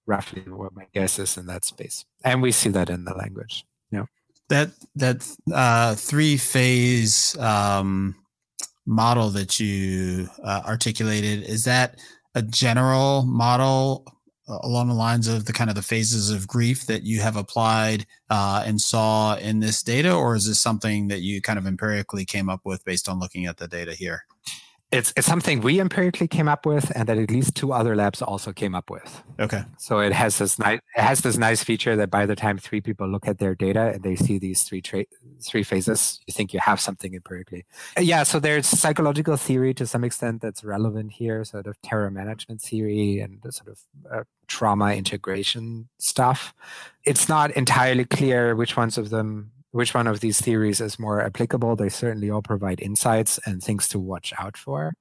roughly 0.05 0.41
what 0.41 0.75
my 0.75 0.87
guess 0.93 1.19
is 1.19 1.37
in 1.37 1.45
that 1.47 1.65
space, 1.65 2.05
and 2.23 2.41
we 2.41 2.51
see 2.51 2.69
that 2.69 2.89
in 2.89 3.05
the 3.05 3.13
language. 3.13 3.65
Yeah, 3.91 4.05
that 4.49 4.71
that 4.95 5.27
uh, 5.53 5.95
three 5.95 6.37
phase 6.37 7.37
um, 7.37 8.15
model 8.85 9.29
that 9.29 9.59
you 9.59 10.29
uh, 10.43 10.61
articulated 10.65 11.43
is 11.43 11.65
that 11.65 11.99
a 12.35 12.41
general 12.41 13.23
model 13.23 14.05
along 14.47 14.87
the 14.87 14.93
lines 14.93 15.27
of 15.27 15.45
the 15.45 15.53
kind 15.53 15.69
of 15.69 15.75
the 15.75 15.81
phases 15.81 16.29
of 16.29 16.47
grief 16.47 16.85
that 16.87 17.03
you 17.03 17.21
have 17.21 17.35
applied 17.35 18.05
uh, 18.29 18.63
and 18.65 18.81
saw 18.81 19.35
in 19.35 19.59
this 19.59 19.81
data, 19.81 20.13
or 20.13 20.35
is 20.35 20.47
this 20.47 20.61
something 20.61 21.07
that 21.07 21.21
you 21.21 21.41
kind 21.41 21.59
of 21.59 21.65
empirically 21.65 22.25
came 22.25 22.49
up 22.49 22.61
with 22.63 22.83
based 22.85 23.07
on 23.07 23.19
looking 23.19 23.45
at 23.45 23.57
the 23.57 23.67
data 23.67 23.93
here? 23.93 24.25
it's 24.93 25.11
it's 25.17 25.25
something 25.25 25.59
we 25.61 25.81
empirically 25.81 26.27
came 26.27 26.47
up 26.47 26.65
with 26.65 26.91
and 26.95 27.09
that 27.09 27.17
at 27.17 27.31
least 27.31 27.55
two 27.55 27.73
other 27.73 27.95
labs 27.95 28.21
also 28.21 28.53
came 28.53 28.75
up 28.75 28.89
with 28.89 29.23
okay 29.39 29.63
so 29.77 29.99
it 29.99 30.13
has 30.13 30.37
this 30.37 30.59
nice 30.59 30.79
it 30.95 31.01
has 31.01 31.21
this 31.21 31.37
nice 31.37 31.63
feature 31.63 31.95
that 31.95 32.11
by 32.11 32.25
the 32.25 32.35
time 32.35 32.57
three 32.57 32.79
people 32.79 33.07
look 33.07 33.27
at 33.27 33.39
their 33.39 33.55
data 33.55 33.91
and 33.93 34.03
they 34.03 34.15
see 34.15 34.37
these 34.37 34.61
three 34.63 34.81
tra- 34.81 35.05
three 35.43 35.63
phases 35.63 36.21
you 36.27 36.33
think 36.33 36.53
you 36.53 36.59
have 36.59 36.79
something 36.79 37.13
empirically 37.13 37.65
yeah 37.99 38.23
so 38.23 38.39
there's 38.39 38.67
psychological 38.67 39.37
theory 39.37 39.73
to 39.73 39.85
some 39.85 40.03
extent 40.03 40.41
that's 40.41 40.63
relevant 40.63 41.11
here 41.11 41.43
sort 41.43 41.67
of 41.67 41.81
terror 41.81 42.09
management 42.09 42.61
theory 42.61 43.19
and 43.19 43.41
the 43.43 43.51
sort 43.51 43.69
of 43.69 43.79
uh, 44.11 44.23
trauma 44.47 44.93
integration 44.93 45.87
stuff 45.97 46.53
it's 47.03 47.29
not 47.29 47.51
entirely 47.51 48.05
clear 48.05 48.55
which 48.55 48.75
ones 48.77 48.97
of 48.97 49.09
them 49.09 49.51
which 49.73 49.95
one 49.95 50.05
of 50.05 50.19
these 50.19 50.39
theories 50.39 50.79
is 50.79 50.99
more 50.99 51.19
applicable. 51.19 51.75
They 51.75 51.89
certainly 51.89 52.29
all 52.29 52.43
provide 52.43 52.79
insights 52.79 53.39
and 53.43 53.61
things 53.61 53.87
to 53.89 53.99
watch 53.99 54.31
out 54.37 54.55
for. 54.55 54.93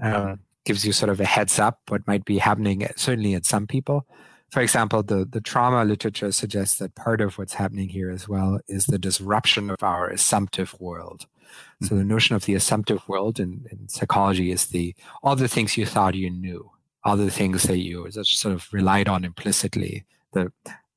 Um, 0.00 0.40
gives 0.64 0.84
you 0.84 0.92
sort 0.92 1.08
of 1.08 1.20
a 1.20 1.24
heads 1.24 1.58
up 1.58 1.80
what 1.88 2.06
might 2.06 2.24
be 2.24 2.38
happening, 2.38 2.86
certainly 2.96 3.32
in 3.32 3.44
some 3.44 3.66
people. 3.66 4.06
For 4.50 4.60
example, 4.60 5.02
the, 5.02 5.24
the 5.24 5.40
trauma 5.40 5.84
literature 5.84 6.30
suggests 6.30 6.78
that 6.78 6.94
part 6.94 7.20
of 7.20 7.38
what's 7.38 7.54
happening 7.54 7.88
here 7.88 8.10
as 8.10 8.28
well 8.28 8.60
is 8.68 8.86
the 8.86 8.98
disruption 8.98 9.70
of 9.70 9.82
our 9.82 10.08
assumptive 10.08 10.78
world. 10.78 11.26
Mm-hmm. 11.44 11.86
So 11.86 11.94
the 11.96 12.04
notion 12.04 12.36
of 12.36 12.44
the 12.44 12.54
assumptive 12.54 13.08
world 13.08 13.40
in, 13.40 13.66
in 13.70 13.88
psychology 13.88 14.50
is 14.50 14.66
the 14.66 14.94
all 15.22 15.36
the 15.36 15.48
things 15.48 15.76
you 15.76 15.86
thought 15.86 16.14
you 16.14 16.30
knew, 16.30 16.70
all 17.02 17.16
the 17.16 17.30
things 17.30 17.64
that 17.64 17.78
you 17.78 18.08
sort 18.10 18.54
of 18.54 18.72
relied 18.72 19.08
on 19.08 19.24
implicitly, 19.24 20.04
the 20.32 20.52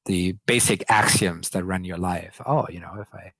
the 0.05 0.33
basic 0.45 0.83
axioms 0.89 1.49
that 1.49 1.65
run 1.65 1.83
your 1.83 1.97
life. 1.97 2.41
Oh, 2.45 2.65
you 2.69 2.79
know, 2.79 2.95
if 2.99 3.13
I 3.13 3.33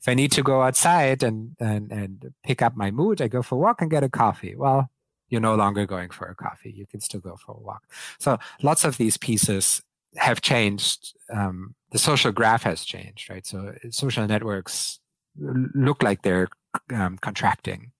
if 0.00 0.08
I 0.08 0.14
need 0.14 0.32
to 0.32 0.42
go 0.42 0.62
outside 0.62 1.22
and 1.22 1.56
and 1.60 1.92
and 1.92 2.34
pick 2.42 2.62
up 2.62 2.76
my 2.76 2.90
mood, 2.90 3.20
I 3.20 3.28
go 3.28 3.42
for 3.42 3.56
a 3.56 3.58
walk 3.58 3.82
and 3.82 3.90
get 3.90 4.04
a 4.04 4.08
coffee. 4.08 4.54
Well, 4.54 4.90
you're 5.28 5.40
no 5.40 5.54
longer 5.54 5.86
going 5.86 6.10
for 6.10 6.26
a 6.26 6.34
coffee. 6.34 6.70
You 6.70 6.86
can 6.86 7.00
still 7.00 7.20
go 7.20 7.36
for 7.36 7.52
a 7.52 7.60
walk. 7.60 7.82
So 8.18 8.38
lots 8.62 8.84
of 8.84 8.96
these 8.96 9.16
pieces 9.16 9.82
have 10.16 10.40
changed. 10.40 11.14
Um, 11.32 11.74
the 11.90 11.98
social 11.98 12.32
graph 12.32 12.62
has 12.62 12.84
changed, 12.84 13.28
right? 13.30 13.46
So 13.46 13.74
social 13.90 14.26
networks 14.26 15.00
look 15.38 16.02
like 16.02 16.22
they're 16.22 16.48
um, 16.92 17.18
contracting. 17.18 17.92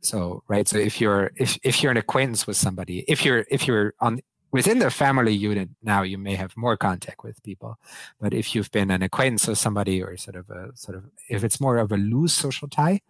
So 0.00 0.42
right. 0.48 0.68
So 0.68 0.78
if 0.78 1.00
you're 1.00 1.32
if 1.36 1.58
if 1.62 1.82
you're 1.82 1.90
an 1.90 1.96
acquaintance 1.96 2.46
with 2.46 2.56
somebody, 2.56 3.04
if 3.08 3.24
you're 3.24 3.44
if 3.50 3.66
you're 3.66 3.94
on 4.00 4.20
within 4.50 4.78
the 4.78 4.90
family 4.90 5.34
unit 5.34 5.68
now 5.82 6.02
you 6.02 6.16
may 6.16 6.34
have 6.34 6.56
more 6.56 6.76
contact 6.76 7.22
with 7.22 7.42
people 7.42 7.78
but 8.20 8.32
if 8.32 8.54
you've 8.54 8.70
been 8.70 8.90
an 8.90 9.02
acquaintance 9.02 9.46
of 9.48 9.58
somebody 9.58 10.02
or 10.02 10.16
sort 10.16 10.36
of 10.36 10.48
a 10.50 10.70
sort 10.74 10.96
of 10.96 11.04
if 11.28 11.44
it's 11.44 11.60
more 11.60 11.76
of 11.76 11.92
a 11.92 11.96
loose 11.96 12.32
social 12.32 12.68
tie 12.68 13.00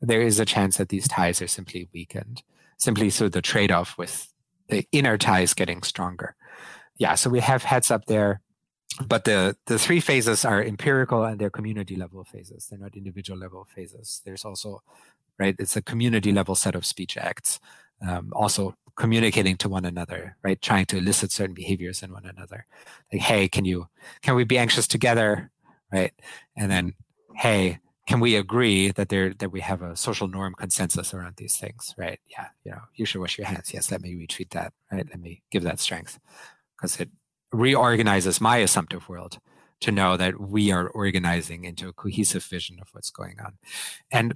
there 0.00 0.20
is 0.20 0.38
a 0.38 0.44
chance 0.44 0.76
that 0.76 0.88
these 0.88 1.08
ties 1.08 1.42
are 1.42 1.48
simply 1.48 1.88
weakened 1.92 2.42
simply 2.84 3.10
through 3.10 3.30
the 3.30 3.42
trade-off 3.42 3.96
with 3.98 4.32
the 4.68 4.86
inner 4.92 5.16
ties 5.18 5.54
getting 5.54 5.82
stronger 5.82 6.34
yeah 6.96 7.14
so 7.14 7.30
we 7.30 7.40
have 7.40 7.64
heads 7.64 7.90
up 7.90 8.04
there 8.06 8.40
but 9.06 9.24
the 9.24 9.56
the 9.66 9.78
three 9.78 10.00
phases 10.00 10.44
are 10.44 10.62
empirical 10.62 11.24
and 11.24 11.40
they're 11.40 11.50
community 11.50 11.96
level 11.96 12.24
phases 12.24 12.66
they're 12.68 12.78
not 12.78 12.96
individual 12.96 13.38
level 13.38 13.66
phases 13.74 14.22
there's 14.24 14.44
also 14.44 14.82
right 15.38 15.56
it's 15.58 15.76
a 15.76 15.82
community 15.82 16.32
level 16.32 16.54
set 16.54 16.74
of 16.74 16.86
speech 16.86 17.16
acts 17.16 17.60
um, 18.06 18.32
also 18.34 18.74
communicating 18.96 19.56
to 19.56 19.68
one 19.68 19.84
another, 19.84 20.36
right? 20.42 20.60
Trying 20.60 20.86
to 20.86 20.98
elicit 20.98 21.32
certain 21.32 21.54
behaviors 21.54 22.02
in 22.02 22.12
one 22.12 22.26
another. 22.26 22.66
Like, 23.12 23.22
hey, 23.22 23.48
can 23.48 23.64
you 23.64 23.88
can 24.22 24.34
we 24.34 24.44
be 24.44 24.58
anxious 24.58 24.86
together? 24.86 25.50
Right. 25.92 26.12
And 26.56 26.70
then, 26.70 26.94
hey, 27.36 27.78
can 28.06 28.20
we 28.20 28.36
agree 28.36 28.90
that 28.90 29.08
there 29.08 29.32
that 29.34 29.50
we 29.50 29.60
have 29.60 29.82
a 29.82 29.96
social 29.96 30.28
norm 30.28 30.54
consensus 30.54 31.14
around 31.14 31.36
these 31.36 31.56
things? 31.56 31.94
Right. 31.96 32.20
Yeah. 32.26 32.48
You 32.64 32.72
know, 32.72 32.82
you 32.94 33.06
should 33.06 33.20
wash 33.20 33.38
your 33.38 33.46
hands. 33.46 33.72
Yes, 33.72 33.90
let 33.90 34.02
me 34.02 34.14
retweet 34.14 34.50
that. 34.50 34.72
Right. 34.92 35.06
Let 35.08 35.20
me 35.20 35.42
give 35.50 35.62
that 35.62 35.80
strength. 35.80 36.18
Because 36.76 37.00
it 37.00 37.08
reorganizes 37.52 38.40
my 38.40 38.58
assumptive 38.58 39.08
world 39.08 39.38
to 39.80 39.92
know 39.92 40.16
that 40.16 40.40
we 40.40 40.70
are 40.70 40.88
organizing 40.88 41.64
into 41.64 41.88
a 41.88 41.92
cohesive 41.92 42.44
vision 42.44 42.78
of 42.80 42.88
what's 42.92 43.10
going 43.10 43.36
on. 43.40 43.54
And 44.10 44.34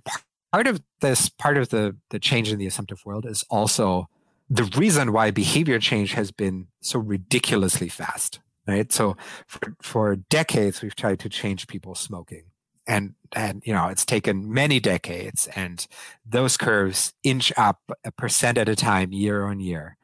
part 0.52 0.66
of 0.66 0.82
this, 1.00 1.28
part 1.28 1.58
of 1.58 1.68
the 1.68 1.96
the 2.10 2.18
change 2.18 2.50
in 2.50 2.58
the 2.58 2.66
assumptive 2.66 3.04
world 3.04 3.26
is 3.26 3.44
also 3.50 4.08
the 4.50 4.64
reason 4.76 5.12
why 5.12 5.30
behavior 5.30 5.78
change 5.78 6.14
has 6.14 6.30
been 6.30 6.68
so 6.80 6.98
ridiculously 6.98 7.88
fast, 7.88 8.40
right? 8.66 8.90
So 8.90 9.16
for, 9.46 9.76
for 9.82 10.16
decades, 10.16 10.80
we've 10.80 10.96
tried 10.96 11.18
to 11.20 11.28
change 11.28 11.66
people 11.66 11.94
smoking. 11.94 12.44
And, 12.88 13.14
and 13.36 13.62
you 13.66 13.74
know 13.74 13.88
it's 13.88 14.06
taken 14.06 14.50
many 14.50 14.80
decades 14.80 15.46
and 15.54 15.86
those 16.24 16.56
curves 16.56 17.12
inch 17.22 17.52
up 17.58 17.78
a 18.02 18.10
percent 18.10 18.56
at 18.56 18.68
a 18.68 18.74
time 18.74 19.12
year 19.12 19.44
on 19.44 19.60
year. 19.60 19.98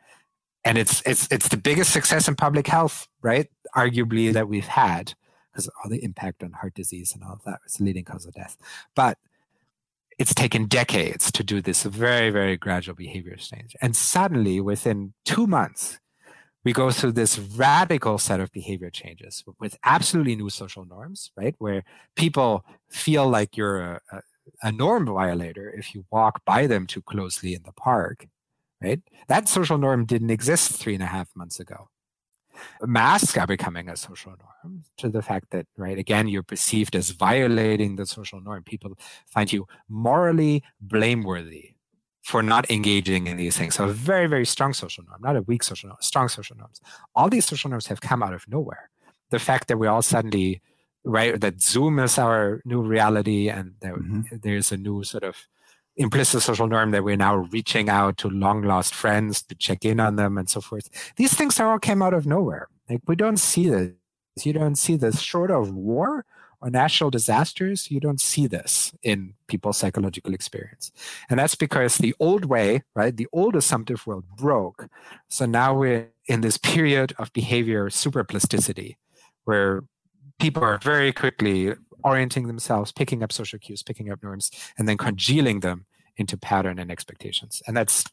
And 0.66 0.78
it's 0.78 1.02
it's 1.06 1.26
it's 1.32 1.48
the 1.48 1.56
biggest 1.56 1.90
success 1.90 2.28
in 2.28 2.36
public 2.36 2.66
health 2.66 3.08
right? 3.24 3.48
Arguably 3.74 4.26
mm-hmm. 4.26 4.32
that 4.34 4.48
we've 4.48 4.68
had 4.68 5.14
because 5.50 5.68
all 5.82 5.90
the 5.90 6.04
impact 6.04 6.44
on 6.44 6.52
heart 6.52 6.74
disease 6.74 7.12
and 7.14 7.24
all 7.24 7.32
of 7.32 7.44
that 7.44 7.60
is 7.66 7.74
the 7.74 7.84
leading 7.84 8.04
cause 8.04 8.26
of 8.26 8.34
death. 8.34 8.56
But 8.94 9.18
it's 10.18 10.34
taken 10.34 10.66
decades 10.66 11.32
to 11.32 11.42
do 11.42 11.60
this 11.60 11.82
very, 11.82 12.30
very 12.30 12.56
gradual 12.56 12.94
behavior 12.94 13.34
change. 13.36 13.74
And 13.80 13.96
suddenly, 13.96 14.60
within 14.60 15.14
two 15.24 15.46
months, 15.46 15.98
we 16.64 16.72
go 16.72 16.90
through 16.90 17.12
this 17.12 17.38
radical 17.38 18.18
set 18.18 18.40
of 18.40 18.50
behavior 18.52 18.90
changes 18.90 19.44
with 19.60 19.76
absolutely 19.84 20.36
new 20.36 20.50
social 20.50 20.84
norms, 20.84 21.30
right? 21.36 21.54
Where 21.58 21.84
people 22.16 22.64
feel 22.90 23.28
like 23.28 23.56
you're 23.56 24.00
a, 24.10 24.22
a, 24.62 24.72
norm 24.72 25.06
violator 25.06 25.70
if 25.70 25.94
you 25.94 26.06
walk 26.10 26.44
by 26.44 26.66
them 26.66 26.86
too 26.86 27.02
closely 27.02 27.54
in 27.54 27.62
the 27.64 27.72
park, 27.72 28.26
right? 28.82 29.00
That 29.28 29.48
social 29.48 29.78
norm 29.78 30.06
didn't 30.06 30.30
exist 30.30 30.72
three 30.72 30.94
and 30.94 31.02
a 31.02 31.06
half 31.06 31.28
months 31.34 31.60
ago 31.60 31.88
masks 32.82 33.36
are 33.36 33.46
becoming 33.46 33.88
a 33.88 33.96
social 33.96 34.32
norm 34.32 34.84
to 34.96 35.08
the 35.08 35.22
fact 35.22 35.50
that 35.50 35.66
right 35.76 35.98
again 35.98 36.28
you're 36.28 36.42
perceived 36.42 36.94
as 36.94 37.10
violating 37.10 37.96
the 37.96 38.06
social 38.06 38.40
norm 38.40 38.62
people 38.62 38.96
find 39.26 39.52
you 39.52 39.66
morally 39.88 40.62
blameworthy 40.80 41.73
for 42.24 42.42
not 42.42 42.68
engaging 42.70 43.26
in 43.26 43.36
these 43.36 43.56
things 43.56 43.74
so 43.76 43.84
a 43.84 43.92
very 43.92 44.26
very 44.26 44.46
strong 44.46 44.72
social 44.72 45.04
norm 45.04 45.20
not 45.22 45.36
a 45.36 45.42
weak 45.42 45.62
social 45.62 45.88
norm 45.88 45.98
strong 46.00 46.28
social 46.28 46.56
norms 46.56 46.80
all 47.14 47.28
these 47.28 47.44
social 47.44 47.70
norms 47.70 47.86
have 47.86 48.00
come 48.00 48.22
out 48.22 48.34
of 48.34 48.48
nowhere 48.48 48.90
the 49.30 49.38
fact 49.38 49.68
that 49.68 49.78
we 49.78 49.86
all 49.86 50.02
suddenly 50.02 50.60
right? 51.04 51.38
That 51.40 51.60
Zoom 51.60 51.98
is 51.98 52.18
our 52.18 52.60
new 52.64 52.82
reality, 52.82 53.48
and 53.48 53.74
there, 53.80 53.96
mm-hmm. 53.96 54.36
there's 54.42 54.72
a 54.72 54.76
new 54.76 55.04
sort 55.04 55.22
of 55.22 55.36
implicit 55.96 56.42
social 56.42 56.66
norm 56.66 56.90
that 56.90 57.04
we're 57.04 57.16
now 57.16 57.36
reaching 57.36 57.88
out 57.88 58.16
to 58.18 58.28
long 58.28 58.62
lost 58.62 58.94
friends 58.94 59.42
to 59.42 59.54
check 59.54 59.84
in 59.84 60.00
on 60.00 60.16
them 60.16 60.36
and 60.36 60.50
so 60.50 60.60
forth. 60.60 60.88
These 61.16 61.34
things 61.34 61.60
are 61.60 61.70
all 61.70 61.78
came 61.78 62.02
out 62.02 62.14
of 62.14 62.26
nowhere. 62.26 62.68
Like 62.88 63.02
we 63.06 63.14
don't 63.14 63.36
see 63.36 63.68
this. 63.68 63.92
You 64.42 64.52
don't 64.52 64.74
see 64.74 64.96
this 64.96 65.20
short 65.20 65.52
of 65.52 65.72
war 65.72 66.24
or 66.64 66.70
natural 66.70 67.10
disasters. 67.10 67.90
You 67.90 68.00
don't 68.00 68.20
see 68.20 68.46
this 68.46 68.94
in 69.02 69.34
people's 69.48 69.76
psychological 69.76 70.32
experience. 70.32 70.90
And 71.28 71.38
that's 71.38 71.54
because 71.54 71.98
the 71.98 72.14
old 72.18 72.46
way, 72.46 72.82
right, 72.94 73.14
the 73.14 73.28
old 73.32 73.54
assumptive 73.54 74.06
world 74.06 74.24
broke. 74.34 74.88
So 75.28 75.44
now 75.44 75.74
we're 75.74 76.08
in 76.26 76.40
this 76.40 76.56
period 76.56 77.12
of 77.18 77.32
behavior 77.34 77.90
superplasticity 77.90 78.96
where 79.44 79.84
people 80.40 80.64
are 80.64 80.78
very 80.78 81.12
quickly 81.12 81.74
orienting 82.02 82.46
themselves, 82.46 82.92
picking 82.92 83.22
up 83.22 83.30
social 83.30 83.58
cues, 83.58 83.82
picking 83.82 84.10
up 84.10 84.22
norms, 84.22 84.50
and 84.78 84.88
then 84.88 84.96
congealing 84.96 85.60
them 85.60 85.84
into 86.16 86.38
pattern 86.38 86.78
and 86.78 86.90
expectations. 86.90 87.62
And 87.66 87.76
that's 87.76 88.04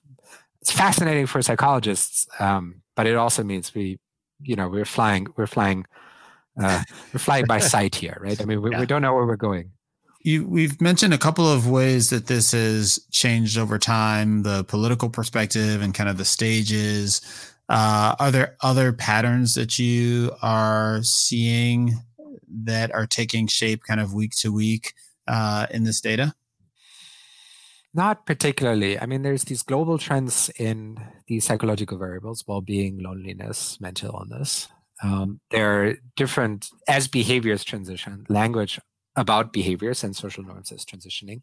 it's 0.61 0.71
fascinating 0.71 1.25
for 1.25 1.41
psychologists, 1.41 2.27
um, 2.39 2.81
but 2.95 3.07
it 3.07 3.15
also 3.15 3.43
means 3.43 3.73
we, 3.73 3.97
you 4.43 4.55
know, 4.55 4.67
we're 4.67 4.85
flying, 4.85 5.27
we're 5.35 5.47
flying, 5.47 5.85
uh, 6.59 6.83
we're 7.13 7.19
flying 7.19 7.45
by 7.45 7.59
sight 7.59 7.95
here, 7.95 8.17
right? 8.21 8.39
I 8.39 8.45
mean, 8.45 8.61
we, 8.61 8.71
yeah. 8.71 8.79
we 8.79 8.85
don't 8.85 9.01
know 9.01 9.13
where 9.13 9.25
we're 9.25 9.35
going. 9.35 9.71
You, 10.23 10.45
we've 10.45 10.79
mentioned 10.79 11.13
a 11.13 11.17
couple 11.17 11.47
of 11.47 11.67
ways 11.67 12.09
that 12.11 12.27
this 12.27 12.51
has 12.51 12.99
changed 13.11 13.57
over 13.57 13.79
time, 13.79 14.43
the 14.43 14.63
political 14.65 15.09
perspective 15.09 15.81
and 15.81 15.93
kind 15.93 16.09
of 16.09 16.17
the 16.17 16.25
stages. 16.25 17.21
Uh, 17.69 18.15
are 18.19 18.31
there 18.31 18.57
other 18.61 18.93
patterns 18.93 19.55
that 19.55 19.79
you 19.79 20.31
are 20.41 21.01
seeing 21.03 21.95
that 22.63 22.93
are 22.93 23.07
taking 23.07 23.47
shape 23.47 23.81
kind 23.87 23.99
of 23.99 24.13
week 24.13 24.31
to 24.35 24.53
week 24.53 24.93
uh, 25.27 25.65
in 25.71 25.83
this 25.83 26.01
data? 26.01 26.35
Not 27.93 28.25
particularly. 28.25 28.99
I 28.99 29.05
mean, 29.05 29.21
there's 29.21 29.43
these 29.43 29.63
global 29.63 29.97
trends 29.97 30.49
in 30.57 30.97
these 31.27 31.45
psychological 31.45 31.97
variables 31.97 32.43
well 32.47 32.61
being, 32.61 32.99
loneliness, 32.99 33.81
mental 33.81 34.13
illness. 34.13 34.69
Um, 35.03 35.39
there 35.49 35.83
are 35.83 35.95
different, 36.15 36.69
as 36.87 37.07
behaviors 37.07 37.63
transition, 37.63 38.25
language 38.29 38.79
about 39.15 39.51
behaviors 39.51 40.03
and 40.03 40.15
social 40.15 40.43
norms 40.43 40.71
is 40.71 40.85
transitioning. 40.85 41.41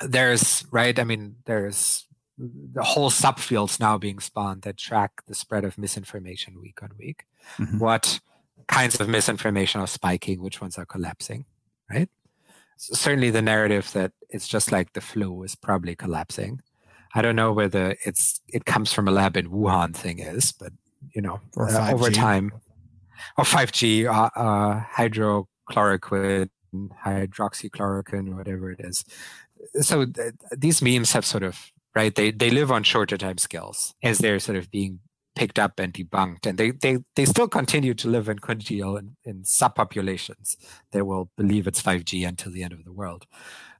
There's, 0.00 0.64
right? 0.70 0.98
I 0.98 1.04
mean, 1.04 1.36
there's 1.44 2.06
the 2.38 2.82
whole 2.82 3.10
subfields 3.10 3.78
now 3.78 3.98
being 3.98 4.18
spawned 4.18 4.62
that 4.62 4.78
track 4.78 5.22
the 5.26 5.34
spread 5.34 5.64
of 5.64 5.76
misinformation 5.76 6.58
week 6.60 6.82
on 6.82 6.90
week. 6.98 7.24
Mm-hmm. 7.58 7.78
What 7.78 8.20
kinds 8.66 8.98
of 8.98 9.08
misinformation 9.08 9.80
are 9.80 9.86
spiking, 9.86 10.40
which 10.40 10.60
ones 10.60 10.78
are 10.78 10.86
collapsing, 10.86 11.44
right? 11.90 12.08
So 12.76 12.94
certainly 12.94 13.30
the 13.30 13.42
narrative 13.42 13.92
that 13.92 14.12
it's 14.30 14.48
just 14.48 14.72
like 14.72 14.94
the 14.94 15.02
flu 15.02 15.42
is 15.42 15.54
probably 15.54 15.94
collapsing. 15.94 16.62
I 17.14 17.20
don't 17.20 17.36
know 17.36 17.52
whether 17.52 17.96
it's 18.06 18.40
it 18.48 18.64
comes 18.64 18.92
from 18.92 19.06
a 19.06 19.10
lab 19.10 19.36
in 19.36 19.50
Wuhan 19.50 19.94
thing 19.94 20.20
is, 20.20 20.52
but 20.52 20.72
you 21.14 21.20
know, 21.20 21.40
uh, 21.58 21.90
over 21.92 22.10
time, 22.10 22.52
or 23.36 23.44
5G, 23.44 24.06
uh, 24.06 24.30
uh, 24.38 24.84
hydrochloroquine, 24.96 26.48
hydroxychloroquine, 27.04 28.34
whatever 28.34 28.70
it 28.70 28.80
is. 28.80 29.04
So 29.80 30.06
th- 30.06 30.34
these 30.56 30.82
memes 30.82 31.12
have 31.12 31.26
sort 31.26 31.42
of 31.42 31.70
right. 31.94 32.14
They 32.14 32.30
they 32.30 32.50
live 32.50 32.70
on 32.72 32.82
shorter 32.82 33.18
time 33.18 33.38
scales 33.38 33.94
as 34.02 34.18
they're 34.18 34.38
sort 34.38 34.56
of 34.56 34.70
being 34.70 35.00
picked 35.36 35.58
up 35.58 35.78
and 35.78 35.94
debunked. 35.94 36.46
And 36.46 36.58
they, 36.58 36.70
they, 36.70 36.98
they 37.16 37.24
still 37.24 37.48
continue 37.48 37.94
to 37.94 38.08
live 38.08 38.28
and 38.28 38.40
congeal 38.40 38.96
in, 38.96 39.16
in 39.24 39.42
subpopulations 39.42 40.56
that 40.92 41.04
will 41.04 41.30
believe 41.36 41.66
it's 41.66 41.82
5G 41.82 42.26
until 42.26 42.52
the 42.52 42.62
end 42.62 42.72
of 42.72 42.84
the 42.84 42.92
world. 42.92 43.26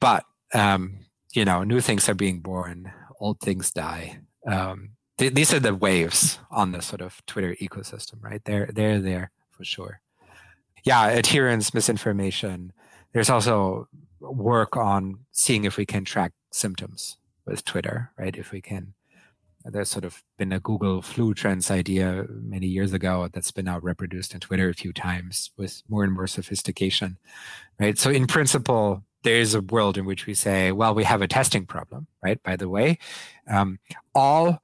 But, 0.01 0.24
um, 0.55 1.01
you 1.34 1.45
know, 1.45 1.62
new 1.62 1.80
things 1.80 2.09
are 2.09 2.14
being 2.14 2.41
born, 2.41 2.93
old 3.20 3.41
things 3.41 3.70
die. 3.72 4.20
Um, 4.47 4.93
th- 5.21 5.35
these 5.35 5.55
are 5.55 5.61
the 5.61 5.75
waves 5.75 6.39
on 6.51 6.73
the 6.73 6.83
sort 6.83 7.01
of 7.01 7.25
Twitter 7.27 7.55
ecosystem, 7.61 8.23
right? 8.23 8.43
They're, 8.45 8.71
they're 8.73 9.01
there 9.01 9.31
for 9.51 9.64
sure. 9.64 10.01
Yeah, 10.83 11.09
adherence, 11.09 11.75
misinformation. 11.75 12.73
There's 13.12 13.31
also 13.31 13.87
work 14.21 14.77
on 14.77 15.21
seeing 15.31 15.64
if 15.64 15.77
we 15.77 15.87
can 15.87 16.05
track 16.05 16.33
symptoms 16.51 17.18
with 17.47 17.64
Twitter, 17.64 18.11
right? 18.18 18.37
If 18.37 18.51
we 18.51 18.61
can 18.61 18.95
there's 19.64 19.91
sort 19.91 20.05
of 20.05 20.23
been 20.39 20.53
a 20.53 20.61
Google 20.61 21.03
flu 21.03 21.35
trends 21.35 21.71
idea 21.71 22.25
many 22.31 22.66
years 22.66 22.93
ago 22.93 23.29
that's 23.33 23.51
been 23.51 23.66
now 23.66 23.79
reproduced 23.79 24.33
in 24.33 24.41
Twitter 24.41 24.71
a 24.71 24.75
few 24.75 24.93
times 24.93 25.51
with 25.57 25.83
more 25.89 26.03
and 26.03 26.14
more 26.14 26.27
sophistication, 26.27 27.18
right? 27.79 27.99
So 27.99 28.11
in 28.11 28.27
principle, 28.27 29.05
there 29.23 29.37
is 29.37 29.55
a 29.55 29.61
world 29.61 29.99
in 29.99 30.07
which 30.07 30.25
we 30.27 30.33
say, 30.33 30.73
well, 30.73 30.95
we 30.95 31.05
have 31.05 31.21
a 31.21 31.29
testing 31.29 31.66
problem, 31.66 32.07
right? 32.23 32.43
By 32.43 32.57
the 32.57 32.71
way, 32.71 32.99
um, 33.47 33.79
all 34.14 34.62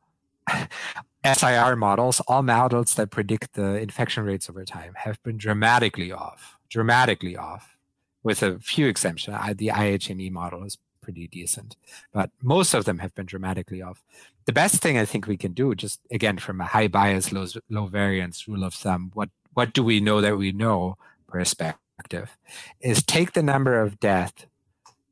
SIR 1.24 1.76
models, 1.76 2.20
all 2.28 2.42
models 2.42 2.94
that 2.94 3.10
predict 3.10 3.54
the 3.54 3.80
infection 3.80 4.24
rates 4.24 4.48
over 4.48 4.64
time 4.64 4.92
have 4.96 5.22
been 5.22 5.36
dramatically 5.36 6.12
off, 6.12 6.56
dramatically 6.68 7.36
off, 7.36 7.76
with 8.22 8.42
a 8.42 8.58
few 8.58 8.86
exceptions. 8.86 9.36
The 9.56 9.68
IHME 9.68 10.30
model 10.30 10.64
is 10.64 10.78
pretty 11.00 11.28
decent, 11.28 11.76
but 12.12 12.30
most 12.42 12.74
of 12.74 12.84
them 12.84 12.98
have 12.98 13.14
been 13.14 13.26
dramatically 13.26 13.82
off. 13.82 14.02
The 14.44 14.52
best 14.52 14.82
thing 14.82 14.98
I 14.98 15.04
think 15.04 15.26
we 15.26 15.36
can 15.36 15.52
do, 15.52 15.74
just 15.74 16.00
again 16.10 16.38
from 16.38 16.60
a 16.60 16.64
high 16.64 16.88
bias, 16.88 17.32
low, 17.32 17.46
low 17.70 17.86
variance 17.86 18.46
rule 18.48 18.64
of 18.64 18.74
thumb, 18.74 19.10
what 19.14 19.30
what 19.54 19.72
do 19.72 19.82
we 19.82 20.00
know 20.00 20.20
that 20.20 20.36
we 20.36 20.52
know 20.52 20.98
perspective, 21.28 22.36
is 22.80 23.02
take 23.02 23.32
the 23.32 23.42
number 23.42 23.80
of 23.80 23.98
death 24.00 24.46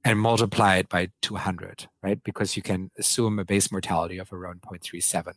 and 0.05 0.19
multiply 0.19 0.77
it 0.77 0.89
by 0.89 1.09
200, 1.23 1.89
right? 2.03 2.23
Because 2.23 2.57
you 2.57 2.63
can 2.63 2.91
assume 2.99 3.39
a 3.39 3.45
base 3.45 3.73
mortality 3.73 4.19
of 4.19 4.33
around 4.33 4.61
0.37 4.63 5.35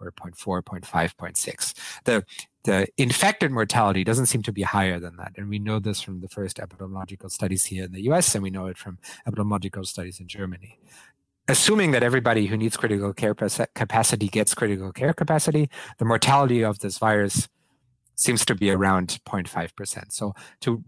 or 0.00 0.12
0.4, 0.12 0.62
0.5, 0.62 0.82
0.6. 1.16 1.74
The 2.04 2.24
the 2.64 2.86
infected 2.98 3.50
mortality 3.50 4.04
doesn't 4.04 4.26
seem 4.26 4.42
to 4.42 4.52
be 4.52 4.60
higher 4.60 5.00
than 5.00 5.16
that. 5.16 5.32
And 5.38 5.48
we 5.48 5.58
know 5.58 5.78
this 5.78 6.02
from 6.02 6.20
the 6.20 6.28
first 6.28 6.58
epidemiological 6.58 7.30
studies 7.30 7.64
here 7.64 7.84
in 7.84 7.92
the 7.92 8.02
US, 8.10 8.34
and 8.34 8.42
we 8.42 8.50
know 8.50 8.66
it 8.66 8.76
from 8.76 8.98
epidemiological 9.26 9.86
studies 9.86 10.20
in 10.20 10.28
Germany. 10.28 10.78
Assuming 11.48 11.92
that 11.92 12.02
everybody 12.02 12.46
who 12.46 12.58
needs 12.58 12.76
critical 12.76 13.14
care 13.14 13.34
capacity 13.34 14.28
gets 14.28 14.54
critical 14.54 14.92
care 14.92 15.14
capacity, 15.14 15.70
the 15.96 16.04
mortality 16.04 16.62
of 16.62 16.80
this 16.80 16.98
virus 16.98 17.48
seems 18.16 18.44
to 18.44 18.54
be 18.54 18.70
around 18.70 19.18
0.5%. 19.24 20.12
So 20.12 20.34
to 20.60 20.84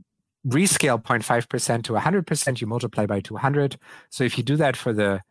rescale 0.47 1.03
0.5% 1.03 1.82
to 1.84 1.93
100%, 1.93 2.61
you 2.61 2.66
multiply 2.66 3.07
by 3.07 3.20
200. 3.20 3.76
So 4.11 4.24
if 4.24 4.38
you 4.38 4.45
do 4.45 4.57
that 4.57 4.76
for 4.76 4.93
the 4.93 5.22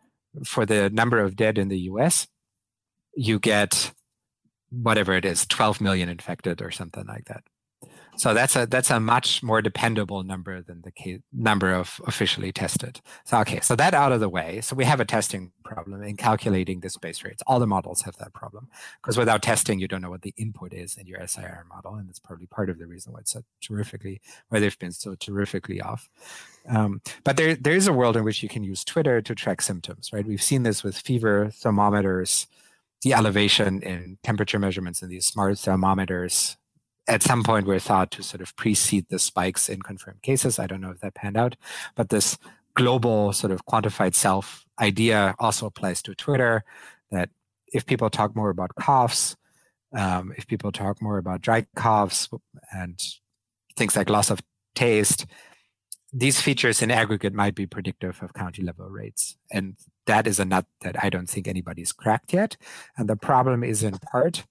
for 0.45 0.63
the 0.63 0.91
number 0.91 1.19
of 1.19 1.35
dead 1.35 1.57
in 1.57 1.69
the 1.69 1.79
US, 1.91 2.27
you 3.15 3.39
get 3.39 3.91
whatever 4.69 5.13
it 5.13 5.25
is 5.25 5.47
12 5.47 5.81
million 5.81 6.07
infected 6.07 6.61
or 6.61 6.69
something 6.69 7.05
like 7.07 7.25
that 7.25 7.43
so 8.19 8.33
that's 8.33 8.55
a 8.57 8.65
that's 8.65 8.91
a 8.91 8.99
much 8.99 9.41
more 9.41 9.61
dependable 9.61 10.23
number 10.23 10.61
than 10.61 10.81
the 10.81 10.91
case, 10.91 11.21
number 11.31 11.73
of 11.73 12.01
officially 12.05 12.51
tested. 12.51 12.99
So 13.23 13.39
okay 13.39 13.61
so 13.61 13.77
that 13.77 13.93
out 13.93 14.11
of 14.11 14.19
the 14.19 14.27
way 14.27 14.59
so 14.59 14.75
we 14.75 14.83
have 14.83 14.99
a 14.99 15.05
testing 15.05 15.53
problem 15.63 16.03
in 16.03 16.17
calculating 16.17 16.81
the 16.81 16.89
space 16.89 17.23
rates. 17.23 17.41
All 17.47 17.59
the 17.59 17.67
models 17.67 18.01
have 18.01 18.17
that 18.17 18.33
problem 18.33 18.67
because 19.01 19.17
without 19.17 19.41
testing 19.41 19.79
you 19.79 19.87
don't 19.87 20.01
know 20.01 20.09
what 20.09 20.23
the 20.23 20.33
input 20.37 20.73
is 20.73 20.97
in 20.97 21.07
your 21.07 21.25
SIR 21.25 21.65
model 21.69 21.95
and 21.95 22.09
it's 22.09 22.19
probably 22.19 22.47
part 22.47 22.69
of 22.69 22.77
the 22.77 22.87
reason 22.87 23.13
why 23.13 23.21
it's 23.21 23.31
so 23.31 23.41
terrifically 23.61 24.19
why 24.49 24.59
they've 24.59 24.77
been 24.79 24.91
so 24.91 25.15
terrifically 25.15 25.79
off. 25.79 26.09
Um, 26.67 27.01
but 27.23 27.37
there 27.37 27.55
there 27.55 27.73
is 27.73 27.87
a 27.87 27.93
world 27.93 28.17
in 28.17 28.25
which 28.25 28.43
you 28.43 28.49
can 28.49 28.63
use 28.63 28.83
twitter 28.83 29.21
to 29.21 29.33
track 29.33 29.61
symptoms 29.61 30.11
right? 30.11 30.27
We've 30.27 30.43
seen 30.43 30.63
this 30.63 30.83
with 30.83 30.97
fever 30.97 31.49
thermometers 31.51 32.47
the 33.01 33.13
elevation 33.13 33.81
in 33.81 34.17
temperature 34.23 34.59
measurements 34.59 35.01
in 35.01 35.09
these 35.09 35.25
smart 35.25 35.57
thermometers 35.57 36.57
at 37.09 37.23
some 37.23 37.43
point 37.43 37.65
were 37.65 37.79
thought 37.79 38.11
to 38.11 38.23
sort 38.23 38.41
of 38.41 38.55
precede 38.55 39.07
the 39.09 39.19
spikes 39.19 39.67
in 39.67 39.81
confirmed 39.81 40.21
cases. 40.21 40.59
I 40.59 40.67
don't 40.67 40.79
know 40.79 40.91
if 40.91 40.99
that 41.01 41.15
panned 41.15 41.37
out, 41.37 41.55
but 41.95 42.09
this 42.09 42.37
global 42.75 43.33
sort 43.33 43.51
of 43.51 43.65
quantified 43.65 44.13
self 44.13 44.65
idea 44.79 45.35
also 45.39 45.65
applies 45.65 46.01
to 46.03 46.15
Twitter 46.15 46.63
that 47.11 47.29
if 47.73 47.85
people 47.85 48.09
talk 48.09 48.35
more 48.35 48.49
about 48.49 48.75
coughs, 48.75 49.35
um, 49.93 50.33
if 50.37 50.47
people 50.47 50.71
talk 50.71 51.01
more 51.01 51.17
about 51.17 51.41
dry 51.41 51.65
coughs 51.75 52.29
and 52.71 53.01
things 53.75 53.95
like 53.95 54.09
loss 54.09 54.29
of 54.29 54.39
taste, 54.75 55.25
these 56.13 56.41
features 56.41 56.81
in 56.81 56.91
aggregate 56.91 57.33
might 57.33 57.55
be 57.55 57.65
predictive 57.65 58.21
of 58.21 58.33
county 58.33 58.61
level 58.61 58.87
rates. 58.87 59.35
And 59.51 59.75
that 60.05 60.27
is 60.27 60.39
a 60.39 60.45
nut 60.45 60.65
that 60.81 61.03
I 61.03 61.09
don't 61.09 61.29
think 61.29 61.47
anybody's 61.47 61.91
cracked 61.91 62.33
yet. 62.33 62.55
And 62.97 63.09
the 63.09 63.15
problem 63.15 63.63
is 63.63 63.83
in 63.83 63.97
part 63.97 64.45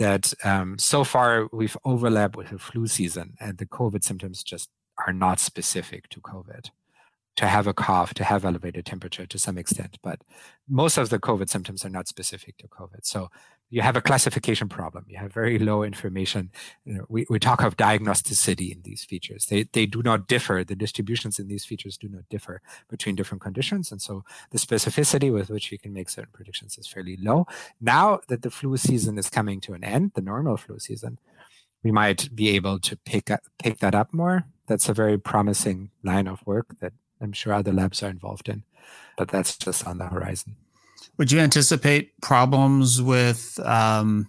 that 0.00 0.32
um, 0.44 0.78
so 0.78 1.04
far 1.04 1.46
we've 1.52 1.76
overlapped 1.84 2.34
with 2.34 2.48
the 2.48 2.58
flu 2.58 2.86
season 2.86 3.34
and 3.38 3.58
the 3.58 3.66
COVID 3.66 4.02
symptoms 4.02 4.42
just 4.42 4.70
are 5.06 5.12
not 5.12 5.38
specific 5.38 6.08
to 6.08 6.20
COVID. 6.20 6.70
To 7.36 7.46
have 7.46 7.66
a 7.66 7.74
cough, 7.74 8.12
to 8.14 8.24
have 8.24 8.44
elevated 8.44 8.84
temperature 8.84 9.24
to 9.24 9.38
some 9.38 9.56
extent, 9.56 9.98
but 10.02 10.20
most 10.68 10.98
of 10.98 11.10
the 11.10 11.18
COVID 11.18 11.48
symptoms 11.48 11.84
are 11.84 11.90
not 11.90 12.08
specific 12.08 12.56
to 12.58 12.68
COVID. 12.68 13.04
So 13.04 13.30
you 13.70 13.82
have 13.82 13.96
a 13.96 14.00
classification 14.00 14.68
problem. 14.68 15.04
You 15.08 15.18
have 15.18 15.32
very 15.32 15.58
low 15.58 15.84
information. 15.84 16.50
You 16.84 16.94
know, 16.94 17.06
we, 17.08 17.24
we 17.30 17.38
talk 17.38 17.62
of 17.62 17.76
diagnosticity 17.76 18.72
in 18.72 18.82
these 18.82 19.04
features. 19.04 19.46
They, 19.46 19.62
they 19.62 19.86
do 19.86 20.02
not 20.02 20.26
differ. 20.26 20.64
The 20.64 20.74
distributions 20.74 21.38
in 21.38 21.46
these 21.46 21.64
features 21.64 21.96
do 21.96 22.08
not 22.08 22.28
differ 22.28 22.62
between 22.88 23.14
different 23.14 23.42
conditions. 23.42 23.92
And 23.92 24.02
so 24.02 24.24
the 24.50 24.58
specificity 24.58 25.32
with 25.32 25.50
which 25.50 25.70
you 25.70 25.78
can 25.78 25.92
make 25.92 26.08
certain 26.08 26.32
predictions 26.32 26.78
is 26.78 26.88
fairly 26.88 27.16
low. 27.16 27.46
Now 27.80 28.20
that 28.26 28.42
the 28.42 28.50
flu 28.50 28.76
season 28.76 29.16
is 29.18 29.30
coming 29.30 29.60
to 29.62 29.74
an 29.74 29.84
end, 29.84 30.12
the 30.14 30.20
normal 30.20 30.56
flu 30.56 30.80
season, 30.80 31.18
we 31.84 31.92
might 31.92 32.34
be 32.34 32.48
able 32.50 32.80
to 32.80 32.96
pick 32.96 33.30
up, 33.30 33.40
pick 33.62 33.78
that 33.78 33.94
up 33.94 34.12
more. 34.12 34.46
That's 34.66 34.88
a 34.88 34.94
very 34.94 35.18
promising 35.18 35.90
line 36.02 36.26
of 36.26 36.44
work 36.44 36.80
that 36.80 36.92
I'm 37.20 37.32
sure 37.32 37.52
other 37.52 37.72
labs 37.72 38.02
are 38.02 38.10
involved 38.10 38.48
in, 38.48 38.64
but 39.16 39.28
that's 39.28 39.56
just 39.56 39.86
on 39.86 39.98
the 39.98 40.06
horizon. 40.06 40.56
Would 41.18 41.32
you 41.32 41.40
anticipate 41.40 42.18
problems 42.20 43.00
with 43.02 43.58
um, 43.64 44.28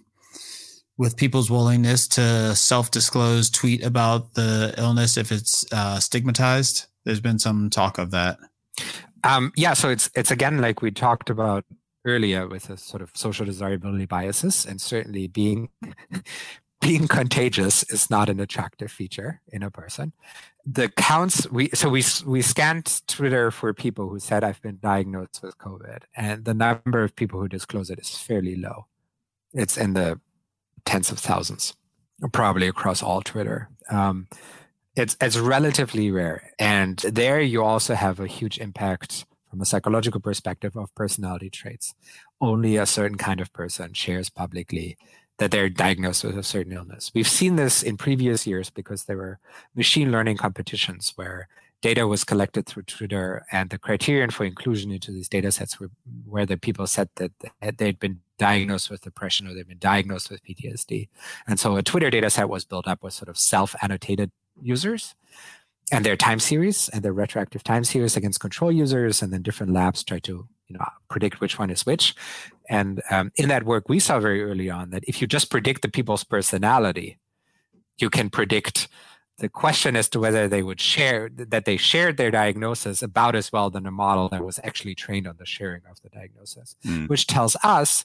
with 0.98 1.16
people's 1.16 1.50
willingness 1.50 2.06
to 2.08 2.54
self-disclose, 2.54 3.50
tweet 3.50 3.82
about 3.84 4.34
the 4.34 4.74
illness 4.76 5.16
if 5.16 5.32
it's 5.32 5.70
uh, 5.72 5.98
stigmatized? 6.00 6.86
There's 7.04 7.20
been 7.20 7.38
some 7.38 7.70
talk 7.70 7.98
of 7.98 8.10
that. 8.10 8.38
Um, 9.24 9.52
yeah, 9.56 9.74
so 9.74 9.88
it's 9.88 10.10
it's 10.14 10.30
again 10.30 10.60
like 10.60 10.82
we 10.82 10.90
talked 10.90 11.30
about 11.30 11.64
earlier 12.04 12.48
with 12.48 12.68
a 12.68 12.76
sort 12.76 13.02
of 13.02 13.10
social 13.14 13.46
desirability 13.46 14.06
biases, 14.06 14.66
and 14.66 14.80
certainly 14.80 15.28
being 15.28 15.68
being 16.82 17.06
contagious 17.06 17.84
is 17.84 18.10
not 18.10 18.28
an 18.28 18.40
attractive 18.40 18.90
feature 18.90 19.40
in 19.52 19.62
a 19.62 19.70
person. 19.70 20.12
The 20.66 20.88
counts 20.88 21.48
we 21.50 21.70
so 21.72 21.88
we 21.88 22.02
we 22.26 22.42
scanned 22.42 23.02
Twitter 23.06 23.50
for 23.50 23.72
people 23.72 24.08
who 24.08 24.18
said 24.18 24.44
I've 24.44 24.60
been 24.60 24.78
diagnosed 24.82 25.40
with 25.42 25.56
COVID, 25.58 26.02
and 26.16 26.44
the 26.44 26.54
number 26.54 27.02
of 27.02 27.16
people 27.16 27.40
who 27.40 27.48
disclose 27.48 27.88
it 27.88 28.00
is 28.00 28.18
fairly 28.18 28.56
low. 28.56 28.86
It's 29.54 29.76
in 29.78 29.94
the 29.94 30.20
tens 30.84 31.10
of 31.10 31.18
thousands, 31.18 31.74
probably 32.32 32.66
across 32.66 33.02
all 33.02 33.22
Twitter. 33.22 33.68
Um, 33.88 34.26
it's 34.96 35.16
it's 35.20 35.38
relatively 35.38 36.10
rare, 36.10 36.50
and 36.58 36.98
there 36.98 37.40
you 37.40 37.62
also 37.62 37.94
have 37.94 38.18
a 38.20 38.26
huge 38.26 38.58
impact 38.58 39.24
from 39.48 39.60
a 39.60 39.66
psychological 39.66 40.20
perspective 40.20 40.76
of 40.76 40.94
personality 40.94 41.50
traits. 41.50 41.94
Only 42.40 42.76
a 42.76 42.86
certain 42.86 43.18
kind 43.18 43.40
of 43.40 43.52
person 43.52 43.92
shares 43.92 44.30
publicly 44.30 44.96
that 45.42 45.50
they're 45.50 45.68
diagnosed 45.68 46.22
with 46.22 46.38
a 46.38 46.42
certain 46.44 46.72
illness. 46.72 47.10
We've 47.12 47.26
seen 47.26 47.56
this 47.56 47.82
in 47.82 47.96
previous 47.96 48.46
years 48.46 48.70
because 48.70 49.06
there 49.06 49.16
were 49.16 49.40
machine 49.74 50.12
learning 50.12 50.36
competitions 50.36 51.12
where 51.16 51.48
data 51.80 52.06
was 52.06 52.22
collected 52.22 52.64
through 52.66 52.84
Twitter, 52.84 53.44
and 53.50 53.68
the 53.68 53.76
criterion 53.76 54.30
for 54.30 54.44
inclusion 54.44 54.92
into 54.92 55.10
these 55.10 55.28
data 55.28 55.50
sets 55.50 55.80
were 55.80 55.90
where 56.24 56.46
the 56.46 56.56
people 56.56 56.86
said 56.86 57.08
that 57.16 57.32
they'd 57.76 57.98
been 57.98 58.20
diagnosed 58.38 58.88
with 58.88 59.00
depression 59.00 59.48
or 59.48 59.54
they'd 59.54 59.66
been 59.66 59.78
diagnosed 59.78 60.30
with 60.30 60.44
PTSD. 60.44 61.08
And 61.48 61.58
so 61.58 61.74
a 61.74 61.82
Twitter 61.82 62.08
data 62.08 62.30
set 62.30 62.48
was 62.48 62.64
built 62.64 62.86
up 62.86 63.02
with 63.02 63.12
sort 63.12 63.28
of 63.28 63.36
self 63.36 63.74
annotated 63.82 64.30
users 64.60 65.16
and 65.90 66.06
their 66.06 66.16
time 66.16 66.38
series 66.38 66.88
and 66.90 67.02
their 67.02 67.12
retroactive 67.12 67.64
time 67.64 67.82
series 67.82 68.16
against 68.16 68.38
control 68.38 68.70
users. 68.70 69.22
And 69.22 69.32
then 69.32 69.42
different 69.42 69.72
labs 69.72 70.04
try 70.04 70.20
to 70.20 70.46
you 70.68 70.78
know 70.78 70.84
predict 71.08 71.40
which 71.40 71.58
one 71.58 71.70
is 71.70 71.84
which 71.84 72.14
and 72.72 73.02
um, 73.10 73.30
in 73.36 73.48
that 73.48 73.64
work 73.64 73.88
we 73.88 73.98
saw 74.00 74.18
very 74.18 74.42
early 74.42 74.70
on 74.70 74.90
that 74.90 75.04
if 75.06 75.20
you 75.20 75.26
just 75.26 75.50
predict 75.50 75.82
the 75.82 75.88
people's 75.88 76.24
personality 76.24 77.18
you 77.98 78.08
can 78.08 78.30
predict 78.30 78.88
the 79.38 79.48
question 79.48 79.96
as 79.96 80.08
to 80.08 80.20
whether 80.20 80.48
they 80.48 80.62
would 80.62 80.80
share 80.80 81.28
that 81.34 81.64
they 81.64 81.76
shared 81.76 82.16
their 82.16 82.30
diagnosis 82.30 83.02
about 83.02 83.34
as 83.34 83.52
well 83.52 83.70
than 83.70 83.86
a 83.86 83.90
model 83.90 84.28
that 84.28 84.44
was 84.44 84.58
actually 84.64 84.94
trained 84.94 85.26
on 85.26 85.36
the 85.38 85.46
sharing 85.46 85.82
of 85.90 86.00
the 86.02 86.08
diagnosis 86.08 86.76
mm. 86.84 87.08
which 87.08 87.26
tells 87.26 87.56
us 87.62 88.04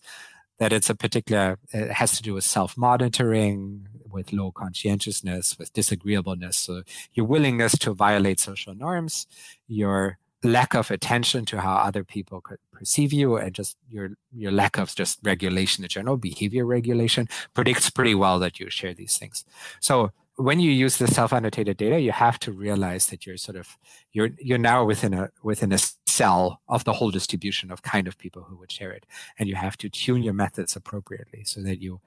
that 0.59 0.74
it's 0.74 0.89
a 0.89 0.95
particular 0.95 1.57
it 1.72 1.91
has 1.91 2.15
to 2.18 2.22
do 2.22 2.34
with 2.34 2.43
self-monitoring 2.43 3.88
with 4.11 4.34
low 4.34 4.51
conscientiousness 4.51 5.57
with 5.57 5.72
disagreeableness 5.74 6.57
so 6.57 6.84
your 7.13 7.26
willingness 7.26 7.78
to 7.78 7.93
violate 7.93 8.39
social 8.39 8.74
norms 8.76 9.28
your 9.68 10.18
lack 10.44 10.76
of 10.76 10.92
attention 10.92 11.46
to 11.46 11.60
how 11.62 11.76
other 11.76 12.04
people 12.04 12.42
could 12.42 12.60
perceive 12.72 13.12
you 13.12 13.38
and 13.38 13.56
just 13.56 13.76
your 13.90 14.12
your 14.32 14.52
lack 14.52 14.78
of 14.78 14.94
just 14.96 15.20
regulation 15.24 15.84
in 15.84 15.90
general 15.90 16.18
behavior 16.18 16.66
regulation 16.66 17.28
predicts 17.54 17.90
pretty 17.90 18.14
well 18.14 18.38
that 18.40 18.60
you 18.60 18.70
share 18.70 18.94
these 18.94 19.18
things. 19.18 19.46
So 19.80 20.12
when 20.36 20.60
you 20.60 20.70
use 20.70 20.98
the 20.98 21.08
self-annotated 21.08 21.78
data 21.78 22.00
you 22.00 22.12
have 22.12 22.38
to 22.38 22.52
realize 22.52 23.08
that 23.08 23.26
you're 23.26 23.38
sort 23.38 23.58
of 23.58 23.78
you're 24.14 24.30
you're 24.38 24.60
now 24.60 24.86
within 24.86 25.14
a 25.14 25.30
within 25.42 25.72
a 25.72 25.80
cell 26.06 26.62
of 26.68 26.84
the 26.84 26.94
whole 26.94 27.10
distribution 27.10 27.72
of 27.72 27.82
kind 27.82 28.08
of 28.08 28.18
people 28.18 28.44
who 28.44 28.56
would 28.58 28.72
share 28.72 28.92
it. 28.92 29.06
And 29.40 29.50
you 29.50 29.56
have 29.56 29.78
to 29.78 29.90
tune 29.90 30.22
your 30.22 30.34
methods 30.34 30.76
appropriately 30.76 31.44
so 31.46 31.62
that 31.62 31.82
you 31.82 32.00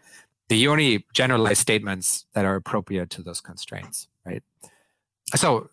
the 0.49 0.68
only 0.68 1.07
generalized 1.12 1.61
statements 1.61 2.26
that 2.35 2.45
are 2.45 2.57
appropriate 2.57 3.11
to 3.11 3.22
those 3.22 3.41
constraints 3.41 4.09
right? 4.24 4.43
So 5.35 5.70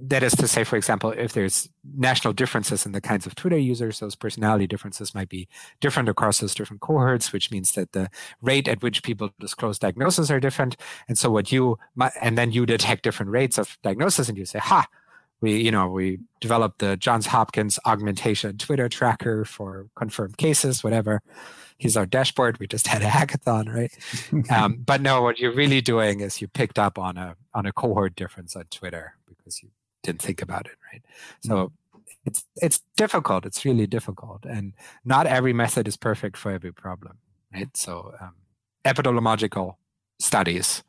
that 0.00 0.22
is 0.22 0.32
to 0.32 0.46
say, 0.46 0.64
for 0.64 0.76
example, 0.76 1.10
if 1.12 1.32
there's 1.32 1.68
national 1.96 2.34
differences 2.34 2.84
in 2.84 2.92
the 2.92 3.00
kinds 3.00 3.26
of 3.26 3.34
Twitter 3.34 3.56
users, 3.56 4.00
those 4.00 4.14
personality 4.14 4.66
differences 4.66 5.14
might 5.14 5.28
be 5.28 5.48
different 5.80 6.08
across 6.08 6.40
those 6.40 6.54
different 6.54 6.82
cohorts, 6.82 7.32
which 7.32 7.50
means 7.50 7.72
that 7.72 7.92
the 7.92 8.10
rate 8.42 8.68
at 8.68 8.82
which 8.82 9.02
people 9.02 9.30
disclose 9.40 9.78
diagnoses 9.78 10.30
are 10.30 10.40
different. 10.40 10.76
And 11.08 11.16
so 11.16 11.30
what 11.30 11.50
you, 11.50 11.78
and 12.20 12.36
then 12.36 12.52
you 12.52 12.66
detect 12.66 13.02
different 13.02 13.32
rates 13.32 13.56
of 13.56 13.78
diagnosis 13.82 14.28
and 14.28 14.36
you 14.36 14.44
say, 14.44 14.58
ha, 14.58 14.86
we, 15.40 15.56
you 15.56 15.70
know, 15.70 15.88
we 15.88 16.18
developed 16.40 16.80
the 16.80 16.96
Johns 16.96 17.26
Hopkins 17.26 17.78
augmentation 17.86 18.58
Twitter 18.58 18.88
tracker 18.88 19.44
for 19.44 19.86
confirmed 19.94 20.36
cases, 20.36 20.82
whatever. 20.82 21.22
Here's 21.78 21.96
our 21.96 22.06
dashboard. 22.06 22.58
We 22.58 22.66
just 22.66 22.88
had 22.88 23.02
a 23.02 23.06
hackathon, 23.06 23.72
right? 23.72 24.50
um, 24.50 24.78
but 24.84 25.00
no, 25.00 25.22
what 25.22 25.38
you're 25.38 25.54
really 25.54 25.80
doing 25.80 26.20
is 26.20 26.40
you 26.40 26.48
picked 26.48 26.78
up 26.78 26.98
on 26.98 27.16
a 27.16 27.36
on 27.54 27.66
a 27.66 27.72
cohort 27.72 28.16
difference 28.16 28.56
on 28.56 28.64
Twitter 28.64 29.14
because 29.28 29.62
you 29.62 29.70
didn't 30.02 30.22
think 30.22 30.42
about 30.42 30.66
it, 30.66 30.76
right? 30.92 31.02
So 31.40 31.54
mm-hmm. 31.54 32.00
it's 32.26 32.44
it's 32.56 32.80
difficult. 32.96 33.46
It's 33.46 33.64
really 33.64 33.86
difficult, 33.86 34.44
and 34.44 34.72
not 35.04 35.26
every 35.26 35.52
method 35.52 35.88
is 35.88 35.96
perfect 35.96 36.36
for 36.36 36.50
every 36.50 36.72
problem, 36.72 37.18
right? 37.52 37.74
So 37.76 38.14
um, 38.20 38.34
epidemiological 38.84 39.76
studies 40.18 40.82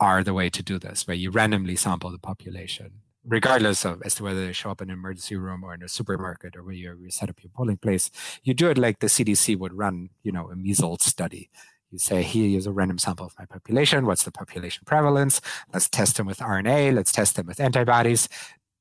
are 0.00 0.24
the 0.24 0.34
way 0.34 0.50
to 0.50 0.62
do 0.62 0.78
this, 0.78 1.06
where 1.06 1.16
you 1.16 1.30
randomly 1.30 1.76
sample 1.76 2.10
the 2.10 2.18
population, 2.18 2.90
regardless 3.26 3.84
of 3.84 4.02
as 4.02 4.14
to 4.16 4.24
whether 4.24 4.44
they 4.44 4.52
show 4.52 4.70
up 4.70 4.82
in 4.82 4.90
an 4.90 4.94
emergency 4.94 5.36
room 5.36 5.62
or 5.62 5.74
in 5.74 5.82
a 5.82 5.88
supermarket 5.88 6.56
or 6.56 6.62
where 6.64 6.74
you 6.74 7.10
set 7.10 7.30
up 7.30 7.42
your 7.42 7.50
polling 7.54 7.76
place. 7.76 8.10
You 8.42 8.54
do 8.54 8.68
it 8.68 8.78
like 8.78 8.98
the 8.98 9.06
CDC 9.06 9.56
would 9.58 9.72
run, 9.72 10.10
you 10.22 10.32
know, 10.32 10.50
a 10.50 10.56
measles 10.56 11.04
study. 11.04 11.50
You 11.92 11.98
say, 11.98 12.22
here 12.22 12.56
is 12.56 12.66
a 12.66 12.72
random 12.72 12.98
sample 12.98 13.26
of 13.26 13.34
my 13.38 13.44
population. 13.44 14.06
What's 14.06 14.24
the 14.24 14.32
population 14.32 14.82
prevalence? 14.86 15.42
Let's 15.74 15.90
test 15.90 16.16
them 16.16 16.26
with 16.26 16.38
RNA. 16.38 16.94
Let's 16.94 17.12
test 17.12 17.36
them 17.36 17.46
with 17.46 17.60
antibodies. 17.60 18.30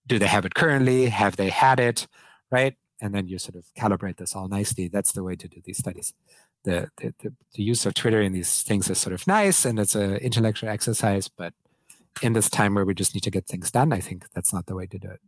Do 0.07 0.17
they 0.17 0.27
have 0.27 0.45
it 0.45 0.55
currently? 0.55 1.07
Have 1.07 1.35
they 1.35 1.49
had 1.49 1.81
it? 1.81 2.07
Right? 2.49 2.77
And 3.01 3.13
then 3.13 3.27
you 3.27 3.37
sort 3.37 3.55
of 3.55 3.65
calibrate 3.77 4.15
this 4.15 4.33
all 4.33 4.47
nicely. 4.47 4.87
That's 4.87 5.11
the 5.11 5.23
way 5.23 5.35
to 5.35 5.47
do 5.49 5.61
these 5.65 5.77
studies. 5.77 6.13
The, 6.63 6.89
the, 6.97 7.13
the, 7.19 7.33
the 7.55 7.63
use 7.63 7.85
of 7.85 7.95
Twitter 7.95 8.21
in 8.21 8.31
these 8.31 8.61
things 8.63 8.89
is 8.89 8.97
sort 8.97 9.13
of 9.13 9.27
nice 9.27 9.65
and 9.65 9.77
it's 9.77 9.95
an 9.95 10.15
intellectual 10.17 10.69
exercise, 10.69 11.27
but 11.27 11.53
in 12.21 12.31
this 12.31 12.49
time 12.49 12.75
where 12.75 12.85
we 12.85 12.93
just 12.93 13.13
need 13.13 13.23
to 13.23 13.31
get 13.31 13.45
things 13.45 13.71
done, 13.71 13.91
I 13.91 13.99
think 13.99 14.25
that's 14.33 14.53
not 14.53 14.67
the 14.67 14.75
way 14.75 14.85
to 14.85 14.97
do 14.97 15.09
it. 15.09 15.19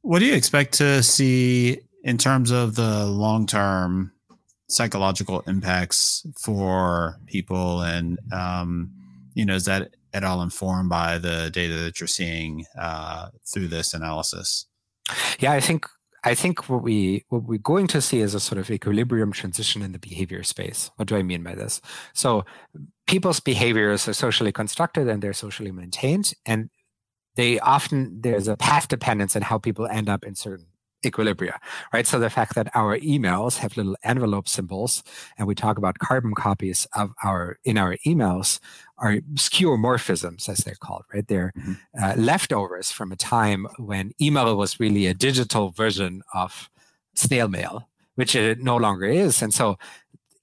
What 0.00 0.20
do 0.20 0.24
you 0.24 0.34
expect 0.34 0.74
to 0.74 1.02
see 1.02 1.80
in 2.02 2.16
terms 2.16 2.50
of 2.50 2.76
the 2.76 3.04
long 3.06 3.46
term 3.46 4.12
psychological 4.72 5.40
impacts 5.46 6.26
for 6.40 7.18
people 7.26 7.82
and 7.82 8.18
um, 8.32 8.90
you 9.34 9.44
know 9.44 9.54
is 9.54 9.66
that 9.66 9.94
at 10.14 10.24
all 10.24 10.42
informed 10.42 10.88
by 10.88 11.18
the 11.18 11.50
data 11.52 11.74
that 11.74 12.00
you're 12.00 12.06
seeing 12.06 12.64
uh, 12.78 13.28
through 13.44 13.68
this 13.68 13.92
analysis? 13.92 14.66
Yeah 15.38 15.52
i 15.52 15.60
think 15.60 15.86
i 16.24 16.34
think 16.34 16.68
what 16.70 16.82
we 16.82 17.24
what 17.28 17.42
we're 17.42 17.58
going 17.58 17.86
to 17.86 18.00
see 18.00 18.20
is 18.20 18.34
a 18.34 18.40
sort 18.40 18.58
of 18.58 18.70
equilibrium 18.70 19.32
transition 19.32 19.82
in 19.82 19.92
the 19.92 19.98
behavior 19.98 20.42
space. 20.42 20.90
What 20.96 21.08
do 21.08 21.16
i 21.16 21.22
mean 21.22 21.42
by 21.42 21.54
this? 21.54 21.80
So 22.14 22.44
people's 23.06 23.40
behaviors 23.40 24.08
are 24.08 24.14
socially 24.14 24.52
constructed 24.52 25.06
and 25.08 25.22
they're 25.22 25.34
socially 25.34 25.72
maintained 25.72 26.32
and 26.46 26.70
they 27.34 27.58
often 27.60 28.20
there's 28.22 28.48
a 28.48 28.56
path 28.56 28.88
dependence 28.88 29.36
in 29.36 29.42
how 29.42 29.58
people 29.58 29.86
end 29.86 30.08
up 30.08 30.24
in 30.24 30.34
certain 30.34 30.66
equilibria, 31.02 31.58
right? 31.92 32.06
So 32.06 32.18
the 32.18 32.30
fact 32.30 32.54
that 32.54 32.68
our 32.74 32.98
emails 32.98 33.58
have 33.58 33.76
little 33.76 33.96
envelope 34.04 34.48
symbols 34.48 35.02
and 35.38 35.46
we 35.46 35.54
talk 35.54 35.78
about 35.78 35.98
carbon 35.98 36.34
copies 36.34 36.86
of 36.94 37.12
our 37.22 37.58
in 37.64 37.78
our 37.78 37.96
emails 38.06 38.60
are 38.98 39.16
skeuomorphisms, 39.34 40.48
as 40.48 40.58
they're 40.58 40.76
called, 40.76 41.04
right? 41.12 41.26
They're 41.26 41.52
mm-hmm. 41.58 41.72
uh, 42.00 42.14
leftovers 42.16 42.92
from 42.92 43.10
a 43.12 43.16
time 43.16 43.66
when 43.78 44.12
email 44.20 44.56
was 44.56 44.78
really 44.78 45.06
a 45.06 45.14
digital 45.14 45.70
version 45.70 46.22
of 46.32 46.70
snail 47.14 47.48
mail, 47.48 47.88
which 48.14 48.34
it 48.36 48.62
no 48.62 48.76
longer 48.76 49.06
is. 49.06 49.42
And 49.42 49.52
so 49.52 49.76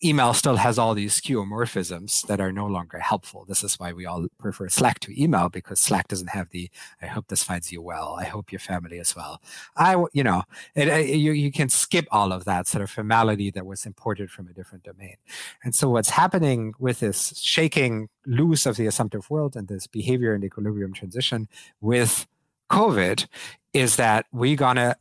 email 0.04 0.34
still 0.34 0.56
has 0.56 0.80
all 0.80 0.94
these 0.94 1.20
skeuomorphisms 1.20 2.26
that 2.28 2.40
are 2.40 2.52
no 2.52 2.66
longer 2.66 3.00
helpful. 3.00 3.46
This 3.46 3.64
is 3.64 3.80
why 3.80 3.92
we 3.94 4.06
all 4.06 4.28
prefer 4.38 4.70
Slack 4.70 5.00
to 5.02 5.22
email 5.22 5.50
because 5.50 5.80
Slack 5.80 6.08
doesn't 6.08 6.30
have 6.30 6.50
the 6.50 6.70
"I 7.02 7.08
hope 7.08 7.28
this 7.28 7.44
finds 7.44 7.72
you 7.72 7.82
well," 7.82 8.16
"I 8.20 8.26
hope 8.26 8.52
your 8.52 8.60
family 8.60 9.00
as 9.00 9.16
well." 9.16 9.42
I, 9.76 9.96
you 10.14 10.24
know, 10.24 10.44
it, 10.76 10.88
it, 10.88 11.16
you 11.18 11.32
you 11.32 11.52
can 11.52 11.70
skip 11.70 12.08
all 12.12 12.32
of 12.32 12.46
that 12.46 12.68
sort 12.68 12.84
of 12.84 12.90
formality 12.90 13.52
that 13.52 13.66
was 13.66 13.86
imported 13.86 14.32
from 14.32 14.48
a 14.48 14.54
different 14.54 14.84
domain. 14.84 15.16
And 15.64 15.76
so, 15.76 15.90
what's 15.90 16.12
happening 16.12 16.74
with 16.80 17.00
this 17.00 17.34
shaking 17.40 18.10
loose 18.26 18.66
of 18.66 18.78
the 18.78 18.88
assumptive 18.88 19.30
world 19.30 19.56
and 19.56 19.68
this 19.68 19.88
behavior 19.88 20.34
and 20.34 20.44
equilibrium 20.44 20.94
transition 20.94 21.48
with 21.82 22.28
COVID 22.70 23.28
is 23.74 23.96
that 23.98 24.26
we're 24.32 24.56
gonna 24.56 24.96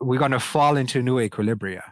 we're 0.00 0.18
gonna 0.18 0.40
fall 0.40 0.76
into 0.76 1.02
new 1.02 1.16
equilibria 1.16 1.82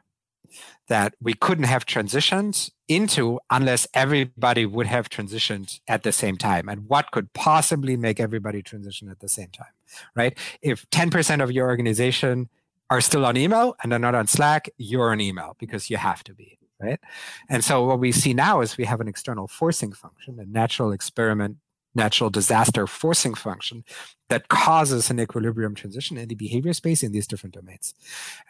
that 0.88 1.14
we 1.20 1.34
couldn't 1.34 1.64
have 1.64 1.86
transitioned 1.86 2.70
into 2.88 3.40
unless 3.50 3.86
everybody 3.94 4.64
would 4.66 4.86
have 4.86 5.08
transitioned 5.08 5.80
at 5.88 6.02
the 6.02 6.12
same 6.12 6.36
time. 6.36 6.68
And 6.68 6.88
what 6.88 7.10
could 7.10 7.32
possibly 7.32 7.96
make 7.96 8.20
everybody 8.20 8.62
transition 8.62 9.08
at 9.08 9.20
the 9.20 9.28
same 9.28 9.48
time, 9.48 9.72
right? 10.14 10.36
If 10.62 10.88
10% 10.90 11.42
of 11.42 11.52
your 11.52 11.68
organization 11.68 12.48
are 12.90 13.00
still 13.00 13.26
on 13.26 13.36
email 13.36 13.74
and 13.82 13.92
are 13.92 13.98
not 13.98 14.14
on 14.14 14.26
Slack, 14.26 14.68
you're 14.78 15.10
on 15.10 15.20
email 15.20 15.56
because 15.58 15.90
you 15.90 15.96
have 15.96 16.22
to 16.24 16.34
be, 16.34 16.58
right? 16.80 17.00
And 17.48 17.64
so 17.64 17.84
what 17.84 17.98
we 17.98 18.12
see 18.12 18.32
now 18.32 18.60
is 18.60 18.76
we 18.76 18.84
have 18.84 19.00
an 19.00 19.08
external 19.08 19.48
forcing 19.48 19.92
function, 19.92 20.38
a 20.38 20.44
natural 20.44 20.92
experiment 20.92 21.56
natural 21.96 22.30
disaster 22.30 22.86
forcing 22.86 23.34
function 23.34 23.84
that 24.28 24.48
causes 24.48 25.10
an 25.10 25.18
equilibrium 25.20 25.74
transition 25.74 26.16
in 26.16 26.28
the 26.28 26.34
behavior 26.34 26.72
space 26.72 27.02
in 27.02 27.12
these 27.12 27.26
different 27.26 27.54
domains. 27.54 27.94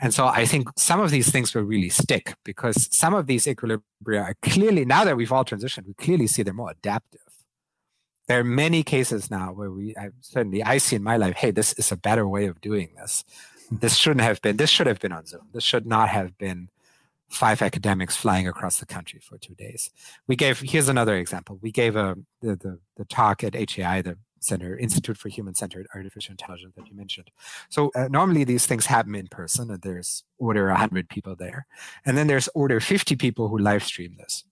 And 0.00 0.12
so 0.12 0.26
I 0.26 0.44
think 0.46 0.68
some 0.76 1.00
of 1.00 1.10
these 1.10 1.30
things 1.30 1.54
will 1.54 1.62
really 1.62 1.88
stick 1.88 2.34
because 2.44 2.88
some 2.94 3.14
of 3.14 3.26
these 3.26 3.46
equilibria 3.46 4.22
are 4.22 4.34
clearly, 4.42 4.84
now 4.84 5.04
that 5.04 5.16
we've 5.16 5.32
all 5.32 5.44
transitioned, 5.44 5.86
we 5.86 5.94
clearly 5.94 6.26
see 6.26 6.42
they're 6.42 6.54
more 6.54 6.70
adaptive. 6.70 7.20
There 8.26 8.40
are 8.40 8.44
many 8.44 8.82
cases 8.82 9.30
now 9.30 9.52
where 9.52 9.70
we, 9.70 9.94
I, 9.96 10.10
certainly 10.20 10.62
I 10.62 10.78
see 10.78 10.96
in 10.96 11.02
my 11.02 11.16
life, 11.16 11.36
hey, 11.36 11.52
this 11.52 11.72
is 11.74 11.92
a 11.92 11.96
better 11.96 12.26
way 12.26 12.46
of 12.46 12.60
doing 12.60 12.90
this. 12.96 13.24
Hmm. 13.68 13.76
This 13.80 13.96
shouldn't 13.96 14.22
have 14.22 14.42
been, 14.42 14.56
this 14.56 14.70
should 14.70 14.88
have 14.88 14.98
been 14.98 15.12
on 15.12 15.26
Zoom. 15.26 15.48
This 15.52 15.62
should 15.62 15.86
not 15.86 16.08
have 16.08 16.36
been 16.36 16.68
five 17.28 17.62
academics 17.62 18.16
flying 18.16 18.46
across 18.46 18.78
the 18.78 18.86
country 18.86 19.20
for 19.20 19.38
two 19.38 19.54
days. 19.54 19.90
We 20.26 20.36
gave 20.36 20.60
here's 20.60 20.88
another 20.88 21.16
example. 21.16 21.58
We 21.60 21.72
gave 21.72 21.96
a 21.96 22.16
the 22.40 22.56
the, 22.56 22.78
the 22.96 23.04
talk 23.04 23.42
at 23.42 23.54
HAI, 23.54 24.02
the 24.02 24.18
Stanford 24.40 24.80
Institute 24.80 25.16
for 25.16 25.28
Human 25.28 25.54
Centered 25.54 25.86
Artificial 25.94 26.32
Intelligence 26.32 26.74
that 26.76 26.86
you 26.88 26.94
mentioned. 26.96 27.30
So 27.68 27.90
uh, 27.94 28.08
normally 28.08 28.44
these 28.44 28.66
things 28.66 28.86
happen 28.86 29.14
in 29.14 29.26
person, 29.26 29.70
and 29.70 29.82
there's 29.82 30.24
order 30.38 30.68
100 30.68 31.08
people 31.08 31.34
there, 31.36 31.66
and 32.04 32.16
then 32.16 32.26
there's 32.26 32.48
order 32.54 32.80
50 32.80 33.16
people 33.16 33.48
who 33.48 33.58
live 33.58 33.82
stream 33.82 34.16
this. 34.16 34.44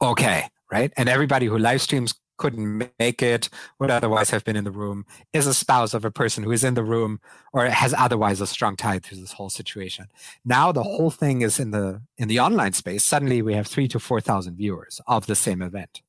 Okay, 0.00 0.48
right? 0.70 0.92
And 0.96 1.08
everybody 1.08 1.46
who 1.46 1.58
live 1.58 1.80
streams 1.80 2.14
couldn't 2.42 2.90
make 2.98 3.22
it, 3.22 3.48
would 3.78 3.88
otherwise 3.88 4.30
have 4.30 4.44
been 4.44 4.56
in 4.56 4.64
the 4.64 4.72
room, 4.72 5.06
is 5.32 5.46
a 5.46 5.54
spouse 5.54 5.94
of 5.94 6.04
a 6.04 6.10
person 6.10 6.42
who 6.42 6.50
is 6.50 6.64
in 6.64 6.74
the 6.74 6.82
room 6.82 7.20
or 7.52 7.66
has 7.66 7.94
otherwise 7.96 8.40
a 8.40 8.48
strong 8.48 8.74
tie 8.74 8.98
to 8.98 9.14
this 9.14 9.34
whole 9.34 9.48
situation. 9.48 10.06
Now 10.44 10.72
the 10.72 10.82
whole 10.82 11.12
thing 11.12 11.42
is 11.42 11.60
in 11.60 11.70
the 11.70 12.02
in 12.18 12.26
the 12.26 12.40
online 12.40 12.72
space. 12.72 13.04
Suddenly 13.04 13.42
we 13.42 13.54
have 13.54 13.68
three 13.68 13.86
to 13.88 14.00
four 14.00 14.20
thousand 14.20 14.56
viewers 14.56 15.00
of 15.06 15.26
the 15.26 15.36
same 15.36 15.62
event. 15.62 16.02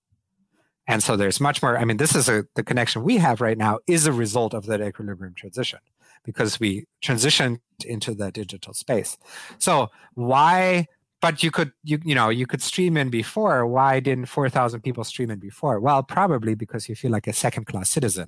And 0.88 1.04
so 1.04 1.16
there's 1.16 1.40
much 1.40 1.62
more. 1.62 1.78
I 1.78 1.86
mean, 1.86 1.98
this 1.98 2.16
is 2.16 2.28
a 2.28 2.46
the 2.56 2.64
connection 2.64 3.04
we 3.04 3.18
have 3.18 3.40
right 3.40 3.60
now 3.68 3.78
is 3.86 4.08
a 4.08 4.12
result 4.26 4.56
of 4.56 4.66
that 4.66 4.82
equilibrium 4.82 5.36
transition 5.36 5.80
because 6.24 6.60
we 6.60 6.88
transitioned 7.08 7.60
into 7.86 8.16
the 8.16 8.32
digital 8.32 8.74
space. 8.74 9.18
So 9.60 9.92
why 10.16 10.88
but 11.24 11.42
you 11.42 11.52
could 11.52 11.72
you 11.86 12.00
you 12.04 12.14
know 12.14 12.28
you 12.28 12.46
could 12.46 12.62
stream 12.62 12.98
in 12.98 13.10
before. 13.10 13.66
Why 13.66 14.02
didn't 14.02 14.26
4000 14.26 14.82
people 14.82 15.06
stream 15.06 15.32
in 15.32 15.40
before? 15.40 15.80
Well 15.80 16.04
probably 16.04 16.54
because 16.54 16.90
you 16.90 16.96
feel 16.96 17.12
like 17.12 17.28
a 17.28 17.32
second 17.34 17.64
class 17.66 17.90
citizen. 17.90 18.28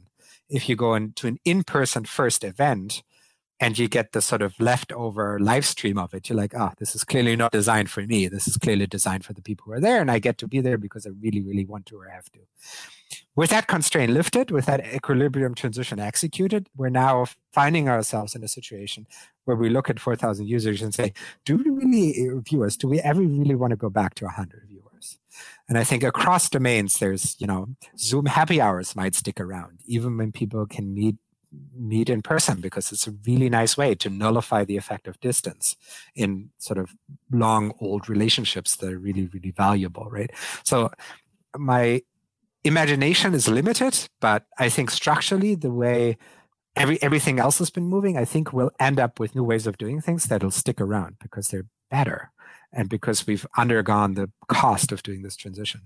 If 0.50 0.70
you 0.70 0.78
go 0.78 0.96
into 0.96 1.28
an 1.28 1.38
in-person 1.43 2.06
first 2.06 2.46
event 2.46 3.04
and 3.60 3.78
you 3.80 3.88
get 3.88 4.12
the 4.12 4.22
sort 4.22 4.41
of 4.41 4.60
leftover 4.60 5.39
live 5.39 5.66
stream 5.66 5.97
of 5.97 6.14
it. 6.14 6.30
You're 6.30 6.38
like 6.38 6.53
oh 6.56 6.72
this 6.78 6.95
is 6.95 7.03
clearly 7.03 7.36
not 7.36 7.51
designed 7.51 7.89
for 7.89 8.01
me. 8.01 8.28
This 8.28 8.47
is 8.47 8.58
clearly 8.58 8.88
designed 8.88 9.26
for 9.26 9.34
the 9.34 9.41
people 9.41 9.66
who 9.66 9.74
are 9.74 9.80
there 9.80 10.01
and 10.01 10.12
i 10.12 10.20
get 10.20 10.38
to 10.39 10.47
be 10.47 10.62
there 10.62 10.78
because 10.78 11.06
i 11.06 11.10
really 11.22 11.41
really 11.41 11.66
want 11.66 11.86
to 11.88 11.97
or 11.97 12.08
have 12.08 12.32
to. 12.32 12.39
With 13.36 13.49
that 13.49 13.68
constraint 13.68 14.14
lifted, 14.14 14.49
with 14.49 14.66
that 14.66 14.86
equilibrium 14.93 15.56
transition 15.56 15.99
executed, 15.99 16.70
we're 16.76 16.89
now 16.89 17.26
finding 17.51 17.89
ourselves 17.89 18.34
in 18.34 18.43
a 18.43 18.47
situation 18.47 19.08
where 19.43 19.58
we 19.58 19.70
look 19.70 19.89
at 19.89 19.99
4,000 19.99 20.47
users 20.47 20.82
and 20.82 20.93
say, 20.93 21.14
do 21.43 21.58
we 21.58 21.70
really, 21.70 22.30
uh, 22.30 22.39
viewers, 22.39 22.78
do 22.78 22.88
we 22.88 22.99
ever 23.01 23.22
really 23.22 23.56
want 23.56 23.72
to 23.72 23.78
go 23.78 23.89
back 23.89 24.16
to 24.16 24.26
100 24.26 24.64
viewers? 24.68 25.20
And 25.68 25.78
I 25.78 25.84
think 25.84 26.03
across 26.03 26.49
domains, 26.49 26.97
there's, 26.99 27.36
you 27.39 27.45
know, 27.45 27.68
Zoom 27.97 28.26
happy 28.26 28.62
hours 28.62 28.95
might 28.95 29.16
stick 29.16 29.39
around, 29.39 29.82
even 29.86 30.18
when 30.18 30.32
people 30.32 30.66
can 30.66 30.93
meet 30.93 31.18
meet 31.76 32.10
in 32.10 32.22
person 32.22 32.62
because 32.62 32.91
it's 32.91 33.08
a 33.08 33.16
really 33.26 33.49
nice 33.49 33.78
way 33.78 33.95
to 33.95 34.10
nullify 34.10 34.64
the 34.64 34.78
effect 34.78 35.08
of 35.08 35.20
distance 35.20 35.76
in 36.16 36.49
sort 36.58 36.78
of 36.78 36.95
long 37.32 37.74
old 37.80 38.10
relationships 38.10 38.76
that 38.76 38.91
are 38.91 38.99
really 38.99 39.28
really 39.28 39.51
valuable 39.51 40.08
right 40.10 40.32
so 40.64 40.91
my 41.58 42.01
imagination 42.66 43.34
is 43.34 43.47
limited, 43.47 44.10
but 44.20 44.45
I 44.58 44.70
think 44.70 44.91
structurally, 44.91 45.56
the 45.56 45.72
way 45.72 46.18
every 46.76 47.01
everything 47.01 47.39
else 47.39 47.60
has 47.60 47.70
been 47.70 47.86
moving, 47.86 48.18
I 48.18 48.26
think 48.26 48.51
we'll 48.51 48.72
end 48.80 48.99
up 48.99 49.20
with 49.20 49.36
new 49.36 49.43
ways 49.43 49.68
of 49.68 49.78
doing 49.78 50.01
things 50.01 50.26
that'll 50.26 50.51
stick 50.51 50.82
around 50.82 51.18
because 51.22 51.47
they're 51.47 51.68
better 51.89 52.32
and 52.74 52.89
because 52.89 53.26
we've 53.26 53.45
undergone 53.58 54.16
the 54.16 54.30
cost 54.47 54.91
of 54.91 55.03
doing 55.03 55.22
this 55.22 55.38
transition. 55.38 55.82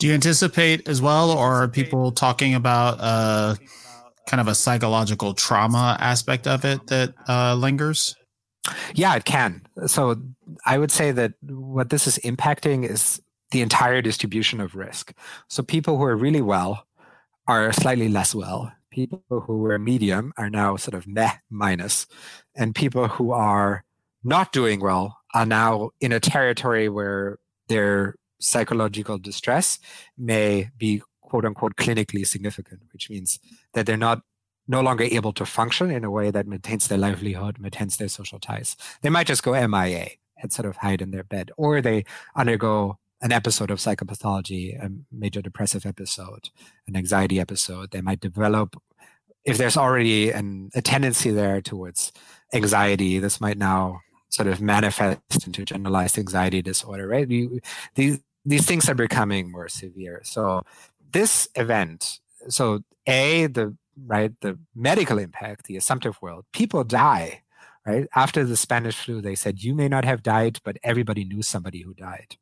Do 0.00 0.08
you 0.08 0.12
anticipate 0.12 0.88
as 0.88 1.00
well, 1.00 1.30
or 1.30 1.62
are 1.62 1.68
people 1.68 2.10
talking 2.10 2.54
about 2.54 2.98
uh, 3.00 3.54
kind 4.26 4.40
of 4.40 4.48
a 4.48 4.54
psychological 4.54 5.34
trauma 5.34 5.96
aspect 6.00 6.46
of 6.46 6.64
it 6.64 6.86
that 6.88 7.14
uh, 7.28 7.54
lingers? 7.54 8.16
Yeah, 8.94 9.14
it 9.14 9.24
can. 9.24 9.62
So 9.86 10.16
I 10.64 10.78
would 10.78 10.90
say 10.90 11.12
that 11.12 11.34
what 11.42 11.90
this 11.90 12.06
is 12.06 12.18
impacting 12.24 12.88
is 12.88 13.20
the 13.50 13.60
entire 13.60 14.00
distribution 14.00 14.60
of 14.60 14.74
risk. 14.74 15.12
So 15.48 15.62
people 15.62 15.98
who 15.98 16.04
are 16.04 16.16
really 16.16 16.40
well 16.40 16.86
are 17.46 17.72
slightly 17.72 18.08
less 18.08 18.34
well. 18.34 18.72
People 18.90 19.22
who 19.28 19.58
were 19.58 19.78
medium 19.78 20.32
are 20.38 20.48
now 20.48 20.76
sort 20.76 20.94
of 20.94 21.06
meh 21.06 21.32
minus, 21.50 22.06
and 22.54 22.74
people 22.74 23.08
who 23.08 23.32
are 23.32 23.84
not 24.22 24.52
doing 24.52 24.80
well 24.80 25.18
are 25.34 25.44
now 25.44 25.90
in 26.00 26.12
a 26.12 26.20
territory 26.20 26.88
where 26.88 27.38
their 27.68 28.14
psychological 28.40 29.18
distress 29.18 29.78
may 30.16 30.70
be 30.78 31.02
quote 31.34 31.44
unquote 31.44 31.74
clinically 31.74 32.24
significant, 32.24 32.80
which 32.92 33.10
means 33.10 33.40
that 33.72 33.86
they're 33.86 33.96
not 33.96 34.22
no 34.68 34.80
longer 34.80 35.02
able 35.02 35.32
to 35.32 35.44
function 35.44 35.90
in 35.90 36.04
a 36.04 36.10
way 36.10 36.30
that 36.30 36.46
maintains 36.46 36.86
their 36.86 36.96
livelihood, 36.96 37.58
maintains 37.58 37.96
their 37.96 38.06
social 38.06 38.38
ties. 38.38 38.76
They 39.02 39.10
might 39.10 39.26
just 39.26 39.42
go 39.42 39.50
MIA 39.66 40.10
and 40.40 40.52
sort 40.52 40.66
of 40.66 40.76
hide 40.76 41.02
in 41.02 41.10
their 41.10 41.24
bed, 41.24 41.50
or 41.56 41.80
they 41.80 42.04
undergo 42.36 42.98
an 43.20 43.32
episode 43.32 43.72
of 43.72 43.80
psychopathology, 43.80 44.80
a 44.80 44.92
major 45.10 45.42
depressive 45.42 45.84
episode, 45.84 46.50
an 46.86 46.94
anxiety 46.94 47.40
episode. 47.40 47.90
They 47.90 48.00
might 48.00 48.20
develop, 48.20 48.80
if 49.44 49.58
there's 49.58 49.76
already 49.76 50.30
an, 50.30 50.70
a 50.76 50.82
tendency 50.82 51.32
there 51.32 51.60
towards 51.60 52.12
anxiety, 52.52 53.18
this 53.18 53.40
might 53.40 53.58
now 53.58 54.02
sort 54.28 54.46
of 54.46 54.60
manifest 54.60 55.46
into 55.46 55.64
generalized 55.64 56.16
anxiety 56.16 56.62
disorder, 56.62 57.08
right? 57.08 57.28
You, 57.28 57.58
these, 57.96 58.20
these 58.44 58.66
things 58.66 58.88
are 58.88 58.94
becoming 58.94 59.50
more 59.50 59.68
severe. 59.68 60.20
So 60.22 60.64
this 61.14 61.48
event, 61.54 62.20
so 62.50 62.84
A, 63.06 63.46
the 63.46 63.74
right, 64.06 64.32
the 64.42 64.58
medical 64.74 65.18
impact, 65.18 65.64
the 65.64 65.78
assumptive 65.78 66.20
world, 66.20 66.44
people 66.52 66.84
die 66.84 67.40
right? 67.86 68.06
After 68.14 68.44
the 68.44 68.56
Spanish 68.56 68.96
flu, 68.96 69.20
they 69.20 69.34
said, 69.34 69.62
you 69.62 69.74
may 69.74 69.88
not 69.88 70.06
have 70.06 70.22
died, 70.22 70.58
but 70.64 70.78
everybody 70.82 71.22
knew 71.22 71.42
somebody 71.42 71.82
who 71.82 71.92
died 71.92 72.38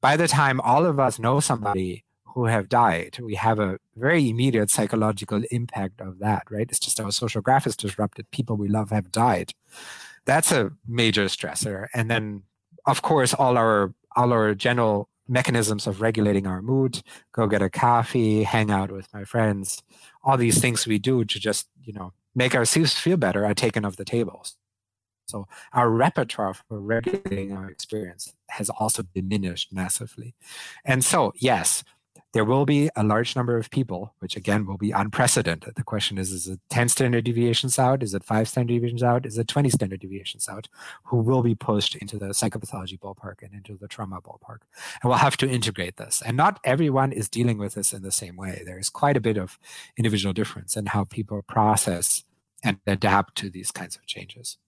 by 0.00 0.16
the 0.16 0.28
time 0.28 0.60
all 0.60 0.86
of 0.86 1.00
us 1.00 1.18
know 1.18 1.40
somebody 1.40 2.04
who 2.24 2.44
have 2.44 2.68
died, 2.68 3.18
we 3.20 3.34
have 3.34 3.58
a 3.58 3.78
very 3.96 4.28
immediate 4.28 4.70
psychological 4.70 5.42
impact 5.50 6.00
of 6.00 6.18
that, 6.18 6.44
right? 6.50 6.68
It's 6.68 6.78
just 6.78 7.00
our 7.00 7.10
social 7.10 7.40
graph 7.40 7.66
is 7.66 7.76
disrupted. 7.76 8.30
People 8.30 8.56
we 8.56 8.68
love 8.68 8.90
have 8.90 9.10
died. 9.10 9.52
That's 10.24 10.52
a 10.52 10.70
major 10.86 11.24
stressor. 11.24 11.86
And 11.94 12.10
then, 12.10 12.42
of 12.86 13.02
course, 13.02 13.32
all 13.34 13.56
our 13.56 13.94
all 14.14 14.32
our 14.32 14.54
general 14.54 15.08
mechanisms 15.28 15.86
of 15.86 16.00
regulating 16.00 16.46
our 16.46 16.62
mood, 16.62 17.02
go 17.32 17.46
get 17.46 17.62
a 17.62 17.70
coffee, 17.70 18.42
hang 18.42 18.70
out 18.70 18.90
with 18.90 19.12
my 19.12 19.24
friends, 19.24 19.82
all 20.22 20.36
these 20.36 20.60
things 20.60 20.86
we 20.86 20.98
do 20.98 21.24
to 21.24 21.40
just, 21.40 21.68
you 21.82 21.92
know, 21.92 22.12
make 22.34 22.54
ourselves 22.54 22.94
feel 22.94 23.16
better 23.16 23.44
are 23.44 23.54
taken 23.54 23.84
off 23.84 23.96
the 23.96 24.04
tables. 24.04 24.56
So 25.26 25.48
our 25.72 25.90
repertoire 25.90 26.54
for 26.54 26.80
regulating 26.80 27.52
our 27.52 27.68
experience 27.68 28.32
has 28.50 28.70
also 28.70 29.02
diminished 29.14 29.72
massively. 29.72 30.34
And 30.84 31.04
so, 31.04 31.32
yes, 31.36 31.82
there 32.36 32.44
will 32.44 32.66
be 32.66 32.90
a 32.94 33.02
large 33.02 33.34
number 33.34 33.56
of 33.56 33.70
people, 33.70 34.12
which 34.18 34.36
again 34.36 34.66
will 34.66 34.76
be 34.76 34.90
unprecedented. 34.90 35.74
The 35.74 35.82
question 35.82 36.18
is, 36.18 36.32
is 36.32 36.46
it 36.46 36.60
10 36.68 36.90
standard 36.90 37.24
deviations 37.24 37.78
out? 37.78 38.02
Is 38.02 38.12
it 38.12 38.22
five 38.22 38.46
standard 38.46 38.74
deviations 38.74 39.02
out? 39.02 39.24
Is 39.24 39.38
it 39.38 39.48
20 39.48 39.70
standard 39.70 40.00
deviations 40.00 40.46
out? 40.46 40.68
Who 41.04 41.16
will 41.16 41.42
be 41.42 41.54
pushed 41.54 41.96
into 41.96 42.18
the 42.18 42.26
psychopathology 42.26 42.98
ballpark 42.98 43.36
and 43.40 43.54
into 43.54 43.78
the 43.78 43.88
trauma 43.88 44.20
ballpark? 44.20 44.58
And 45.00 45.08
we'll 45.08 45.14
have 45.14 45.38
to 45.38 45.48
integrate 45.48 45.96
this. 45.96 46.22
And 46.26 46.36
not 46.36 46.60
everyone 46.62 47.10
is 47.10 47.30
dealing 47.30 47.56
with 47.56 47.72
this 47.72 47.94
in 47.94 48.02
the 48.02 48.12
same 48.12 48.36
way. 48.36 48.62
There 48.66 48.78
is 48.78 48.90
quite 48.90 49.16
a 49.16 49.20
bit 49.20 49.38
of 49.38 49.58
individual 49.96 50.34
difference 50.34 50.76
in 50.76 50.84
how 50.84 51.04
people 51.04 51.40
process 51.40 52.22
and 52.62 52.80
adapt 52.86 53.34
to 53.36 53.48
these 53.48 53.70
kinds 53.70 53.96
of 53.96 54.04
changes. 54.04 54.58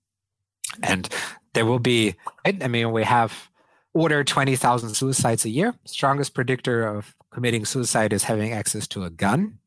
And 0.83 1.07
there 1.53 1.67
will 1.67 1.81
be, 1.81 2.15
I 2.47 2.67
mean, 2.67 2.93
we 2.93 3.05
have 3.05 3.51
order 3.99 4.23
20,000 4.23 4.95
suicides 4.95 5.45
a 5.45 5.49
year. 5.49 5.75
Strongest 5.85 6.33
predictor 6.33 6.87
of 6.87 7.17
committing 7.31 7.65
suicide 7.65 8.13
is 8.13 8.25
having 8.25 8.53
access 8.53 8.87
to 8.89 9.05
a 9.05 9.11
gun, 9.11 9.59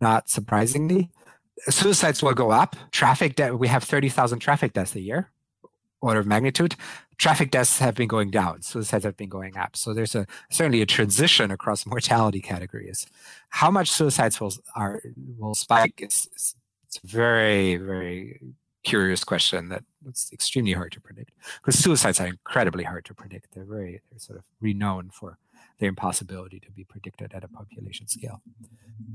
not 0.00 0.28
surprisingly. 0.28 1.10
Suicides 1.68 2.22
will 2.22 2.34
go 2.34 2.50
up. 2.50 2.76
Traffic 2.90 3.36
death, 3.36 3.52
we 3.52 3.68
have 3.68 3.84
30,000 3.84 4.40
traffic 4.40 4.72
deaths 4.72 4.96
a 4.96 5.00
year, 5.00 5.30
order 6.00 6.20
of 6.20 6.26
magnitude. 6.26 6.74
Traffic 7.16 7.50
deaths 7.50 7.78
have 7.78 7.94
been 7.94 8.08
going 8.08 8.30
down. 8.30 8.60
Suicides 8.60 9.04
have 9.04 9.16
been 9.16 9.30
going 9.30 9.56
up. 9.56 9.76
So 9.76 9.94
there's 9.94 10.14
a 10.14 10.26
certainly 10.50 10.82
a 10.82 10.86
transition 10.86 11.50
across 11.50 11.86
mortality 11.86 12.40
categories. 12.40 13.06
How 13.48 13.70
much 13.70 13.90
suicides 13.90 14.38
will 14.38 14.52
are 14.74 15.00
will 15.38 15.54
spike 15.54 16.02
is, 16.02 16.28
is 16.36 16.56
it's 16.86 16.98
a 17.02 17.06
very 17.06 17.76
very 17.76 18.40
curious 18.84 19.24
question 19.24 19.70
that 19.70 19.82
it's 20.06 20.32
extremely 20.32 20.72
hard 20.72 20.92
to 20.92 21.00
predict 21.00 21.32
because 21.60 21.78
suicides 21.78 22.20
are 22.20 22.26
incredibly 22.26 22.84
hard 22.84 23.04
to 23.06 23.14
predict. 23.14 23.54
They're 23.54 23.64
very 23.64 24.00
they're 24.10 24.18
sort 24.18 24.38
of 24.38 24.44
renowned 24.60 25.14
for 25.14 25.38
the 25.78 25.86
impossibility 25.86 26.58
to 26.60 26.70
be 26.70 26.84
predicted 26.84 27.32
at 27.34 27.44
a 27.44 27.48
population 27.48 28.08
scale. 28.08 28.40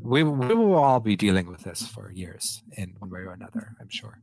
We, 0.01 0.23
we 0.23 0.53
will 0.53 0.75
all 0.75 0.99
be 0.99 1.15
dealing 1.15 1.47
with 1.47 1.61
this 1.61 1.87
for 1.87 2.11
years 2.11 2.61
in 2.77 2.95
one 2.99 3.09
way 3.09 3.21
or 3.21 3.33
another, 3.33 3.75
I'm 3.79 3.89
sure. 3.89 4.19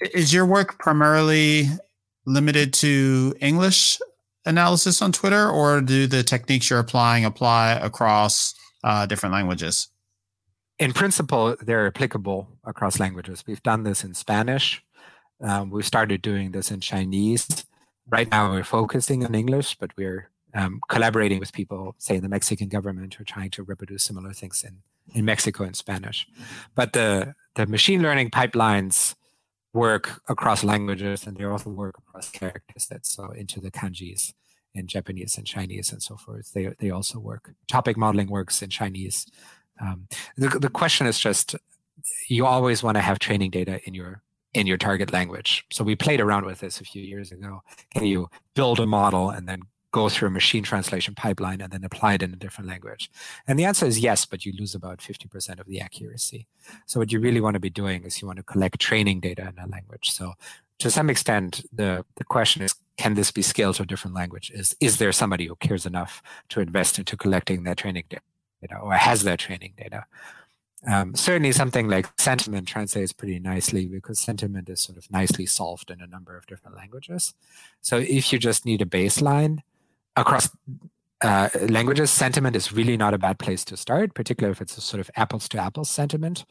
Is 0.00 0.32
your 0.32 0.46
work 0.46 0.78
primarily 0.78 1.68
limited 2.26 2.72
to 2.74 3.34
English 3.40 3.98
analysis 4.46 5.00
on 5.02 5.12
Twitter, 5.12 5.48
or 5.48 5.80
do 5.80 6.06
the 6.06 6.22
techniques 6.22 6.70
you're 6.70 6.78
applying 6.78 7.24
apply 7.24 7.72
across 7.72 8.54
uh, 8.82 9.06
different 9.06 9.32
languages? 9.32 9.88
In 10.78 10.92
principle, 10.92 11.56
they're 11.60 11.86
applicable 11.86 12.48
across 12.64 12.98
languages. 12.98 13.44
We've 13.46 13.62
done 13.62 13.84
this 13.84 14.04
in 14.04 14.14
Spanish. 14.14 14.83
Um, 15.44 15.68
we 15.68 15.82
started 15.82 16.22
doing 16.22 16.52
this 16.52 16.70
in 16.70 16.80
Chinese. 16.80 17.66
Right 18.08 18.30
now, 18.30 18.50
we're 18.50 18.64
focusing 18.64 19.24
on 19.26 19.34
English, 19.34 19.76
but 19.78 19.90
we're 19.96 20.30
um, 20.54 20.80
collaborating 20.88 21.38
with 21.38 21.52
people, 21.52 21.94
say 21.98 22.18
the 22.18 22.30
Mexican 22.30 22.68
government, 22.68 23.14
who 23.14 23.22
are 23.22 23.26
trying 23.26 23.50
to 23.50 23.62
reproduce 23.62 24.04
similar 24.04 24.32
things 24.32 24.64
in, 24.64 24.78
in 25.14 25.26
Mexico 25.26 25.64
in 25.64 25.74
Spanish. 25.74 26.26
But 26.74 26.94
the, 26.94 27.34
the 27.56 27.66
machine 27.66 28.00
learning 28.02 28.30
pipelines 28.30 29.16
work 29.74 30.22
across 30.28 30.64
languages 30.64 31.26
and 31.26 31.36
they 31.36 31.44
also 31.44 31.68
work 31.70 31.98
across 31.98 32.30
character 32.30 32.78
sets, 32.78 33.10
so 33.10 33.30
into 33.32 33.60
the 33.60 33.70
kanjis 33.70 34.32
in 34.72 34.86
Japanese 34.86 35.36
and 35.36 35.46
Chinese 35.46 35.92
and 35.92 36.02
so 36.02 36.16
forth. 36.16 36.52
They, 36.52 36.72
they 36.78 36.90
also 36.90 37.18
work. 37.18 37.52
Topic 37.68 37.96
modeling 37.98 38.28
works 38.28 38.62
in 38.62 38.70
Chinese. 38.70 39.26
Um, 39.80 40.08
the, 40.38 40.48
the 40.48 40.70
question 40.70 41.06
is 41.06 41.18
just 41.18 41.54
you 42.28 42.46
always 42.46 42.82
want 42.82 42.96
to 42.96 43.00
have 43.00 43.18
training 43.18 43.50
data 43.50 43.80
in 43.84 43.94
your 43.94 44.22
in 44.54 44.66
your 44.66 44.78
target 44.78 45.12
language. 45.12 45.66
So 45.70 45.84
we 45.84 45.96
played 45.96 46.20
around 46.20 46.46
with 46.46 46.60
this 46.60 46.80
a 46.80 46.84
few 46.84 47.02
years 47.02 47.32
ago. 47.32 47.62
Can 47.90 48.06
you 48.06 48.30
build 48.54 48.80
a 48.80 48.86
model 48.86 49.30
and 49.30 49.48
then 49.48 49.62
go 49.90 50.08
through 50.08 50.28
a 50.28 50.30
machine 50.30 50.62
translation 50.62 51.14
pipeline 51.14 51.60
and 51.60 51.72
then 51.72 51.84
apply 51.84 52.14
it 52.14 52.22
in 52.22 52.32
a 52.32 52.36
different 52.36 52.68
language? 52.68 53.10
And 53.46 53.58
the 53.58 53.64
answer 53.64 53.84
is 53.84 53.98
yes, 53.98 54.24
but 54.24 54.46
you 54.46 54.52
lose 54.56 54.74
about 54.74 54.98
50% 54.98 55.60
of 55.60 55.66
the 55.66 55.80
accuracy. 55.80 56.46
So 56.86 57.00
what 57.00 57.12
you 57.12 57.20
really 57.20 57.40
want 57.40 57.54
to 57.54 57.60
be 57.60 57.70
doing 57.70 58.04
is 58.04 58.22
you 58.22 58.26
want 58.26 58.38
to 58.38 58.44
collect 58.44 58.80
training 58.80 59.20
data 59.20 59.52
in 59.56 59.62
a 59.62 59.66
language. 59.66 60.12
So 60.12 60.34
to 60.78 60.90
some 60.90 61.10
extent, 61.10 61.64
the, 61.72 62.04
the 62.16 62.24
question 62.24 62.62
is, 62.62 62.74
can 62.96 63.14
this 63.14 63.32
be 63.32 63.42
scaled 63.42 63.76
to 63.76 63.82
a 63.82 63.86
different 63.86 64.14
language? 64.14 64.52
Is, 64.54 64.76
is 64.80 64.98
there 64.98 65.12
somebody 65.12 65.46
who 65.46 65.56
cares 65.56 65.84
enough 65.84 66.22
to 66.50 66.60
invest 66.60 66.98
into 66.98 67.16
collecting 67.16 67.64
that 67.64 67.76
training 67.76 68.04
data 68.08 68.78
or 68.78 68.92
has 68.92 69.24
that 69.24 69.40
training 69.40 69.74
data? 69.76 70.06
Um, 70.86 71.14
certainly 71.14 71.52
something 71.52 71.88
like 71.88 72.08
sentiment 72.18 72.68
translates 72.68 73.12
pretty 73.12 73.38
nicely 73.38 73.86
because 73.86 74.18
sentiment 74.18 74.68
is 74.68 74.80
sort 74.80 74.98
of 74.98 75.10
nicely 75.10 75.46
solved 75.46 75.90
in 75.90 76.00
a 76.00 76.06
number 76.06 76.36
of 76.36 76.46
different 76.46 76.76
languages. 76.76 77.34
So 77.80 77.98
if 77.98 78.32
you 78.32 78.38
just 78.38 78.66
need 78.66 78.82
a 78.82 78.86
baseline, 78.86 79.60
across 80.16 80.48
uh, 81.22 81.48
languages, 81.68 82.10
sentiment 82.10 82.54
is 82.54 82.72
really 82.72 82.96
not 82.96 83.14
a 83.14 83.18
bad 83.18 83.38
place 83.38 83.64
to 83.64 83.76
start, 83.76 84.14
particularly 84.14 84.52
if 84.52 84.60
it's 84.60 84.76
a 84.76 84.80
sort 84.80 85.00
of 85.00 85.10
apples 85.16 85.48
to 85.48 85.58
apples 85.58 85.88
sentiment. 85.88 86.44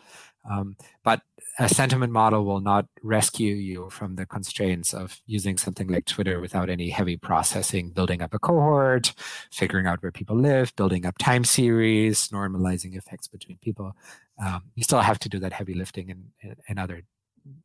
Um, 0.50 0.76
but 1.04 1.22
a 1.60 1.70
sentiment 1.70 2.12
model 2.12 2.46
will 2.46 2.60
not 2.60 2.88
rescue 3.02 3.56
you 3.56 3.90
from 3.90 4.16
the 4.16 4.26
constraints 4.26 4.94
of 4.94 5.22
using 5.26 5.58
something 5.58 5.88
like 5.88 6.06
Twitter 6.06 6.40
without 6.40 6.70
any 6.70 6.90
heavy 6.90 7.16
processing, 7.16 7.92
building 7.92 8.22
up 8.22 8.34
a 8.34 8.40
cohort, 8.40 9.14
figuring 9.52 9.86
out 9.86 10.02
where 10.02 10.12
people 10.12 10.36
live, 10.36 10.76
building 10.76 11.06
up 11.06 11.18
time 11.18 11.44
series, 11.44 12.28
normalizing 12.30 12.96
effects 12.98 13.28
between 13.28 13.58
people. 13.58 13.96
Um, 14.44 14.64
you 14.76 14.84
still 14.84 15.00
have 15.00 15.20
to 15.20 15.30
do 15.30 15.40
that 15.40 15.54
heavy 15.54 15.74
lifting 15.74 16.10
in, 16.10 16.26
in, 16.42 16.56
in 16.68 16.78
other 16.78 17.04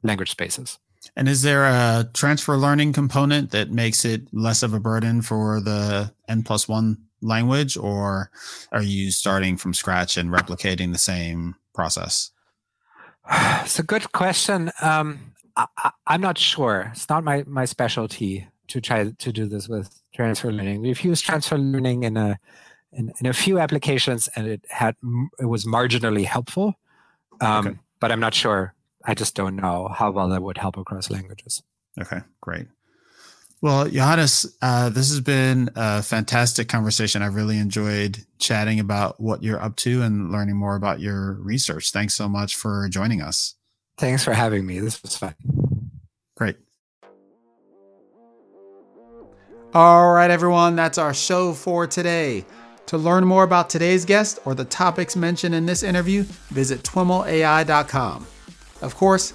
language 0.02 0.30
spaces. 0.30 0.78
And 1.16 1.28
is 1.28 1.42
there 1.42 1.64
a 1.64 2.08
transfer 2.12 2.56
learning 2.56 2.92
component 2.92 3.52
that 3.52 3.70
makes 3.70 4.04
it 4.04 4.22
less 4.32 4.62
of 4.62 4.74
a 4.74 4.80
burden 4.80 5.22
for 5.22 5.60
the 5.60 6.12
N 6.28 6.42
plus 6.42 6.68
one 6.68 6.98
language, 7.22 7.76
or 7.76 8.30
are 8.72 8.82
you 8.82 9.10
starting 9.10 9.56
from 9.56 9.74
scratch 9.74 10.16
and 10.16 10.30
replicating 10.30 10.92
the 10.92 10.98
same 10.98 11.54
process? 11.72 12.32
It's 13.62 13.78
a 13.78 13.82
good 13.82 14.12
question. 14.12 14.70
Um, 14.80 15.34
I, 15.56 15.90
am 16.06 16.20
not 16.20 16.38
sure. 16.38 16.90
It's 16.92 17.08
not 17.08 17.24
my, 17.24 17.44
my 17.46 17.64
specialty 17.64 18.46
to 18.68 18.80
try 18.80 19.10
to 19.10 19.32
do 19.32 19.46
this 19.46 19.68
with 19.68 20.00
transfer 20.14 20.52
learning. 20.52 20.80
We've 20.80 21.00
used 21.02 21.24
transfer 21.24 21.58
learning 21.58 22.04
in 22.04 22.16
a 22.16 22.38
in, 22.92 23.12
in 23.20 23.26
a 23.26 23.34
few 23.34 23.58
applications, 23.58 24.28
and 24.34 24.46
it 24.46 24.64
had 24.70 24.96
it 25.38 25.44
was 25.44 25.66
marginally 25.66 26.24
helpful. 26.24 26.74
Um, 27.40 27.66
okay. 27.66 27.78
But 28.00 28.12
I'm 28.12 28.20
not 28.20 28.34
sure 28.34 28.74
I 29.04 29.14
just 29.14 29.34
don't 29.34 29.56
know 29.56 29.88
how 29.88 30.10
well 30.10 30.28
that 30.30 30.42
would 30.42 30.58
help 30.58 30.76
across 30.76 31.10
languages. 31.10 31.62
Okay, 32.00 32.20
great. 32.40 32.66
Well, 33.60 33.88
Johannes, 33.88 34.56
uh, 34.62 34.88
this 34.90 35.10
has 35.10 35.20
been 35.20 35.70
a 35.74 36.00
fantastic 36.02 36.68
conversation. 36.68 37.22
I 37.22 37.26
really 37.26 37.58
enjoyed 37.58 38.24
chatting 38.38 38.78
about 38.78 39.20
what 39.20 39.42
you're 39.42 39.60
up 39.60 39.74
to 39.76 40.02
and 40.02 40.30
learning 40.30 40.56
more 40.56 40.76
about 40.76 41.00
your 41.00 41.34
research. 41.40 41.90
Thanks 41.90 42.14
so 42.14 42.28
much 42.28 42.54
for 42.54 42.88
joining 42.88 43.20
us. 43.20 43.56
Thanks 43.96 44.22
for 44.22 44.32
having 44.32 44.64
me. 44.64 44.78
This 44.78 45.02
was 45.02 45.16
fun. 45.16 45.34
Great. 46.36 46.56
All 49.74 50.12
right, 50.12 50.30
everyone, 50.30 50.76
that's 50.76 50.96
our 50.96 51.12
show 51.12 51.52
for 51.52 51.86
today. 51.86 52.44
To 52.86 52.96
learn 52.96 53.24
more 53.26 53.42
about 53.42 53.68
today's 53.68 54.04
guest 54.04 54.38
or 54.44 54.54
the 54.54 54.64
topics 54.64 55.14
mentioned 55.14 55.54
in 55.54 55.66
this 55.66 55.82
interview, 55.82 56.22
visit 56.50 56.84
twimlai.com. 56.84 58.26
Of 58.80 58.94
course, 58.94 59.34